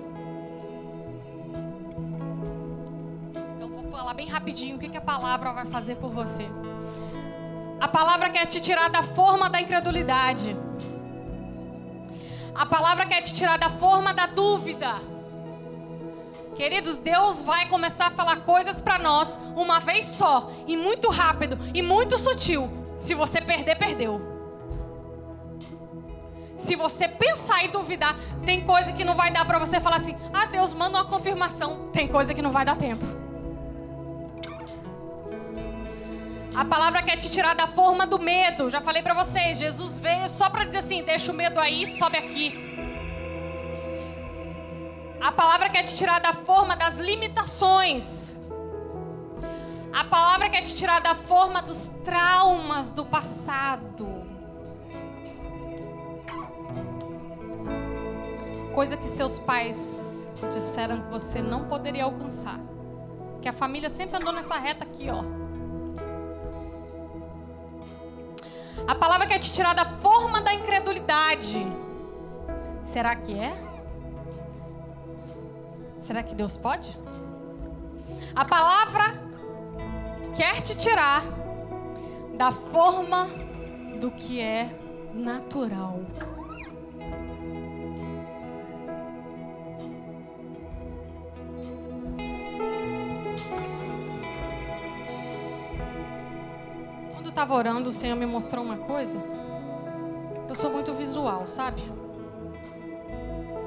Então 3.55 3.67
vou 3.67 3.91
falar 3.91 4.13
bem 4.13 4.27
rapidinho 4.27 4.77
o 4.77 4.79
que, 4.79 4.87
que 4.87 4.95
a 4.95 5.01
palavra 5.01 5.51
vai 5.51 5.65
fazer 5.65 5.95
por 5.95 6.11
você. 6.11 6.45
A 7.81 7.87
palavra 7.87 8.29
quer 8.29 8.45
te 8.45 8.61
tirar 8.61 8.89
da 8.89 9.03
forma 9.03 9.49
da 9.49 9.59
incredulidade. 9.59 10.55
A 12.55 12.65
palavra 12.65 13.05
quer 13.05 13.21
te 13.23 13.33
tirar 13.33 13.57
da 13.57 13.69
forma 13.71 14.13
da 14.13 14.25
dúvida. 14.25 15.01
Queridos, 16.55 16.97
Deus 16.97 17.41
vai 17.41 17.67
começar 17.67 18.07
a 18.07 18.11
falar 18.11 18.37
coisas 18.37 18.81
para 18.81 18.97
nós 18.97 19.37
uma 19.53 19.79
vez 19.79 20.05
só, 20.05 20.49
e 20.65 20.77
muito 20.77 21.09
rápido, 21.09 21.59
e 21.73 21.81
muito 21.81 22.17
sutil. 22.17 22.69
Se 22.95 23.13
você 23.13 23.41
perder, 23.41 23.77
perdeu. 23.77 24.36
Se 26.57 26.75
você 26.75 27.07
pensar 27.07 27.63
e 27.63 27.67
duvidar, 27.67 28.15
tem 28.45 28.61
coisa 28.65 28.91
que 28.91 29.03
não 29.03 29.15
vai 29.15 29.31
dar 29.31 29.45
para 29.45 29.59
você 29.59 29.79
falar 29.79 29.97
assim: 29.97 30.15
"Ah, 30.33 30.45
Deus 30.45 30.73
manda 30.73 30.97
uma 30.97 31.05
confirmação". 31.05 31.89
Tem 31.93 32.07
coisa 32.07 32.33
que 32.33 32.41
não 32.41 32.51
vai 32.51 32.65
dar 32.65 32.75
tempo. 32.75 33.05
A 36.55 36.65
palavra 36.65 37.03
quer 37.03 37.17
te 37.17 37.29
tirar 37.29 37.53
da 37.53 37.67
forma 37.67 38.07
do 38.07 38.17
medo. 38.17 38.71
Já 38.71 38.81
falei 38.81 39.03
para 39.03 39.13
vocês, 39.13 39.59
Jesus 39.59 39.99
veio 39.99 40.27
só 40.27 40.49
para 40.49 40.65
dizer 40.65 40.79
assim: 40.79 41.03
deixa 41.03 41.31
o 41.31 41.35
medo 41.35 41.59
aí, 41.59 41.85
sobe 41.99 42.17
aqui. 42.17 42.67
A 45.21 45.31
palavra 45.31 45.69
quer 45.69 45.83
te 45.83 45.95
tirar 45.95 46.19
da 46.19 46.33
forma 46.33 46.75
das 46.75 46.97
limitações. 46.97 48.35
A 49.93 50.03
palavra 50.03 50.49
quer 50.49 50.61
te 50.61 50.73
tirar 50.73 50.99
da 50.99 51.13
forma 51.13 51.61
dos 51.61 51.89
traumas 52.03 52.91
do 52.91 53.05
passado. 53.05 54.16
Coisa 58.77 58.95
que 58.95 59.07
seus 59.07 59.39
pais 59.39 60.31
disseram 60.51 61.01
que 61.01 61.09
você 61.09 61.41
não 61.41 61.63
poderia 61.67 62.03
alcançar. 62.03 62.59
Que 63.41 63.49
a 63.49 63.51
família 63.51 63.89
sempre 63.89 64.17
andou 64.17 64.31
nessa 64.31 64.55
reta 64.59 64.83
aqui, 64.83 65.07
ó. 65.09 65.23
A 68.87 68.93
palavra 68.93 69.25
quer 69.25 69.39
te 69.39 69.51
tirar 69.51 69.73
da 69.73 69.83
forma 69.83 70.41
da 70.41 70.53
incredulidade. 70.53 71.65
Será 72.83 73.15
que 73.15 73.39
é? 73.39 73.51
Será 75.99 76.21
que 76.21 76.35
Deus 76.35 76.55
pode? 76.55 76.95
A 78.35 78.45
palavra 78.45 79.05
quer 80.35 80.61
te 80.61 80.77
tirar 80.77 81.23
da 82.35 82.51
forma 82.51 83.25
do 83.99 84.11
que 84.11 84.39
é 84.39 84.69
natural. 85.15 85.99
Estava 97.37 97.53
orando, 97.53 97.91
o 97.91 97.93
Senhor 97.93 98.15
me 98.15 98.25
mostrou 98.25 98.65
uma 98.65 98.77
coisa. 98.77 99.21
Eu 100.49 100.55
sou 100.55 100.71
muito 100.71 100.91
visual, 100.95 101.45
sabe? 101.45 101.83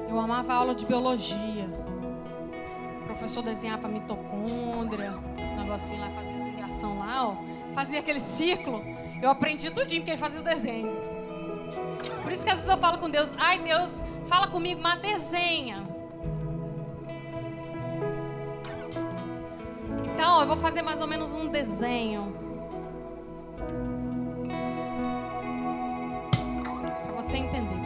Eu 0.09 0.19
amava 0.19 0.51
a 0.51 0.55
aula 0.57 0.75
de 0.75 0.85
biologia. 0.85 1.69
O 3.01 3.05
professor 3.05 3.41
desenhava 3.41 3.87
mitocôndria, 3.87 5.13
os 5.13 5.57
negocinhos 5.57 6.01
lá, 6.01 6.09
fazia 6.09 6.43
ligação 6.43 6.99
lá, 6.99 7.29
ó. 7.29 7.35
Fazia 7.73 7.99
aquele 8.01 8.19
ciclo. 8.19 8.81
Eu 9.21 9.29
aprendi 9.29 9.71
tudinho 9.71 10.01
porque 10.01 10.11
ele 10.11 10.17
fazia 10.17 10.41
o 10.41 10.43
desenho. 10.43 10.91
Por 12.23 12.31
isso 12.33 12.43
que 12.43 12.51
às 12.51 12.57
vezes 12.57 12.69
eu 12.69 12.77
falo 12.77 12.97
com 12.97 13.09
Deus, 13.09 13.37
ai 13.39 13.57
Deus, 13.59 14.03
fala 14.27 14.47
comigo, 14.47 14.81
mas 14.83 14.99
desenha. 14.99 15.81
Então, 20.13 20.41
eu 20.41 20.47
vou 20.47 20.57
fazer 20.57 20.81
mais 20.81 20.99
ou 20.99 21.07
menos 21.07 21.33
um 21.33 21.47
desenho. 21.47 22.50
Você 27.31 27.37
entender. 27.37 27.80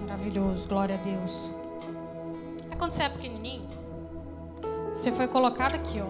Maravilhoso, 0.00 0.68
glória 0.68 0.96
a 0.96 0.98
Deus. 0.98 1.52
Aí 2.68 2.76
quando 2.76 2.90
você 2.90 3.04
é 3.04 3.08
pequenininho, 3.08 3.68
você 4.88 5.12
foi 5.12 5.28
colocado 5.28 5.76
aqui, 5.76 6.00
ó. 6.00 6.08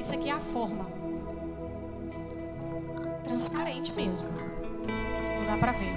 Isso 0.00 0.14
aqui 0.14 0.30
é 0.30 0.32
a 0.32 0.40
forma. 0.40 0.86
Transparente 3.24 3.92
mesmo. 3.92 4.26
Não 5.38 5.46
dá 5.46 5.58
pra 5.58 5.72
ver. 5.72 5.94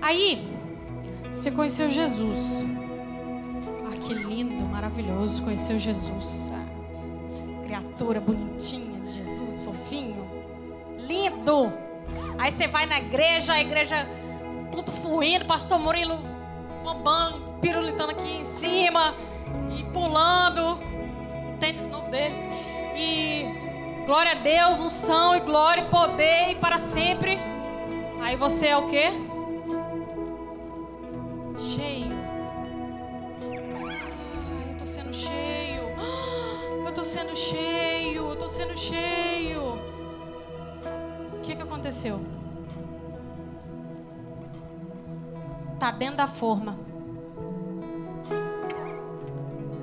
Aí, 0.00 0.56
você 1.32 1.50
conheceu 1.50 1.88
Jesus. 1.88 2.64
Ah, 3.84 3.96
que 3.96 4.14
lindo, 4.14 4.64
maravilhoso. 4.66 5.42
Conheceu 5.42 5.76
Jesus. 5.76 6.52
Ah, 6.52 7.64
criatura 7.66 8.20
bonitinha 8.20 9.00
de 9.00 9.10
Jesus, 9.10 9.62
fofinho. 9.62 10.24
Lindo. 10.96 11.87
Aí 12.38 12.52
você 12.52 12.68
vai 12.68 12.86
na 12.86 12.98
igreja, 12.98 13.52
a 13.54 13.60
igreja 13.60 14.08
tudo 14.70 14.92
fluindo, 14.92 15.44
pastor 15.44 15.78
Murilo 15.78 16.18
bombando, 16.84 17.58
pirulitando 17.60 18.12
aqui 18.12 18.30
em 18.38 18.44
cima 18.44 19.14
e 19.76 19.82
pulando. 19.92 20.78
O 21.54 21.58
tênis 21.58 21.84
novo 21.86 22.08
dele. 22.10 22.34
E 22.96 24.04
glória 24.06 24.32
a 24.32 24.34
Deus, 24.34 24.78
unção 24.78 25.34
e 25.36 25.40
glória 25.40 25.82
e 25.82 25.90
poder 25.90 26.52
e 26.52 26.54
para 26.54 26.78
sempre. 26.78 27.38
Aí 28.20 28.36
você 28.36 28.68
é 28.68 28.76
o 28.76 28.88
quê? 28.88 29.10
Cheio. 31.58 32.18
Ai, 33.84 34.70
eu 34.70 34.78
tô 34.78 34.86
sendo 34.86 35.12
cheio. 35.12 35.88
Eu 36.86 36.94
tô 36.94 37.04
sendo 37.04 37.36
cheio. 37.36 38.30
Eu 38.30 38.36
tô 38.36 38.48
sendo 38.48 38.76
cheio. 38.76 39.47
Aconteceu? 41.88 42.20
Tá 45.80 45.90
dentro 45.90 46.16
da 46.16 46.26
forma. 46.28 46.78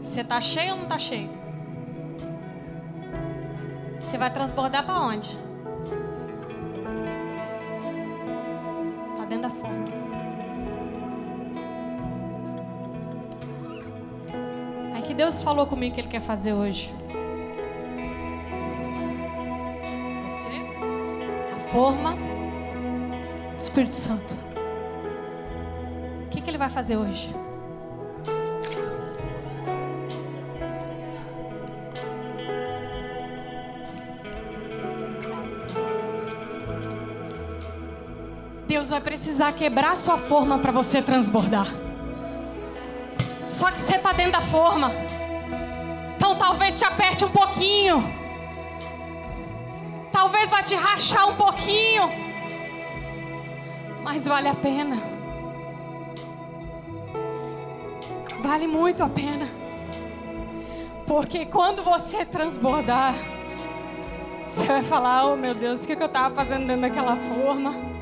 Você 0.04 0.24
tá 0.24 0.40
cheio 0.40 0.74
ou 0.74 0.82
não 0.82 0.86
tá 0.86 1.00
cheio? 1.00 1.32
Você 4.00 4.20
vai 4.20 4.32
transbordar 4.32 4.86
para 4.86 5.02
onde? 5.02 5.36
Tá 9.18 9.26
dentro 9.26 9.42
da 9.42 9.50
forma. 9.50 9.86
Aí 14.94 15.02
que 15.02 15.14
Deus 15.16 15.42
falou 15.42 15.66
comigo 15.66 15.96
que 15.96 16.02
Ele 16.02 16.08
quer 16.08 16.22
fazer 16.22 16.54
hoje. 16.54 16.94
Forma, 21.76 22.16
Espírito 23.60 23.94
Santo. 23.94 24.34
O 26.26 26.30
que, 26.30 26.40
que 26.40 26.50
Ele 26.50 26.58
vai 26.58 26.70
fazer 26.70 26.96
hoje? 26.96 27.36
Deus 38.66 38.90
vai 38.90 39.02
precisar 39.02 39.52
quebrar 39.52 39.98
sua 39.98 40.18
forma 40.18 40.58
para 40.60 40.72
você 40.72 41.02
transbordar. 41.02 41.68
Só 43.50 43.70
que 43.70 43.78
você 43.78 43.98
está 43.98 44.14
dentro 44.14 44.32
da 44.32 44.42
forma. 44.42 44.94
Então 46.16 46.38
talvez 46.38 46.80
te 46.80 46.86
aperte 46.86 47.26
um 47.26 47.30
pouquinho. 47.30 48.15
Talvez 50.46 50.50
vá 50.50 50.64
te 50.64 50.76
rachar 50.76 51.28
um 51.28 51.36
pouquinho. 51.36 52.04
Mas 54.04 54.28
vale 54.28 54.48
a 54.48 54.54
pena. 54.54 55.02
Vale 58.42 58.68
muito 58.68 59.04
a 59.04 59.10
pena. 59.10 59.50
Porque 61.08 61.46
quando 61.46 61.84
você 61.84 62.26
transbordar, 62.26 63.16
você 64.48 64.66
vai 64.66 64.84
falar: 64.84 65.26
Oh 65.26 65.36
meu 65.36 65.56
Deus, 65.56 65.84
o 65.84 65.88
que 65.88 65.94
eu 65.94 66.06
estava 66.06 66.36
fazendo 66.36 66.68
dentro 66.68 66.82
daquela 66.82 67.16
forma? 67.16 67.96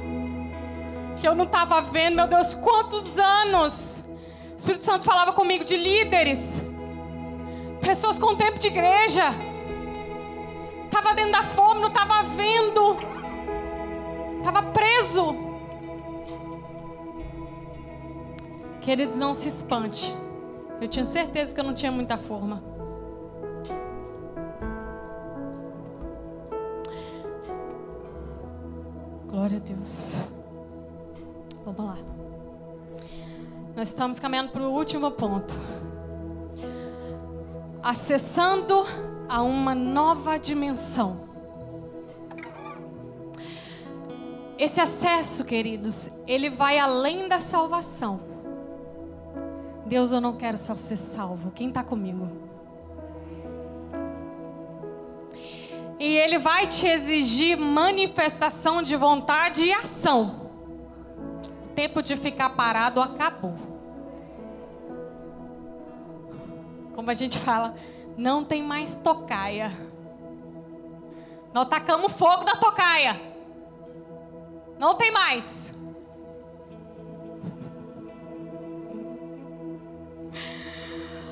que 1.21 1.27
eu 1.27 1.33
não 1.33 1.45
estava 1.45 1.79
vendo, 1.79 2.17
meu 2.17 2.27
Deus, 2.27 2.53
quantos 2.53 3.17
anos. 3.17 4.03
O 4.51 4.57
Espírito 4.57 4.83
Santo 4.83 5.05
falava 5.05 5.31
comigo 5.31 5.63
de 5.63 5.77
líderes, 5.77 6.61
pessoas 7.79 8.19
com 8.19 8.35
tempo 8.35 8.59
de 8.59 8.67
igreja, 8.67 9.33
estava 10.95 11.15
dentro 11.15 11.31
da 11.31 11.41
fome, 11.41 11.81
não 11.81 11.87
estava 11.87 12.21
vendo, 12.21 12.97
estava 14.37 14.61
preso. 14.61 15.35
Queridos, 18.79 19.15
não 19.15 19.33
se 19.33 19.47
espante. 19.47 20.15
Eu 20.79 20.87
tinha 20.87 21.03
certeza 21.03 21.53
que 21.53 21.59
eu 21.59 21.63
não 21.63 21.73
tinha 21.73 21.91
muita 21.91 22.15
forma. 22.15 22.61
Glória 29.27 29.57
a 29.57 29.61
Deus. 29.61 30.21
Vamos 31.65 31.85
lá. 31.85 31.97
Nós 33.75 33.87
estamos 33.87 34.19
caminhando 34.19 34.51
para 34.51 34.61
o 34.61 34.71
último 34.71 35.09
ponto. 35.09 35.55
Acessando 37.81 38.83
a 39.33 39.41
uma 39.41 39.73
nova 39.73 40.37
dimensão. 40.37 41.27
Esse 44.59 44.79
acesso, 44.79 45.43
queridos, 45.43 46.11
ele 46.27 46.51
vai 46.51 46.77
além 46.77 47.27
da 47.27 47.39
salvação. 47.39 48.19
Deus, 49.87 50.11
eu 50.11 50.21
não 50.21 50.33
quero 50.33 50.59
só 50.59 50.75
ser 50.75 50.97
salvo. 50.97 51.49
Quem 51.49 51.69
está 51.69 51.83
comigo? 51.83 52.29
E 55.99 56.15
ele 56.15 56.37
vai 56.37 56.67
te 56.67 56.85
exigir 56.85 57.57
manifestação 57.57 58.83
de 58.83 58.95
vontade 58.95 59.65
e 59.65 59.73
ação 59.73 60.43
tempo 61.73 62.03
de 62.03 62.15
ficar 62.15 62.51
parado 62.51 63.01
acabou. 63.01 63.55
Como 66.93 67.09
a 67.09 67.15
gente 67.15 67.39
fala, 67.39 67.73
não 68.17 68.43
tem 68.43 68.61
mais 68.61 68.95
tocaia. 68.95 69.71
Nós 71.53 71.67
tacamos 71.67 72.11
fogo 72.13 72.43
na 72.43 72.55
tocaia. 72.55 73.19
Não 74.79 74.95
tem 74.95 75.11
mais. 75.11 75.73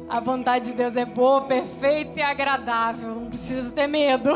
A 0.07 0.19
vontade 0.19 0.71
de 0.71 0.75
Deus 0.75 0.95
é 0.95 1.05
boa, 1.05 1.41
perfeita 1.41 2.19
e 2.19 2.23
agradável. 2.23 3.15
Não 3.15 3.27
precisa 3.27 3.71
ter 3.71 3.87
medo 3.87 4.31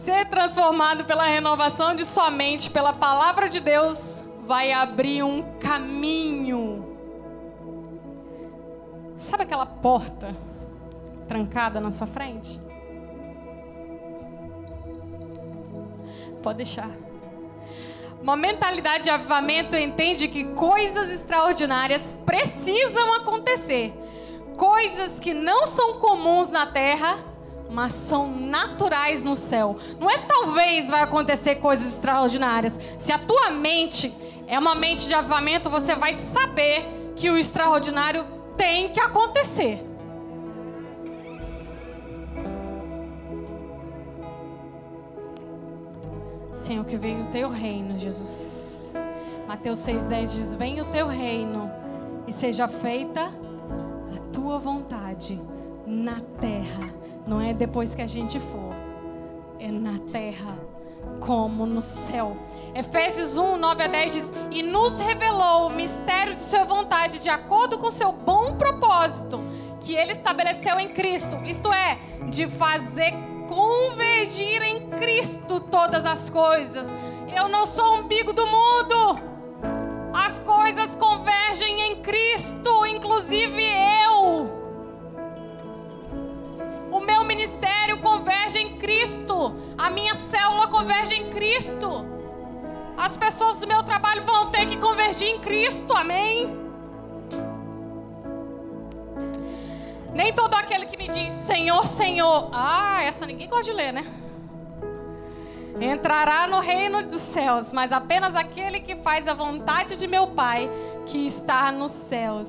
ser 0.00 0.26
transformado 0.26 1.04
pela 1.04 1.24
renovação 1.24 1.94
de 1.94 2.06
sua 2.06 2.30
mente, 2.30 2.70
pela 2.70 2.92
palavra 2.92 3.50
de 3.50 3.60
Deus, 3.60 4.24
vai 4.40 4.72
abrir 4.72 5.22
um 5.22 5.42
caminho. 5.58 6.89
Sabe 9.20 9.42
aquela 9.42 9.66
porta 9.66 10.34
trancada 11.28 11.78
na 11.78 11.92
sua 11.92 12.06
frente? 12.06 12.58
Pode 16.42 16.56
deixar. 16.56 16.90
Uma 18.22 18.34
mentalidade 18.34 19.04
de 19.04 19.10
avivamento 19.10 19.76
entende 19.76 20.26
que 20.26 20.44
coisas 20.54 21.10
extraordinárias 21.10 22.16
precisam 22.24 23.12
acontecer. 23.12 23.92
Coisas 24.56 25.20
que 25.20 25.34
não 25.34 25.66
são 25.66 25.98
comuns 25.98 26.48
na 26.50 26.66
terra 26.66 27.18
mas 27.70 27.92
são 27.92 28.28
naturais 28.28 29.22
no 29.22 29.36
céu. 29.36 29.76
Não 30.00 30.10
é 30.10 30.18
talvez 30.18 30.88
vai 30.88 31.02
acontecer 31.02 31.56
coisas 31.56 31.94
extraordinárias. 31.94 32.80
Se 32.98 33.12
a 33.12 33.18
tua 33.18 33.50
mente 33.50 34.12
é 34.48 34.58
uma 34.58 34.74
mente 34.74 35.06
de 35.06 35.14
avivamento, 35.14 35.70
você 35.70 35.94
vai 35.94 36.14
saber 36.14 37.12
que 37.14 37.30
o 37.30 37.36
extraordinário 37.36 38.39
tem 38.56 38.90
que 38.90 39.00
acontecer. 39.00 39.86
Senhor, 46.54 46.84
que 46.84 46.96
venha 46.96 47.22
o 47.22 47.26
teu 47.26 47.48
reino, 47.48 47.98
Jesus. 47.98 48.92
Mateus 49.48 49.80
6,10 49.80 50.20
diz: 50.22 50.54
Venha 50.54 50.82
o 50.82 50.86
teu 50.86 51.06
reino 51.06 51.70
e 52.26 52.32
seja 52.32 52.68
feita 52.68 53.32
a 54.14 54.32
tua 54.32 54.58
vontade 54.58 55.40
na 55.86 56.20
terra 56.38 57.00
não 57.26 57.40
é 57.40 57.52
depois 57.52 57.94
que 57.94 58.02
a 58.02 58.06
gente 58.06 58.40
for, 58.40 58.70
é 59.58 59.70
na 59.70 59.98
terra 60.10 60.58
como 61.20 61.66
no 61.66 61.82
céu. 61.82 62.36
Efésios 62.74 63.36
1, 63.36 63.56
9 63.56 63.82
a 63.82 63.86
10 63.86 64.12
diz: 64.12 64.32
E 64.50 64.62
nos 64.62 64.98
revelou 64.98 65.68
o 65.68 65.70
mistério 65.70 66.34
de 66.34 66.40
Sua 66.40 66.64
vontade, 66.64 67.18
de 67.18 67.28
acordo 67.28 67.78
com 67.78 67.90
seu 67.90 68.12
bom 68.12 68.56
propósito, 68.56 69.40
que 69.80 69.94
Ele 69.94 70.12
estabeleceu 70.12 70.78
em 70.78 70.88
Cristo, 70.88 71.36
isto 71.44 71.72
é, 71.72 71.98
de 72.28 72.46
fazer 72.46 73.12
convergir 73.48 74.62
em 74.62 74.88
Cristo 74.90 75.60
todas 75.60 76.06
as 76.06 76.30
coisas. 76.30 76.92
Eu 77.34 77.48
não 77.48 77.66
sou 77.66 77.96
o 77.96 77.98
umbigo 78.00 78.32
do 78.32 78.46
mundo. 78.46 79.30
As 80.12 80.38
coisas 80.40 80.94
convergem 80.96 81.90
em 81.90 81.96
Cristo, 82.02 82.86
inclusive 82.86 83.62
eu. 84.04 84.59
Meu 87.10 87.24
ministério 87.24 87.98
converge 87.98 88.58
em 88.60 88.76
Cristo. 88.76 89.52
A 89.76 89.90
minha 89.90 90.14
célula 90.14 90.68
converge 90.68 91.12
em 91.14 91.28
Cristo. 91.28 92.06
As 92.96 93.16
pessoas 93.16 93.56
do 93.56 93.66
meu 93.66 93.82
trabalho 93.82 94.22
vão 94.22 94.52
ter 94.52 94.64
que 94.66 94.76
convergir 94.76 95.26
em 95.26 95.40
Cristo. 95.40 95.92
Amém? 95.92 96.56
Nem 100.14 100.32
todo 100.32 100.54
aquele 100.54 100.86
que 100.86 100.96
me 100.96 101.08
diz 101.08 101.32
Senhor, 101.32 101.84
Senhor. 101.84 102.48
Ah, 102.52 103.02
essa 103.02 103.26
ninguém 103.26 103.48
gosta 103.48 103.64
de 103.64 103.72
ler, 103.72 103.92
né? 103.92 104.06
Entrará 105.80 106.46
no 106.46 106.60
reino 106.60 107.02
dos 107.02 107.22
céus, 107.22 107.72
mas 107.72 107.90
apenas 107.90 108.36
aquele 108.36 108.78
que 108.78 108.94
faz 108.96 109.26
a 109.26 109.34
vontade 109.34 109.96
de 109.96 110.06
meu 110.06 110.28
Pai 110.28 110.70
que 111.06 111.26
está 111.26 111.72
nos 111.72 111.90
céus. 111.90 112.46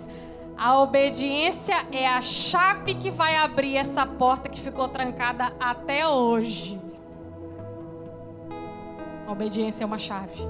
A 0.63 0.77
obediência 0.77 1.87
é 1.91 2.07
a 2.07 2.21
chave 2.21 2.93
que 2.93 3.09
vai 3.09 3.35
abrir 3.35 3.75
essa 3.77 4.05
porta 4.05 4.47
que 4.47 4.61
ficou 4.61 4.87
trancada 4.87 5.51
até 5.59 6.07
hoje. 6.07 6.79
A 9.25 9.31
obediência 9.31 9.83
é 9.83 9.87
uma 9.87 9.97
chave. 9.97 10.47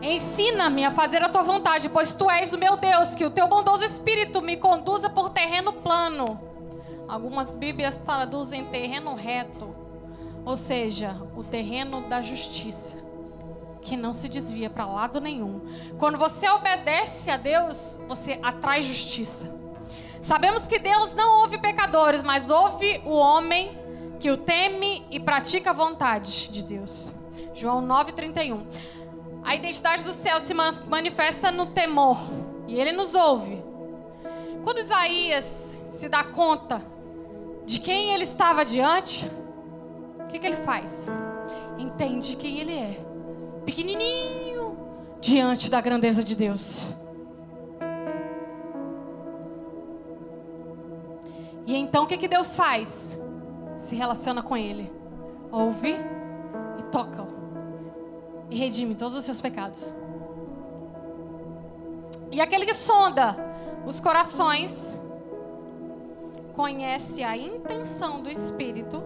Ensina-me 0.00 0.84
a 0.84 0.92
fazer 0.92 1.24
a 1.24 1.28
tua 1.28 1.42
vontade, 1.42 1.88
pois 1.88 2.14
tu 2.14 2.30
és 2.30 2.52
o 2.52 2.58
meu 2.58 2.76
Deus, 2.76 3.16
que 3.16 3.24
o 3.24 3.30
teu 3.30 3.48
bondoso 3.48 3.82
espírito 3.82 4.40
me 4.40 4.56
conduza 4.56 5.10
por 5.10 5.30
terreno 5.30 5.72
plano. 5.72 6.40
Algumas 7.08 7.52
Bíblias 7.52 7.96
traduzem 7.96 8.66
terreno 8.66 9.16
reto, 9.16 9.74
ou 10.44 10.56
seja, 10.56 11.20
o 11.34 11.42
terreno 11.42 12.02
da 12.02 12.22
justiça, 12.22 12.98
que 13.82 13.96
não 13.96 14.12
se 14.12 14.28
desvia 14.28 14.68
para 14.68 14.86
lado 14.86 15.20
nenhum. 15.20 15.60
Quando 15.98 16.18
você 16.18 16.48
obedece 16.48 17.30
a 17.30 17.36
Deus, 17.36 17.98
você 18.06 18.38
atrai 18.42 18.82
justiça. 18.82 19.58
Sabemos 20.22 20.66
que 20.66 20.78
Deus 20.78 21.14
não 21.14 21.40
ouve 21.40 21.58
pecadores, 21.58 22.22
mas 22.22 22.50
ouve 22.50 23.00
o 23.04 23.12
homem 23.12 23.78
que 24.18 24.30
o 24.30 24.36
teme 24.36 25.06
e 25.10 25.18
pratica 25.18 25.70
a 25.70 25.72
vontade 25.72 26.50
de 26.50 26.62
Deus. 26.62 27.10
João 27.54 27.80
9:31. 27.80 28.66
A 29.42 29.54
identidade 29.54 30.04
do 30.04 30.12
céu 30.12 30.40
se 30.40 30.52
manifesta 30.54 31.50
no 31.50 31.66
temor. 31.66 32.18
E 32.68 32.78
ele 32.78 32.92
nos 32.92 33.14
ouve. 33.14 33.64
Quando 34.62 34.78
Isaías 34.78 35.80
se 35.86 36.08
dá 36.08 36.22
conta 36.22 36.82
de 37.64 37.80
quem 37.80 38.12
ele 38.12 38.24
estava 38.24 38.64
diante, 38.64 39.30
o 40.20 40.26
que, 40.28 40.38
que 40.38 40.46
ele 40.46 40.56
faz? 40.56 41.08
Entende 41.78 42.36
quem 42.36 42.60
ele 42.60 42.74
é. 42.74 43.09
Pequenininho 43.64 44.76
diante 45.20 45.70
da 45.70 45.80
grandeza 45.80 46.24
de 46.24 46.34
Deus. 46.34 46.88
E 51.66 51.76
então 51.76 52.04
o 52.04 52.06
que, 52.06 52.16
que 52.16 52.26
Deus 52.28 52.56
faz? 52.56 53.20
Se 53.76 53.94
relaciona 53.94 54.42
com 54.42 54.56
ele. 54.56 54.90
Ouve 55.52 55.94
e 56.78 56.82
toca-o 56.90 57.28
e 58.50 58.56
redime 58.56 58.94
todos 58.94 59.16
os 59.16 59.24
seus 59.24 59.40
pecados. 59.40 59.94
E 62.32 62.40
aquele 62.40 62.66
que 62.66 62.74
sonda 62.74 63.36
os 63.86 64.00
corações 64.00 64.98
conhece 66.54 67.22
a 67.22 67.36
intenção 67.36 68.20
do 68.20 68.28
Espírito, 68.28 69.02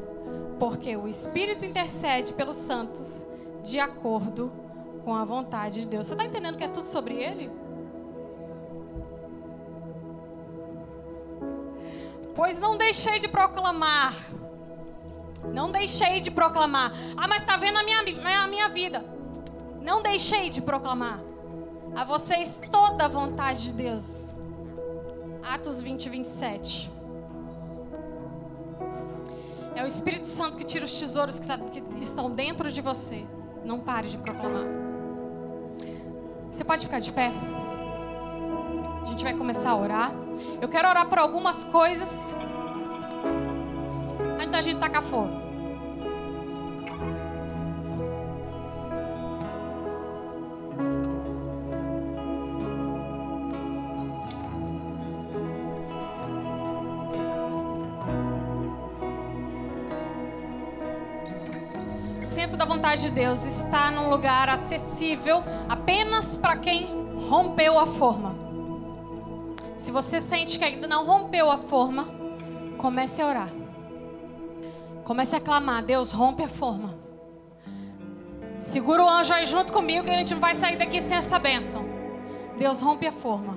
porque 0.59 0.97
o 0.97 1.07
Espírito 1.07 1.65
intercede 1.65 2.33
pelos 2.33 2.57
santos 2.57 3.27
de 3.65 3.81
acordo 3.81 4.53
com 5.05 5.15
a 5.15 5.25
vontade 5.25 5.81
de 5.81 5.87
Deus. 5.89 6.07
Você 6.07 6.15
está 6.15 6.25
entendendo 6.25 6.57
que 6.57 6.65
é 6.65 6.69
tudo 6.69 6.87
sobre 6.87 7.15
Ele? 7.15 7.51
Pois 12.35 12.61
não 12.61 12.77
deixei 12.77 13.19
de 13.19 13.27
proclamar. 13.27 14.15
Não 15.53 15.71
deixei 15.71 16.21
de 16.21 16.31
proclamar. 16.31 16.93
Ah, 17.17 17.27
mas 17.27 17.43
está 17.43 17.57
vendo 17.57 17.79
a 17.79 17.83
minha, 17.83 18.01
a 18.43 18.47
minha 18.47 18.69
vida. 18.69 19.05
Não 19.81 20.03
deixei 20.03 20.51
de 20.51 20.61
proclamar 20.61 21.21
a 21.95 22.05
vocês 22.05 22.61
toda 22.71 23.05
a 23.05 23.09
vontade 23.09 23.65
de 23.65 23.73
Deus. 23.73 24.35
Atos 25.43 25.81
20, 25.81 26.09
27. 26.09 26.91
É 29.77 29.83
o 29.83 29.87
Espírito 29.87 30.27
Santo 30.27 30.57
que 30.57 30.65
tira 30.65 30.85
os 30.85 30.93
tesouros 30.93 31.39
que, 31.39 31.47
tá, 31.47 31.59
que 31.59 31.83
estão 32.01 32.31
dentro 32.31 32.71
de 32.71 32.81
você. 32.81 33.27
Não 33.65 33.81
pare 33.81 34.09
de 34.09 34.19
proclamar. 34.19 34.65
Você 36.51 36.63
pode 36.63 36.85
ficar 36.87 37.01
de 37.01 37.13
pé? 37.13 37.33
A 39.03 39.05
gente 39.07 39.25
vai 39.25 39.35
começar 39.35 39.71
a 39.71 39.77
orar. 39.77 40.13
Eu 40.61 40.69
quero 40.69 40.89
orar 40.89 41.07
por 41.07 41.19
algumas 41.19 41.65
coisas. 41.65 42.35
Antes 44.37 44.51
da 44.51 44.63
gente 44.63 44.79
tacar 44.79 45.03
fogo. 45.03 45.44
Vontade 62.65 63.03
de 63.03 63.11
Deus 63.11 63.45
está 63.45 63.91
num 63.91 64.09
lugar 64.09 64.49
acessível 64.49 65.43
apenas 65.69 66.37
para 66.37 66.57
quem 66.57 66.89
rompeu 67.29 67.79
a 67.79 67.87
forma. 67.87 68.35
Se 69.77 69.91
você 69.91 70.21
sente 70.21 70.59
que 70.59 70.65
ainda 70.65 70.87
não 70.87 71.05
rompeu 71.05 71.51
a 71.51 71.59
forma, 71.59 72.07
comece 72.79 73.21
a 73.21 73.27
orar. 73.27 73.49
Comece 75.05 75.35
a 75.35 75.41
clamar: 75.41 75.83
Deus, 75.83 76.11
rompe 76.11 76.43
a 76.43 76.49
forma. 76.49 76.95
Segura 78.57 79.03
o 79.03 79.09
anjo 79.09 79.33
aí 79.33 79.45
junto 79.47 79.73
comigo 79.73 80.05
que 80.05 80.11
a 80.11 80.17
gente 80.17 80.33
não 80.33 80.41
vai 80.41 80.55
sair 80.55 80.77
daqui 80.77 81.01
sem 81.01 81.17
essa 81.17 81.39
bênção. 81.39 81.85
Deus, 82.57 82.81
rompe 82.81 83.07
a 83.07 83.13
forma. 83.13 83.57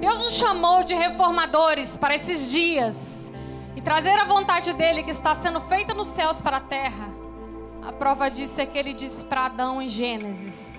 Deus 0.00 0.18
nos 0.18 0.34
chamou 0.34 0.82
de 0.84 0.94
reformadores 0.94 1.96
para 1.96 2.14
esses 2.14 2.50
dias 2.50 3.32
e 3.74 3.80
trazer 3.80 4.10
a 4.10 4.24
vontade 4.24 4.72
dele 4.72 5.02
que 5.02 5.10
está 5.10 5.34
sendo 5.34 5.60
feita 5.60 5.92
nos 5.92 6.08
céus 6.08 6.40
para 6.40 6.58
a 6.58 6.60
terra. 6.60 7.17
A 7.88 7.92
prova 7.92 8.28
disso 8.28 8.60
é 8.60 8.66
que 8.66 8.76
ele 8.76 8.92
disse 8.92 9.24
para 9.24 9.46
Adão 9.46 9.80
em 9.80 9.88
Gênesis: 9.88 10.78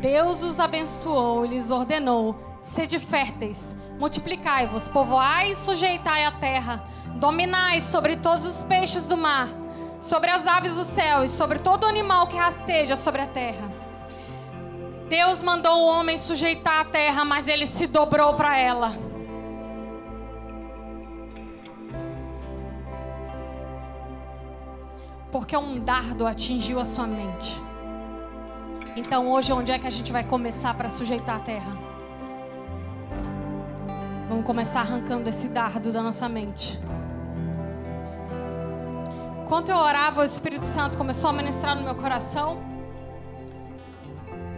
Deus 0.00 0.42
os 0.42 0.58
abençoou 0.58 1.46
e 1.46 1.48
lhes 1.48 1.70
ordenou: 1.70 2.58
sede 2.60 2.98
férteis, 2.98 3.76
multiplicai-vos, 4.00 4.88
povoai 4.88 5.52
e 5.52 5.54
sujeitai 5.54 6.24
a 6.24 6.32
terra, 6.32 6.82
dominai 7.20 7.80
sobre 7.80 8.16
todos 8.16 8.44
os 8.44 8.62
peixes 8.64 9.06
do 9.06 9.16
mar, 9.16 9.48
sobre 10.00 10.28
as 10.28 10.44
aves 10.44 10.74
do 10.74 10.84
céu 10.84 11.24
e 11.24 11.28
sobre 11.28 11.60
todo 11.60 11.86
animal 11.86 12.26
que 12.26 12.36
rasteja 12.36 12.96
sobre 12.96 13.22
a 13.22 13.28
terra. 13.28 13.70
Deus 15.08 15.40
mandou 15.40 15.82
o 15.82 15.86
homem 15.86 16.18
sujeitar 16.18 16.80
a 16.80 16.84
terra, 16.84 17.24
mas 17.24 17.46
ele 17.46 17.64
se 17.64 17.86
dobrou 17.86 18.34
para 18.34 18.58
ela. 18.58 19.03
Porque 25.34 25.56
um 25.56 25.80
dardo 25.80 26.28
atingiu 26.28 26.78
a 26.78 26.84
sua 26.84 27.08
mente. 27.08 27.60
Então 28.94 29.28
hoje 29.32 29.52
onde 29.52 29.72
é 29.72 29.78
que 29.80 29.86
a 29.88 29.90
gente 29.90 30.12
vai 30.12 30.22
começar 30.22 30.72
para 30.74 30.88
sujeitar 30.88 31.38
a 31.38 31.40
terra? 31.40 31.76
Vamos 34.28 34.46
começar 34.46 34.78
arrancando 34.78 35.28
esse 35.28 35.48
dardo 35.48 35.90
da 35.90 36.00
nossa 36.00 36.28
mente. 36.28 36.78
Enquanto 39.42 39.70
eu 39.70 39.76
orava, 39.76 40.20
o 40.20 40.24
Espírito 40.24 40.66
Santo 40.66 40.96
começou 40.96 41.30
a 41.30 41.32
ministrar 41.32 41.74
no 41.74 41.82
meu 41.82 41.96
coração. 41.96 42.62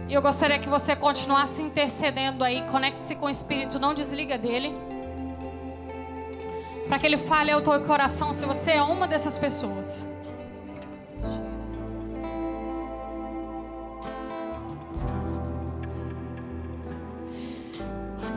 E 0.07 0.13
eu 0.13 0.21
gostaria 0.21 0.59
que 0.59 0.69
você 0.69 0.95
continuasse 0.95 1.59
intercedendo 1.59 2.43
aí. 2.43 2.63
Conecte-se 2.69 3.15
com 3.15 3.25
o 3.25 3.29
Espírito, 3.31 3.79
não 3.79 3.95
desliga 3.95 4.37
dele. 4.37 4.77
Para 6.87 6.99
que 6.99 7.07
ele 7.07 7.17
fale 7.17 7.49
ao 7.49 7.63
teu 7.63 7.83
coração 7.83 8.31
se 8.31 8.45
você 8.45 8.73
é 8.73 8.83
uma 8.83 9.07
dessas 9.07 9.39
pessoas. 9.39 10.05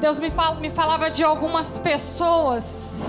Deus 0.01 0.19
me, 0.19 0.31
fala, 0.31 0.55
me 0.59 0.71
falava 0.71 1.11
de 1.11 1.23
algumas 1.23 1.79
pessoas 1.79 3.05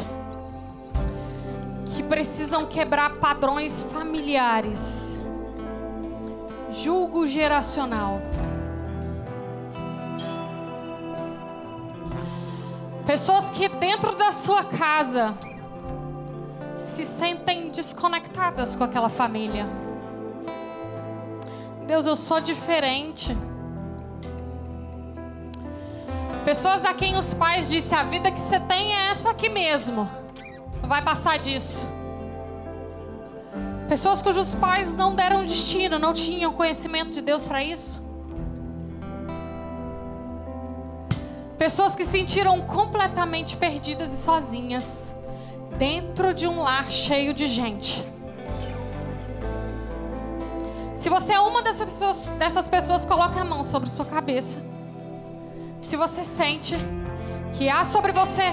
que 1.96 2.04
precisam 2.04 2.66
quebrar 2.66 3.12
padrões 3.12 3.82
familiares. 3.84 5.24
Julgo 6.70 7.26
geracional. 7.26 8.22
Pessoas 13.06 13.50
que 13.50 13.70
dentro 13.70 14.14
da 14.18 14.34
sua 14.34 14.66
casa 14.66 15.34
se 16.94 17.06
sentem 17.06 17.70
desconectadas 17.70 18.76
com 18.76 18.84
aquela 18.84 19.10
família. 19.10 19.66
Deus, 21.88 22.06
eu 22.06 22.18
sou 22.18 22.42
diferente. 22.42 23.36
Pessoas 26.44 26.84
a 26.86 26.94
quem 26.94 27.16
os 27.16 27.34
pais 27.34 27.70
disseram: 27.70 28.02
a 28.02 28.06
vida 28.06 28.32
que 28.32 28.42
você 28.42 28.60
tem 28.60 28.96
é 28.96 29.12
essa 29.12 29.30
aqui 29.30 29.48
mesmo. 29.48 30.10
Não 30.82 30.90
vai 30.90 31.02
passar 31.02 31.38
disso. 31.38 31.86
Pessoas 33.88 34.22
cujos 34.22 34.56
pais 34.56 34.92
não 34.92 35.14
deram 35.14 35.46
destino, 35.46 36.00
não 36.00 36.14
tinham 36.14 36.52
conhecimento 36.54 37.12
de 37.12 37.22
Deus 37.22 37.48
para 37.48 37.64
isso. 37.64 38.02
Pessoas 41.60 41.94
que 41.94 42.06
se 42.06 42.12
sentiram 42.12 42.60
completamente 42.62 43.56
perdidas 43.56 44.12
e 44.12 44.18
sozinhas 44.18 45.16
dentro 45.78 46.34
de 46.34 46.48
um 46.48 46.62
lar 46.62 46.90
cheio 46.90 47.36
de 47.36 47.46
gente. 47.46 48.08
Se 50.96 51.08
você 51.08 51.34
é 51.34 51.40
uma 51.40 51.62
dessas 51.62 51.86
pessoas, 51.86 52.26
dessas 52.40 52.68
pessoas, 52.68 53.06
coloque 53.06 53.38
a 53.38 53.44
mão 53.44 53.64
sobre 53.64 53.90
sua 53.90 54.06
cabeça. 54.06 54.71
Se 55.82 55.98
você 55.98 56.24
sente 56.24 56.78
que 57.54 57.68
há 57.68 57.84
sobre 57.84 58.14
você 58.14 58.44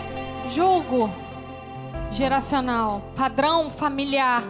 julgo 0.46 1.08
geracional, 2.10 3.02
padrão 3.14 3.70
familiar, 3.70 4.42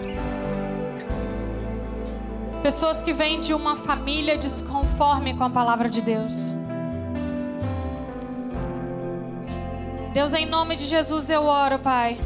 pessoas 2.62 3.02
que 3.02 3.12
vêm 3.12 3.40
de 3.40 3.52
uma 3.52 3.76
família 3.76 4.38
desconforme 4.38 5.36
com 5.36 5.44
a 5.44 5.50
palavra 5.50 5.88
de 5.88 6.00
Deus. 6.00 6.32
Deus, 10.14 10.32
em 10.32 10.46
nome 10.46 10.76
de 10.76 10.86
Jesus 10.86 11.28
eu 11.28 11.44
oro, 11.44 11.78
Pai. 11.80 12.18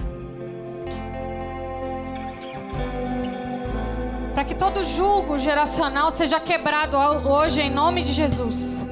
Para 4.35 4.45
que 4.45 4.55
todo 4.55 4.85
julgo 4.85 5.39
geracional 5.39 6.11
seja 6.11 6.39
quebrado 6.39 6.97
hoje, 6.97 7.61
em 7.61 7.71
nome 7.71 8.03
de 8.03 8.13
Jesus. 8.13 8.92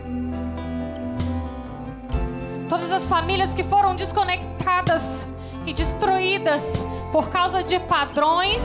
Todas 2.70 2.90
as 2.90 3.06
famílias 3.06 3.52
que 3.52 3.62
foram 3.62 3.94
desconectadas 3.94 5.26
e 5.66 5.74
destruídas 5.74 6.82
por 7.12 7.28
causa 7.28 7.62
de 7.62 7.78
padrões 7.80 8.62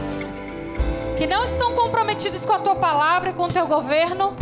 que 1.18 1.28
não 1.28 1.44
estão 1.44 1.76
comprometidos 1.76 2.46
com 2.46 2.54
a 2.54 2.60
tua 2.60 2.78
palavra 2.78 3.32
e 3.32 3.34
com 3.34 3.44
o 3.44 3.52
teu 3.52 3.68
governo. 3.68 4.34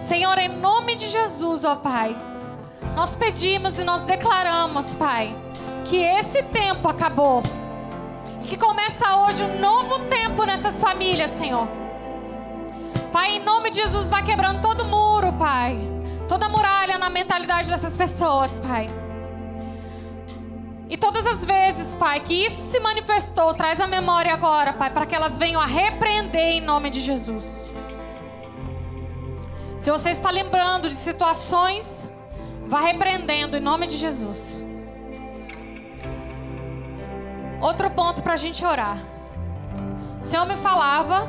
Senhor, 0.00 0.36
em 0.36 0.48
nome 0.48 0.96
de 0.96 1.08
Jesus, 1.08 1.64
ó 1.64 1.76
Pai 1.76 2.14
nós 2.94 3.14
pedimos 3.14 3.78
e 3.78 3.84
nós 3.84 4.02
declaramos, 4.02 4.94
Pai, 4.94 5.34
que 5.84 5.96
esse 5.96 6.42
tempo 6.42 6.88
acabou. 6.88 7.42
E 8.42 8.48
que 8.48 8.56
começa 8.56 9.16
hoje 9.18 9.42
um 9.42 9.60
novo 9.60 10.00
tempo 10.00 10.44
nessas 10.44 10.78
famílias, 10.78 11.30
Senhor. 11.32 11.66
Pai, 13.10 13.36
em 13.36 13.40
nome 13.42 13.70
de 13.70 13.80
Jesus, 13.80 14.10
vai 14.10 14.22
quebrando 14.22 14.60
todo 14.60 14.84
muro, 14.84 15.32
Pai. 15.34 15.91
Toda 16.32 16.48
muralha 16.48 16.96
na 16.96 17.10
mentalidade 17.10 17.68
dessas 17.68 17.94
pessoas, 17.94 18.58
Pai. 18.60 18.86
E 20.88 20.96
todas 20.96 21.26
as 21.26 21.44
vezes, 21.44 21.94
Pai, 21.96 22.20
que 22.20 22.46
isso 22.46 22.70
se 22.70 22.80
manifestou, 22.80 23.50
traz 23.50 23.78
a 23.78 23.86
memória 23.86 24.32
agora, 24.32 24.72
Pai, 24.72 24.88
para 24.88 25.04
que 25.04 25.14
elas 25.14 25.36
venham 25.36 25.60
a 25.60 25.66
repreender 25.66 26.52
em 26.52 26.60
nome 26.62 26.88
de 26.88 27.00
Jesus. 27.00 27.70
Se 29.78 29.90
você 29.90 30.12
está 30.12 30.30
lembrando 30.30 30.88
de 30.88 30.94
situações 30.94 32.08
Vá 32.72 32.80
repreendendo 32.80 33.54
em 33.54 33.60
nome 33.60 33.86
de 33.86 33.98
Jesus. 33.98 34.64
Outro 37.60 37.90
ponto 37.90 38.22
para 38.22 38.32
a 38.32 38.36
gente 38.38 38.64
orar. 38.64 38.96
O 40.18 40.24
Senhor 40.24 40.46
me 40.46 40.56
falava 40.56 41.26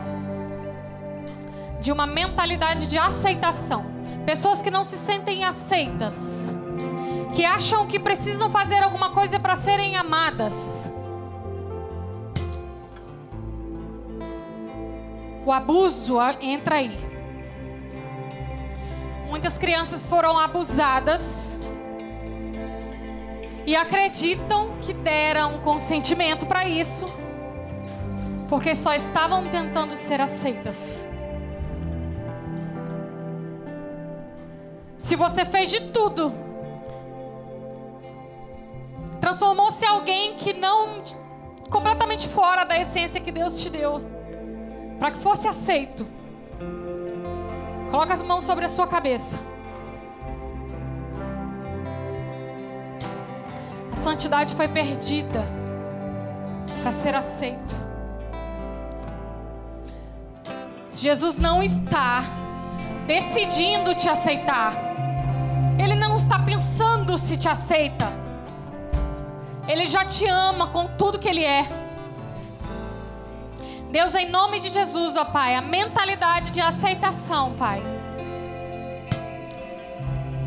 de 1.81 1.91
uma 1.91 2.07
mentalidade 2.07 2.87
de 2.87 2.97
aceitação. 2.97 3.92
Pessoas 4.25 4.61
que 4.61 4.71
não 4.71 4.85
se 4.85 4.97
sentem 4.97 5.43
aceitas, 5.43 6.51
que 7.35 7.43
acham 7.43 7.85
que 7.85 7.99
precisam 7.99 8.49
fazer 8.49 8.81
alguma 8.81 9.09
coisa 9.09 9.37
para 9.37 9.55
serem 9.55 9.97
amadas. 9.97 10.91
O 15.45 15.51
abuso 15.51 16.17
entra 16.39 16.75
aí. 16.75 16.97
Muitas 19.29 19.57
crianças 19.57 20.07
foram 20.07 20.39
abusadas 20.39 21.59
e 23.65 23.75
acreditam 23.75 24.77
que 24.81 24.93
deram 24.93 25.59
consentimento 25.59 26.45
para 26.45 26.65
isso, 26.65 27.05
porque 28.47 28.73
só 28.73 28.93
estavam 28.93 29.49
tentando 29.49 29.97
ser 29.97 30.21
aceitas. 30.21 31.05
Se 35.03 35.15
você 35.17 35.45
fez 35.45 35.69
de 35.69 35.91
tudo, 35.91 36.33
transformou-se 39.19 39.83
em 39.83 39.87
alguém 39.87 40.35
que 40.35 40.53
não 40.53 41.03
completamente 41.69 42.27
fora 42.29 42.63
da 42.63 42.79
essência 42.79 43.19
que 43.19 43.31
Deus 43.31 43.61
te 43.61 43.69
deu, 43.69 44.01
para 44.97 45.11
que 45.11 45.17
fosse 45.19 45.47
aceito. 45.47 46.07
Coloca 47.91 48.13
as 48.13 48.21
mãos 48.21 48.45
sobre 48.45 48.65
a 48.65 48.69
sua 48.69 48.87
cabeça. 48.87 49.37
A 53.91 53.95
santidade 53.97 54.55
foi 54.55 54.67
perdida 54.67 55.45
para 56.81 56.91
ser 56.93 57.13
aceito. 57.13 57.75
Jesus 60.95 61.37
não 61.37 61.61
está 61.61 62.23
decidindo 63.05 63.93
te 63.93 64.07
aceitar. 64.07 64.73
Ele 65.77 65.95
não 65.95 66.15
está 66.15 66.39
pensando 66.39 67.17
se 67.17 67.37
te 67.37 67.47
aceita. 67.47 68.07
Ele 69.67 69.85
já 69.85 70.05
te 70.05 70.25
ama 70.25 70.67
com 70.67 70.87
tudo 70.87 71.19
que 71.19 71.27
ele 71.27 71.43
é. 71.43 71.65
Deus, 73.91 74.15
em 74.15 74.29
nome 74.29 74.59
de 74.59 74.69
Jesus, 74.69 75.15
ó 75.15 75.25
Pai, 75.25 75.55
a 75.55 75.61
mentalidade 75.61 76.49
de 76.49 76.59
aceitação, 76.59 77.53
Pai. 77.53 77.81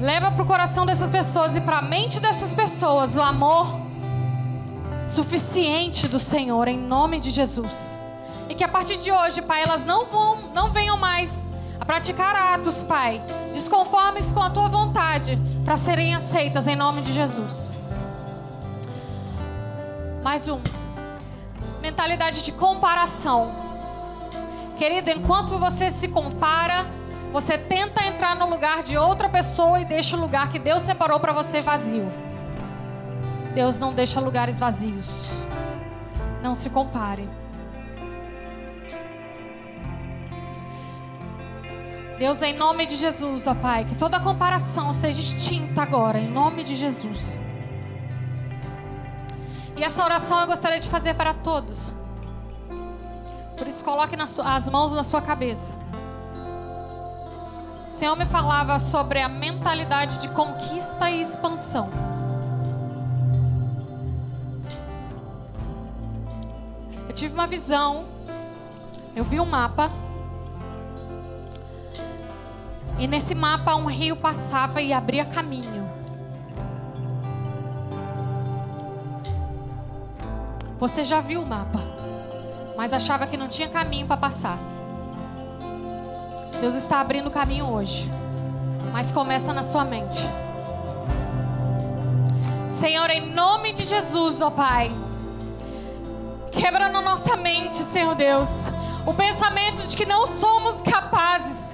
Leva 0.00 0.30
para 0.30 0.42
o 0.42 0.46
coração 0.46 0.84
dessas 0.84 1.08
pessoas 1.08 1.56
e 1.56 1.60
para 1.60 1.78
a 1.78 1.82
mente 1.82 2.20
dessas 2.20 2.54
pessoas 2.54 3.16
o 3.16 3.22
amor 3.22 3.80
suficiente 5.10 6.08
do 6.08 6.18
Senhor, 6.18 6.68
em 6.68 6.76
nome 6.76 7.18
de 7.18 7.30
Jesus. 7.30 7.98
E 8.48 8.54
que 8.54 8.64
a 8.64 8.68
partir 8.68 8.98
de 8.98 9.10
hoje, 9.10 9.40
Pai, 9.40 9.62
elas 9.62 9.84
não 9.84 10.06
vão, 10.06 10.50
não 10.52 10.70
venham 10.70 10.96
mais 10.96 11.45
praticar 11.86 12.34
atos, 12.34 12.82
Pai, 12.82 13.22
desconformes 13.52 14.32
com 14.32 14.42
a 14.42 14.50
tua 14.50 14.68
vontade, 14.68 15.38
para 15.64 15.76
serem 15.76 16.14
aceitas 16.14 16.66
em 16.66 16.76
nome 16.76 17.02
de 17.02 17.12
Jesus. 17.12 17.78
Mais 20.22 20.46
um 20.48 20.60
mentalidade 21.86 22.42
de 22.42 22.50
comparação. 22.50 23.54
Querido, 24.76 25.08
enquanto 25.10 25.56
você 25.58 25.88
se 25.90 26.08
compara, 26.08 26.84
você 27.32 27.56
tenta 27.56 28.04
entrar 28.04 28.34
no 28.34 28.50
lugar 28.50 28.82
de 28.82 28.98
outra 28.98 29.28
pessoa 29.28 29.80
e 29.80 29.84
deixa 29.84 30.16
o 30.16 30.20
lugar 30.20 30.50
que 30.50 30.58
Deus 30.58 30.82
separou 30.82 31.20
para 31.20 31.32
você 31.32 31.60
vazio. 31.60 32.10
Deus 33.54 33.78
não 33.78 33.92
deixa 33.92 34.20
lugares 34.20 34.58
vazios. 34.58 35.30
Não 36.42 36.54
se 36.56 36.68
compare. 36.68 37.28
Deus, 42.18 42.40
em 42.40 42.54
nome 42.54 42.86
de 42.86 42.96
Jesus, 42.96 43.46
ó 43.46 43.54
Pai, 43.54 43.84
que 43.84 43.94
toda 43.94 44.18
comparação 44.18 44.94
seja 44.94 45.20
extinta 45.20 45.82
agora, 45.82 46.18
em 46.18 46.26
nome 46.26 46.64
de 46.64 46.74
Jesus. 46.74 47.38
E 49.76 49.84
essa 49.84 50.02
oração 50.02 50.40
eu 50.40 50.46
gostaria 50.46 50.80
de 50.80 50.88
fazer 50.88 51.12
para 51.12 51.34
todos. 51.34 51.92
Por 53.54 53.66
isso, 53.66 53.84
coloque 53.84 54.16
as 54.16 54.68
mãos 54.70 54.92
na 54.92 55.02
sua 55.02 55.20
cabeça. 55.20 55.74
O 57.86 57.90
Senhor 57.90 58.16
me 58.16 58.24
falava 58.24 58.78
sobre 58.80 59.20
a 59.20 59.28
mentalidade 59.28 60.18
de 60.18 60.30
conquista 60.30 61.10
e 61.10 61.20
expansão. 61.20 61.90
Eu 67.06 67.14
tive 67.14 67.34
uma 67.34 67.46
visão, 67.46 68.06
eu 69.14 69.24
vi 69.24 69.38
um 69.38 69.46
mapa. 69.46 69.90
E 72.98 73.06
nesse 73.06 73.34
mapa 73.34 73.74
um 73.74 73.86
rio 73.86 74.16
passava 74.16 74.80
e 74.80 74.92
abria 74.92 75.24
caminho. 75.24 75.86
Você 80.78 81.04
já 81.04 81.20
viu 81.20 81.42
o 81.42 81.46
mapa? 81.46 81.96
mas 82.76 82.92
achava 82.92 83.26
que 83.26 83.36
não 83.36 83.48
tinha 83.48 83.68
caminho 83.68 84.06
para 84.06 84.18
passar. 84.18 84.58
Deus 86.60 86.74
está 86.74 87.00
abrindo 87.00 87.30
caminho 87.30 87.66
hoje, 87.66 88.08
mas 88.92 89.10
começa 89.10 89.52
na 89.52 89.62
sua 89.62 89.84
mente. 89.84 90.22
Senhor, 92.78 93.10
em 93.10 93.32
nome 93.32 93.72
de 93.72 93.86
Jesus, 93.86 94.40
ó 94.42 94.50
Pai, 94.50 94.90
quebra 96.52 96.90
na 96.90 97.00
nossa 97.00 97.36
mente, 97.36 97.78
Senhor 97.78 98.14
Deus, 98.14 98.48
o 99.06 99.14
pensamento 99.14 99.86
de 99.86 99.96
que 99.96 100.04
não 100.04 100.26
somos 100.26 100.82
capazes, 100.82 101.65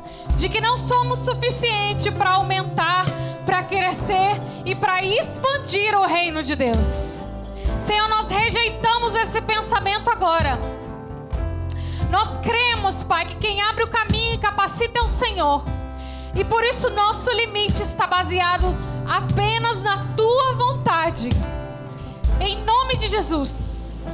de 0.43 0.49
que 0.49 0.61
não 0.61 0.77
somos 0.77 1.21
suficiente 1.21 2.11
para 2.11 2.31
aumentar, 2.31 3.05
para 3.47 3.63
crescer 3.63 4.43
e 4.65 4.75
para 4.75 5.01
expandir 5.01 5.95
o 5.95 6.05
reino 6.05 6.43
de 6.43 6.57
Deus. 6.57 7.23
Senhor, 7.87 8.09
nós 8.09 8.27
rejeitamos 8.29 9.15
esse 9.15 9.41
pensamento 9.41 10.11
agora. 10.11 10.59
Nós 12.11 12.29
cremos, 12.39 13.05
Pai, 13.05 13.25
que 13.25 13.37
quem 13.37 13.63
abre 13.63 13.85
o 13.85 13.89
caminho 13.89 14.35
e 14.35 14.39
capacita 14.39 14.99
é 14.99 15.03
o 15.03 15.07
Senhor. 15.07 15.65
E 16.35 16.43
por 16.43 16.65
isso 16.65 16.91
nosso 16.91 17.31
limite 17.31 17.81
está 17.81 18.09
baseado 18.09 18.67
apenas 19.09 19.81
na 19.81 20.07
tua 20.17 20.55
vontade. 20.55 21.29
Em 22.41 22.65
nome 22.65 22.97
de 22.97 23.07
Jesus. 23.07 24.13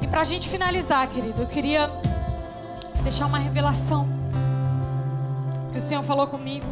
E 0.00 0.06
para 0.06 0.22
a 0.22 0.24
gente 0.24 0.48
finalizar, 0.48 1.06
querido, 1.08 1.42
eu 1.42 1.46
queria 1.46 2.01
deixar 3.02 3.26
uma 3.26 3.38
revelação 3.38 4.06
que 5.72 5.78
o 5.78 5.82
Senhor 5.82 6.02
falou 6.04 6.26
comigo 6.28 6.66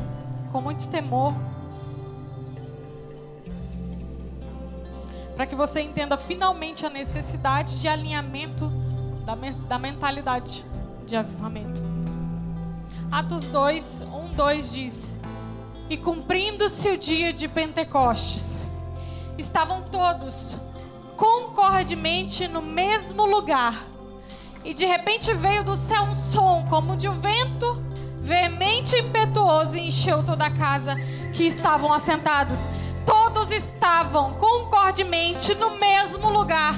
com 0.53 0.61
muito 0.61 0.87
temor. 0.89 1.35
Para 5.35 5.47
que 5.47 5.57
você 5.57 5.81
entenda 5.81 6.16
finalmente 6.16 6.87
a 6.87 6.91
necessidade 6.91 7.81
de 7.81 7.89
alinhamento 7.89 8.70
da, 9.24 9.35
da 9.68 9.78
mentalidade 9.78 10.64
de 11.07 11.16
avivamento. 11.16 11.83
Atos 13.11 13.45
2, 13.47 14.03
1, 14.03 14.35
2 14.35 14.72
diz: 14.72 15.18
E 15.89 15.97
cumprindo-se 15.97 16.91
o 16.91 16.97
dia 16.97 17.33
de 17.33 17.49
Pentecostes, 17.49 18.68
estavam 19.37 19.83
todos 19.83 20.57
concordemente 21.16 22.47
no 22.47 22.62
mesmo 22.62 23.26
lugar. 23.26 23.89
E 24.65 24.75
de 24.75 24.85
repente 24.85 25.33
veio 25.35 25.65
do 25.65 25.77
céu 25.77 26.03
um 26.05 26.15
som, 26.15 26.65
como 26.69 26.97
de 26.97 27.09
um 27.09 27.21
vento 27.21 27.83
veemente 28.21 28.95
e 28.95 29.01
impetuoso, 29.01 29.77
e 29.77 29.89
encheu 29.89 30.23
toda 30.23 30.45
a 30.45 30.51
casa 30.51 30.95
que 31.33 31.45
estavam 31.45 31.93
assentados. 31.93 32.59
Todos 33.07 33.51
estavam 33.51 34.35
concordemente 34.35 35.55
no 35.55 35.79
mesmo 35.79 36.29
lugar. 36.29 36.75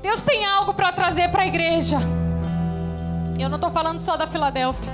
Deus 0.00 0.20
tem 0.22 0.44
algo 0.44 0.72
para 0.72 0.92
trazer 0.92 1.30
para 1.30 1.42
a 1.42 1.46
igreja. 1.46 1.98
Eu 3.38 3.48
não 3.48 3.56
estou 3.56 3.70
falando 3.70 4.00
só 4.00 4.16
da 4.16 4.26
Filadélfia. 4.26 4.90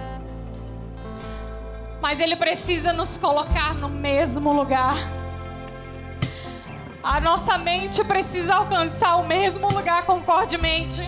Mas 2.01 2.21
Ele 2.21 2.37
precisa 2.37 2.93
nos 2.93 3.19
colocar 3.19 3.75
no 3.75 3.89
mesmo 3.89 4.53
lugar. 4.53 5.18
A 7.09 7.19
nossa 7.21 7.57
mente 7.57 8.05
precisa 8.05 8.55
alcançar 8.55 9.17
o 9.17 9.27
mesmo 9.27 9.67
lugar 9.69 10.05
concordemente. 10.05 11.01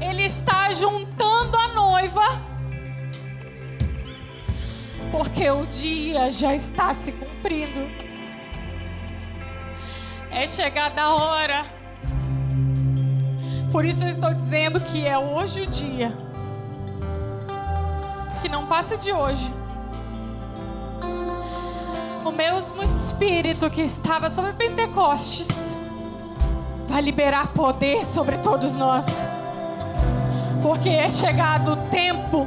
Ele 0.00 0.26
está 0.26 0.70
juntando 0.74 1.56
a 1.56 1.68
noiva. 1.68 2.20
Porque 5.10 5.50
o 5.50 5.64
dia 5.64 6.30
já 6.30 6.54
está 6.54 6.94
se 6.94 7.10
cumprindo. 7.12 7.80
É 10.30 10.46
chegada 10.46 11.00
a 11.00 11.14
hora 11.14 11.78
por 13.70 13.84
isso 13.84 14.02
eu 14.02 14.08
estou 14.08 14.32
dizendo 14.32 14.80
que 14.80 15.06
é 15.06 15.18
hoje 15.18 15.62
o 15.62 15.66
dia. 15.66 16.16
Que 18.40 18.48
não 18.48 18.66
passa 18.66 18.96
de 18.96 19.12
hoje. 19.12 19.52
O 22.28 22.30
mesmo 22.30 22.82
Espírito 22.82 23.70
que 23.70 23.80
estava 23.80 24.28
sobre 24.28 24.52
Pentecostes 24.52 25.48
vai 26.86 27.00
liberar 27.00 27.54
poder 27.54 28.04
sobre 28.04 28.36
todos 28.36 28.76
nós. 28.76 29.06
Porque 30.60 30.90
é 30.90 31.08
chegado 31.08 31.72
o 31.72 31.76
tempo 31.88 32.46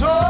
속 0.00 0.29